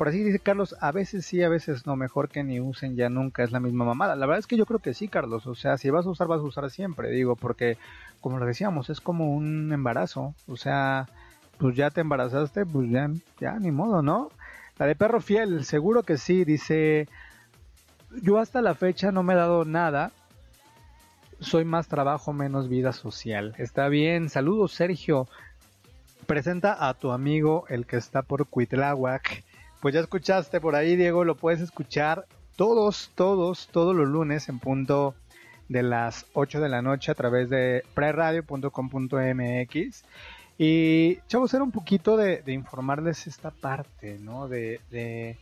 por 0.00 0.08
así 0.08 0.24
dice 0.24 0.38
Carlos, 0.38 0.74
a 0.80 0.92
veces 0.92 1.26
sí, 1.26 1.42
a 1.42 1.50
veces 1.50 1.86
no, 1.86 1.94
mejor 1.94 2.30
que 2.30 2.42
ni 2.42 2.58
usen 2.58 2.96
ya 2.96 3.10
nunca, 3.10 3.42
es 3.42 3.50
la 3.50 3.60
misma 3.60 3.84
mamada. 3.84 4.16
La 4.16 4.24
verdad 4.24 4.38
es 4.38 4.46
que 4.46 4.56
yo 4.56 4.64
creo 4.64 4.78
que 4.78 4.94
sí, 4.94 5.08
Carlos, 5.08 5.46
o 5.46 5.54
sea, 5.54 5.76
si 5.76 5.90
vas 5.90 6.06
a 6.06 6.08
usar, 6.08 6.26
vas 6.26 6.40
a 6.40 6.44
usar 6.44 6.70
siempre, 6.70 7.10
digo, 7.10 7.36
porque, 7.36 7.76
como 8.22 8.38
lo 8.38 8.46
decíamos, 8.46 8.88
es 8.88 8.98
como 8.98 9.34
un 9.34 9.70
embarazo, 9.74 10.34
o 10.46 10.56
sea, 10.56 11.06
pues 11.58 11.76
ya 11.76 11.90
te 11.90 12.00
embarazaste, 12.00 12.64
pues 12.64 12.88
ya, 12.88 13.10
ya, 13.40 13.58
ni 13.58 13.72
modo, 13.72 14.00
¿no? 14.00 14.30
La 14.78 14.86
de 14.86 14.94
perro 14.96 15.20
fiel, 15.20 15.66
seguro 15.66 16.02
que 16.02 16.16
sí, 16.16 16.46
dice, 16.46 17.06
yo 18.22 18.38
hasta 18.38 18.62
la 18.62 18.74
fecha 18.74 19.12
no 19.12 19.22
me 19.22 19.34
he 19.34 19.36
dado 19.36 19.66
nada, 19.66 20.12
soy 21.40 21.64
más 21.64 21.88
trabajo, 21.88 22.32
menos 22.32 22.68
vida 22.68 22.92
social. 22.92 23.54
Está 23.58 23.88
bien, 23.88 24.28
saludos 24.28 24.72
Sergio, 24.72 25.26
presenta 26.26 26.88
a 26.88 26.94
tu 26.94 27.10
amigo 27.10 27.64
el 27.68 27.86
que 27.86 27.96
está 27.96 28.22
por 28.22 28.46
Cuitláhuac. 28.46 29.42
Pues 29.80 29.94
ya 29.94 30.00
escuchaste 30.00 30.60
por 30.60 30.76
ahí, 30.76 30.96
Diego, 30.96 31.24
lo 31.24 31.34
puedes 31.34 31.60
escuchar 31.60 32.26
todos, 32.56 33.10
todos, 33.14 33.68
todos 33.72 33.96
los 33.96 34.08
lunes 34.08 34.48
en 34.48 34.58
punto 34.58 35.14
de 35.68 35.82
las 35.82 36.26
8 36.34 36.60
de 36.60 36.68
la 36.68 36.82
noche 36.82 37.10
a 37.10 37.14
través 37.14 37.48
de 37.48 37.84
preradio.com.mx. 37.94 40.04
Y, 40.58 41.16
chavos, 41.26 41.54
era 41.54 41.64
un 41.64 41.70
poquito 41.70 42.18
de, 42.18 42.42
de 42.42 42.52
informarles 42.52 43.26
esta 43.26 43.50
parte, 43.50 44.18
¿no? 44.18 44.46
De, 44.46 44.82
de, 44.90 45.38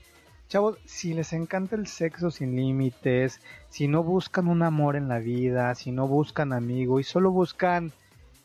chavos, 0.48 0.78
si 0.86 1.14
les 1.14 1.32
encanta 1.32 1.76
el 1.76 1.86
sexo 1.86 2.30
sin 2.30 2.56
límites, 2.56 3.40
si 3.68 3.86
no 3.86 4.02
buscan 4.02 4.48
un 4.48 4.62
amor 4.62 4.96
en 4.96 5.08
la 5.08 5.18
vida, 5.18 5.74
si 5.74 5.92
no 5.92 6.08
buscan 6.08 6.52
amigo 6.52 7.00
y 7.00 7.04
solo 7.04 7.30
buscan 7.30 7.92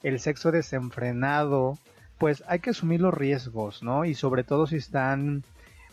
el 0.03 0.19
sexo 0.19 0.51
desenfrenado, 0.51 1.77
pues 2.17 2.43
hay 2.47 2.59
que 2.59 2.71
asumir 2.71 3.01
los 3.01 3.13
riesgos, 3.13 3.83
¿no? 3.83 4.05
Y 4.05 4.15
sobre 4.15 4.43
todo 4.43 4.67
si 4.67 4.75
están 4.75 5.43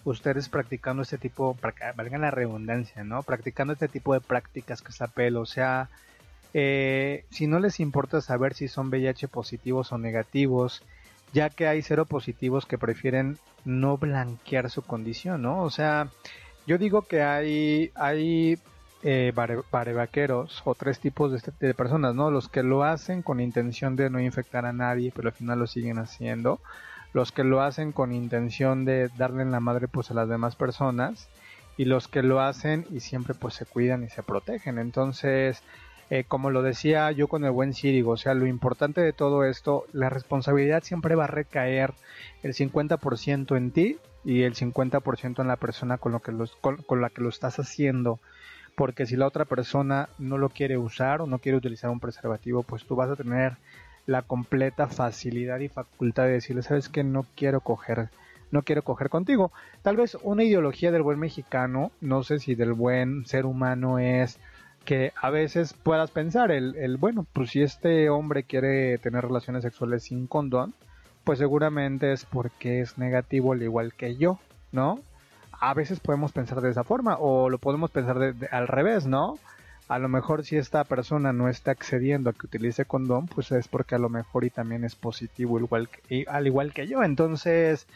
ustedes 0.04 0.48
practicando 0.48 1.02
este 1.02 1.18
tipo, 1.18 1.56
valga 1.96 2.18
la 2.18 2.30
redundancia, 2.30 3.04
¿no? 3.04 3.22
Practicando 3.22 3.72
este 3.72 3.88
tipo 3.88 4.14
de 4.14 4.20
prácticas 4.20 4.82
que 4.82 4.90
es 4.90 5.10
pelo, 5.14 5.42
o 5.42 5.46
sea, 5.46 5.88
eh, 6.54 7.24
si 7.30 7.46
no 7.46 7.60
les 7.60 7.78
importa 7.78 8.20
saber 8.20 8.54
si 8.54 8.66
son 8.66 8.88
VIH 8.88 9.28
positivos 9.28 9.92
o 9.92 9.98
negativos, 9.98 10.82
ya 11.32 11.50
que 11.50 11.66
hay 11.66 11.82
cero 11.82 12.06
positivos 12.06 12.66
que 12.66 12.78
prefieren 12.78 13.38
no 13.64 13.98
blanquear 13.98 14.70
su 14.70 14.82
condición, 14.82 15.42
¿no? 15.42 15.62
O 15.62 15.70
sea, 15.70 16.08
yo 16.66 16.78
digo 16.78 17.02
que 17.02 17.22
hay, 17.22 17.90
hay 17.94 18.58
eh, 19.02 19.32
bare- 19.34 19.62
barevaqueros 19.70 20.62
o 20.64 20.74
tres 20.74 21.00
tipos 21.00 21.30
de, 21.30 21.38
este- 21.38 21.52
de 21.58 21.74
personas, 21.74 22.14
¿no? 22.14 22.30
Los 22.30 22.48
que 22.48 22.62
lo 22.62 22.84
hacen 22.84 23.22
con 23.22 23.40
intención 23.40 23.96
de 23.96 24.10
no 24.10 24.20
infectar 24.20 24.66
a 24.66 24.72
nadie, 24.72 25.12
pero 25.14 25.28
al 25.28 25.34
final 25.34 25.58
lo 25.58 25.66
siguen 25.66 25.98
haciendo. 25.98 26.60
Los 27.12 27.32
que 27.32 27.42
lo 27.44 27.60
hacen 27.62 27.92
con 27.92 28.12
intención 28.12 28.84
de 28.84 29.08
darle 29.16 29.42
en 29.42 29.50
la 29.50 29.60
madre 29.60 29.88
pues 29.88 30.10
a 30.10 30.14
las 30.14 30.28
demás 30.28 30.54
personas. 30.56 31.28
Y 31.76 31.86
los 31.86 32.08
que 32.08 32.22
lo 32.22 32.40
hacen 32.40 32.86
y 32.90 33.00
siempre 33.00 33.34
pues 33.34 33.54
se 33.54 33.64
cuidan 33.64 34.04
y 34.04 34.10
se 34.10 34.22
protegen. 34.22 34.78
Entonces, 34.78 35.62
eh, 36.10 36.24
como 36.26 36.50
lo 36.50 36.62
decía 36.62 37.10
yo 37.12 37.28
con 37.28 37.44
el 37.44 37.52
buen 37.52 37.72
Círigo, 37.72 38.12
o 38.12 38.16
sea, 38.16 38.34
lo 38.34 38.46
importante 38.46 39.00
de 39.00 39.12
todo 39.12 39.44
esto, 39.44 39.86
la 39.92 40.10
responsabilidad 40.10 40.82
siempre 40.82 41.14
va 41.14 41.24
a 41.24 41.28
recaer 41.28 41.94
el 42.42 42.52
50% 42.52 43.56
en 43.56 43.70
ti 43.70 43.98
y 44.24 44.42
el 44.42 44.54
50% 44.54 45.40
en 45.40 45.48
la 45.48 45.56
persona 45.56 45.98
con, 45.98 46.12
lo 46.12 46.20
que 46.20 46.32
con 46.60 47.00
la 47.00 47.10
que 47.10 47.22
lo 47.22 47.28
estás 47.28 47.58
haciendo. 47.60 48.18
Porque 48.74 49.06
si 49.06 49.16
la 49.16 49.26
otra 49.26 49.44
persona 49.44 50.08
no 50.18 50.36
lo 50.36 50.48
quiere 50.48 50.78
usar 50.78 51.20
o 51.20 51.26
no 51.26 51.38
quiere 51.38 51.58
utilizar 51.58 51.90
un 51.90 52.00
preservativo, 52.00 52.62
pues 52.62 52.84
tú 52.84 52.96
vas 52.96 53.10
a 53.10 53.16
tener 53.16 53.56
la 54.06 54.22
completa 54.22 54.88
facilidad 54.88 55.60
y 55.60 55.68
facultad 55.68 56.24
de 56.24 56.32
decirle, 56.32 56.62
sabes 56.62 56.88
que 56.88 57.04
no 57.04 57.24
quiero 57.36 57.60
coger, 57.60 58.08
no 58.50 58.62
quiero 58.62 58.82
coger 58.82 59.10
contigo. 59.10 59.52
Tal 59.82 59.96
vez 59.96 60.16
una 60.22 60.42
ideología 60.42 60.90
del 60.90 61.02
buen 61.02 61.20
mexicano, 61.20 61.92
no 62.00 62.24
sé 62.24 62.40
si 62.40 62.56
del 62.56 62.72
buen 62.72 63.26
ser 63.26 63.46
humano 63.46 63.98
es 63.98 64.40
que 64.84 65.12
a 65.20 65.30
veces 65.30 65.74
puedas 65.74 66.10
pensar 66.10 66.50
el, 66.50 66.76
el 66.76 66.96
bueno, 66.96 67.26
pues 67.32 67.50
si 67.50 67.62
este 67.62 68.10
hombre 68.10 68.44
quiere 68.44 68.98
tener 68.98 69.24
relaciones 69.24 69.62
sexuales 69.62 70.04
sin 70.04 70.26
condón, 70.26 70.74
pues 71.24 71.38
seguramente 71.38 72.12
es 72.12 72.24
porque 72.24 72.80
es 72.80 72.98
negativo 72.98 73.52
al 73.52 73.62
igual 73.62 73.94
que 73.94 74.16
yo, 74.16 74.38
¿no? 74.72 75.00
A 75.52 75.74
veces 75.74 76.00
podemos 76.00 76.32
pensar 76.32 76.60
de 76.60 76.70
esa 76.70 76.84
forma 76.84 77.16
o 77.18 77.50
lo 77.50 77.58
podemos 77.58 77.90
pensar 77.90 78.18
de- 78.18 78.48
al 78.50 78.66
revés, 78.66 79.06
¿no? 79.06 79.38
A 79.88 79.98
lo 79.98 80.08
mejor 80.08 80.44
si 80.44 80.56
esta 80.56 80.84
persona 80.84 81.32
no 81.32 81.48
está 81.48 81.72
accediendo 81.72 82.30
a 82.30 82.32
que 82.32 82.46
utilice 82.46 82.84
condón, 82.84 83.26
pues 83.26 83.50
es 83.52 83.68
porque 83.68 83.96
a 83.96 83.98
lo 83.98 84.08
mejor 84.08 84.44
y 84.44 84.50
también 84.50 84.84
es 84.84 84.94
positivo 84.94 85.58
igual 85.58 85.88
al 86.28 86.46
igual 86.46 86.72
que 86.72 86.86
yo. 86.86 87.02
Entonces, 87.02 87.86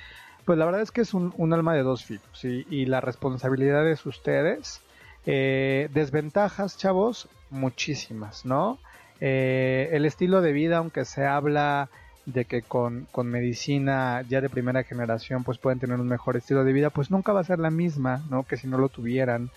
pues 0.45 0.59
la 0.59 0.66
verdad 0.66 0.82
es 0.82 0.91
que 0.91 1.03
es 1.03 1.14
un, 1.14 1.53
alma 1.53 1.74
de 1.74 1.82
dos 1.82 2.05
filos 2.05 2.45
y 2.45 2.87
la 2.87 3.01
responsabilidad 3.01 3.89
es 3.89 4.05
ustedes. 4.07 4.84
Eh, 5.27 5.89
desventajas, 5.93 6.77
chavos, 6.77 7.29
muchísimas, 7.51 8.45
¿no? 8.45 8.79
Eh, 9.20 9.89
el 9.93 10.05
estilo 10.05 10.43
de 10.43 10.53
vida, 10.53 10.79
aunque 10.79 11.05
se 11.05 11.25
habla 11.25 11.89
de 12.27 12.45
que 12.47 12.62
con, 12.62 13.07
con 13.12 13.27
medicina 13.29 14.22
ya 14.29 14.41
de 14.41 14.49
primera 14.49 14.83
generación 14.83 15.45
pues 15.45 15.59
pueden 15.59 15.79
tener 15.79 16.01
un 16.01 16.09
mejor 16.09 16.37
estilo 16.37 16.64
de 16.64 16.72
vida, 16.72 16.91
pues 16.91 17.11
nunca 17.11 17.33
va 17.33 17.41
a 17.41 17.45
ser 17.45 17.59
la 17.59 17.70
misma, 17.70 18.25
¿no? 18.31 18.45
Que 18.45 18.57
si 18.57 18.66
no 18.66 18.79
lo 18.79 18.89
tuvieran. 18.89 19.51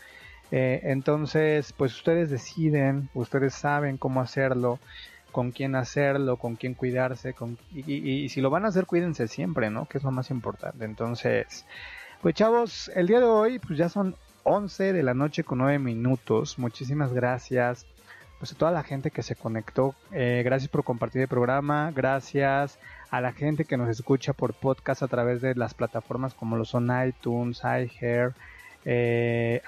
Eh, 0.52 0.80
entonces, 0.84 1.74
pues 1.74 1.94
ustedes 1.96 2.30
deciden, 2.30 3.10
ustedes 3.14 3.54
saben 3.54 3.98
cómo 3.98 4.22
hacerlo, 4.22 4.80
con 5.32 5.52
quién 5.52 5.76
hacerlo, 5.76 6.38
con 6.38 6.56
quién 6.56 6.74
cuidarse, 6.74 7.34
con, 7.34 7.58
y, 7.74 7.80
y- 7.92 8.24
y 8.24 8.30
si 8.30 8.40
lo 8.42 8.50
van 8.50 8.66
a 8.66 8.70
hacer, 8.70 8.86
cuídense 8.86 9.28
siempre, 9.28 9.70
¿no? 9.70 9.86
Que 9.88 9.98
es 9.98 10.04
lo 10.04 10.12
más 10.12 10.30
importante. 10.30 10.86
Entonces, 10.86 11.66
pues 12.22 12.34
chavos, 12.36 12.90
el 12.96 13.08
día 13.08 13.20
de 13.20 13.26
hoy, 13.26 13.60
pues 13.60 13.78
ya 13.78 13.90
son 13.90 14.16
11 14.48 14.94
de 14.94 15.04
la 15.04 15.14
noche 15.14 15.44
con 15.44 15.58
9 15.58 15.78
minutos. 15.78 16.58
Muchísimas 16.58 17.12
gracias. 17.12 17.86
Pues 18.40 18.54
a 18.54 18.56
toda 18.56 18.72
la 18.72 18.84
gente 18.84 19.12
que 19.12 19.22
se 19.22 19.36
conectó, 19.36 19.94
eh, 20.12 20.42
gracias 20.46 20.70
por 20.70 20.86
compartir 20.86 21.22
el 21.22 21.28
programa, 21.28 21.92
gracias 21.94 22.80
a 23.10 23.20
la 23.20 23.34
gente 23.34 23.66
que 23.66 23.78
nos 23.78 23.90
escucha 23.90 24.32
por 24.32 24.54
podcast 24.54 25.04
a 25.04 25.08
través 25.08 25.42
de 25.42 25.54
las 25.56 25.74
plataformas 25.74 26.34
como 26.34 26.56
lo 26.56 26.64
son 26.64 26.90
iTunes, 27.06 27.62
iHear, 27.64 28.36
eh, 28.86 29.62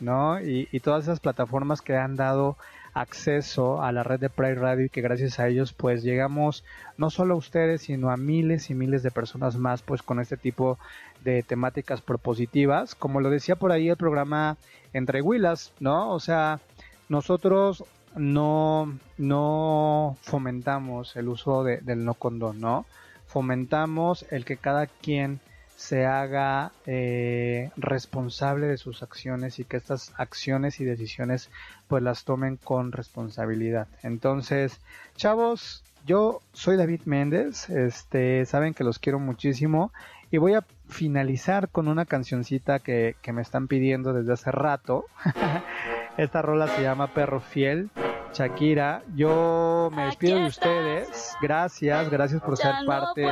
¿no? 0.00 0.40
Y, 0.40 0.68
y 0.70 0.80
todas 0.80 1.04
esas 1.04 1.20
plataformas 1.20 1.80
que 1.80 1.96
han 1.96 2.16
dado 2.16 2.58
acceso 3.00 3.82
a 3.82 3.92
la 3.92 4.02
red 4.02 4.18
de 4.20 4.30
Pride 4.30 4.54
Radio 4.56 4.86
y 4.86 4.88
que 4.88 5.00
gracias 5.00 5.38
a 5.38 5.48
ellos 5.48 5.72
pues 5.72 6.02
llegamos 6.02 6.64
no 6.96 7.10
solo 7.10 7.34
a 7.34 7.36
ustedes 7.38 7.82
sino 7.82 8.10
a 8.10 8.16
miles 8.16 8.70
y 8.70 8.74
miles 8.74 9.02
de 9.02 9.10
personas 9.10 9.56
más 9.56 9.82
pues 9.82 10.02
con 10.02 10.20
este 10.20 10.36
tipo 10.36 10.78
de 11.24 11.42
temáticas 11.42 12.00
propositivas. 12.00 12.94
Como 12.94 13.20
lo 13.20 13.30
decía 13.30 13.56
por 13.56 13.72
ahí 13.72 13.88
el 13.88 13.96
programa 13.96 14.56
entre 14.92 15.22
Huilas 15.22 15.72
no 15.80 16.10
o 16.12 16.20
sea 16.20 16.60
nosotros 17.08 17.84
no 18.16 18.98
no 19.16 20.16
fomentamos 20.22 21.14
el 21.16 21.28
uso 21.28 21.62
de- 21.64 21.78
del 21.78 22.04
no 22.04 22.14
condón 22.14 22.60
no 22.60 22.84
fomentamos 23.26 24.24
el 24.30 24.44
que 24.44 24.56
cada 24.56 24.86
quien 24.86 25.40
se 25.78 26.06
haga 26.06 26.72
eh, 26.86 27.70
responsable 27.76 28.66
de 28.66 28.78
sus 28.78 29.04
acciones 29.04 29.60
y 29.60 29.64
que 29.64 29.76
estas 29.76 30.12
acciones 30.16 30.80
y 30.80 30.84
decisiones 30.84 31.50
pues 31.86 32.02
las 32.02 32.24
tomen 32.24 32.56
con 32.56 32.90
responsabilidad. 32.90 33.86
Entonces, 34.02 34.80
chavos, 35.14 35.84
yo 36.04 36.42
soy 36.52 36.76
David 36.76 37.02
Méndez, 37.04 37.70
este, 37.70 38.44
saben 38.44 38.74
que 38.74 38.82
los 38.82 38.98
quiero 38.98 39.20
muchísimo 39.20 39.92
y 40.32 40.38
voy 40.38 40.54
a 40.54 40.64
finalizar 40.88 41.68
con 41.68 41.86
una 41.86 42.06
cancioncita 42.06 42.80
que, 42.80 43.14
que 43.22 43.32
me 43.32 43.42
están 43.42 43.68
pidiendo 43.68 44.12
desde 44.12 44.32
hace 44.32 44.50
rato. 44.50 45.04
Esta 46.16 46.42
rola 46.42 46.66
se 46.66 46.82
llama 46.82 47.14
Perro 47.14 47.40
Fiel. 47.40 47.88
Shakira, 48.32 49.02
yo 49.14 49.90
me 49.92 50.06
despido 50.06 50.38
de 50.38 50.46
ustedes. 50.46 51.34
Gracias, 51.40 52.10
gracias 52.10 52.40
por 52.42 52.56
ser 52.56 52.74
parte 52.86 53.26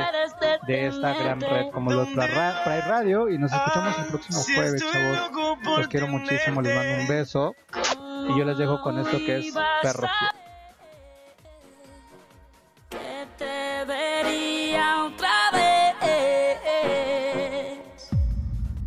de 0.67 0.87
esta 0.87 1.13
gran 1.13 1.39
red 1.39 1.69
como 1.71 1.91
los 1.91 2.09
Pride 2.09 2.81
Radio 2.87 3.29
y 3.29 3.37
nos 3.37 3.51
escuchamos 3.51 3.97
el 3.99 4.05
próximo 4.05 4.41
jueves, 4.55 4.83
chavos. 4.91 5.57
Los 5.77 5.87
quiero 5.87 6.07
muchísimo, 6.07 6.61
les 6.61 6.75
mando 6.75 7.01
un 7.01 7.07
beso 7.07 7.55
y 8.29 8.37
yo 8.37 8.45
les 8.45 8.57
dejo 8.57 8.81
con 8.81 8.99
esto 8.99 9.17
que 9.17 9.37
es 9.39 9.53
Perro 9.81 10.07
te 13.37 13.85
vería 13.85 15.03
otra 15.05 15.51
vez. 15.53 15.67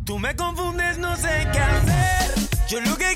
Tú 0.05 0.19
me 0.19 0.35
confundes, 0.35 0.97
no 0.97 1.15
sé 1.15 1.47
qué 1.53 1.59
hacer. 1.59 2.49
Yo 2.67 2.81
lo 2.81 2.97
que 2.97 3.15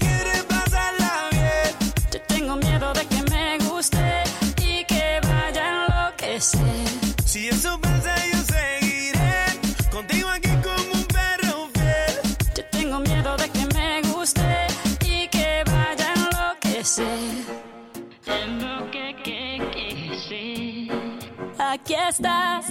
estás. 22.11 22.65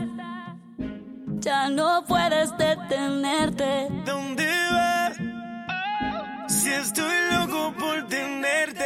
Ya 1.39 1.71
no 1.71 2.05
puedes 2.07 2.57
detenerte. 2.59 3.89
¿Dónde 4.05 4.47
vas? 4.71 5.17
Si 6.47 6.69
estoy 6.69 7.15
loco 7.33 7.75
por 7.79 8.07
tenerte. 8.09 8.85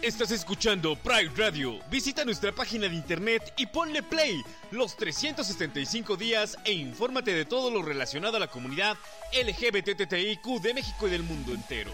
Estás 0.00 0.30
escuchando 0.30 0.94
Pride 0.94 1.32
Radio. 1.36 1.80
Visita 1.90 2.24
nuestra 2.24 2.52
página 2.52 2.88
de 2.88 2.94
internet 2.94 3.42
y 3.56 3.66
ponle 3.66 4.04
play 4.04 4.40
los 4.70 4.96
365 4.96 6.16
días 6.16 6.56
e 6.64 6.72
infórmate 6.72 7.34
de 7.34 7.44
todo 7.44 7.72
lo 7.72 7.82
relacionado 7.82 8.36
a 8.36 8.40
la 8.40 8.46
comunidad 8.46 8.96
LGBTTIQ 9.32 10.62
de 10.62 10.74
México 10.74 11.08
y 11.08 11.10
del 11.10 11.24
mundo 11.24 11.52
entero. 11.52 11.90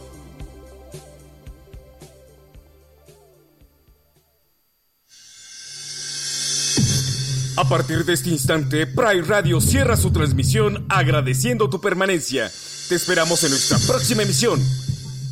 A 7.59 7.65
partir 7.67 8.05
de 8.05 8.13
este 8.13 8.29
instante, 8.29 8.87
Pride 8.87 9.23
Radio 9.23 9.59
cierra 9.59 9.97
su 9.97 10.11
transmisión 10.11 10.85
agradeciendo 10.87 11.69
tu 11.69 11.81
permanencia. 11.81 12.49
Te 12.87 12.95
esperamos 12.95 13.43
en 13.43 13.49
nuestra 13.49 13.77
próxima 13.85 14.23
emisión. 14.23 14.61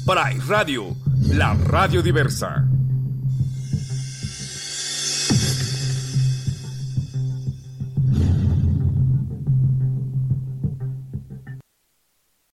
Pride 0.05 0.43
Radio, 0.45 0.93
la 1.30 1.53
radio 1.53 2.01
diversa. 2.01 2.67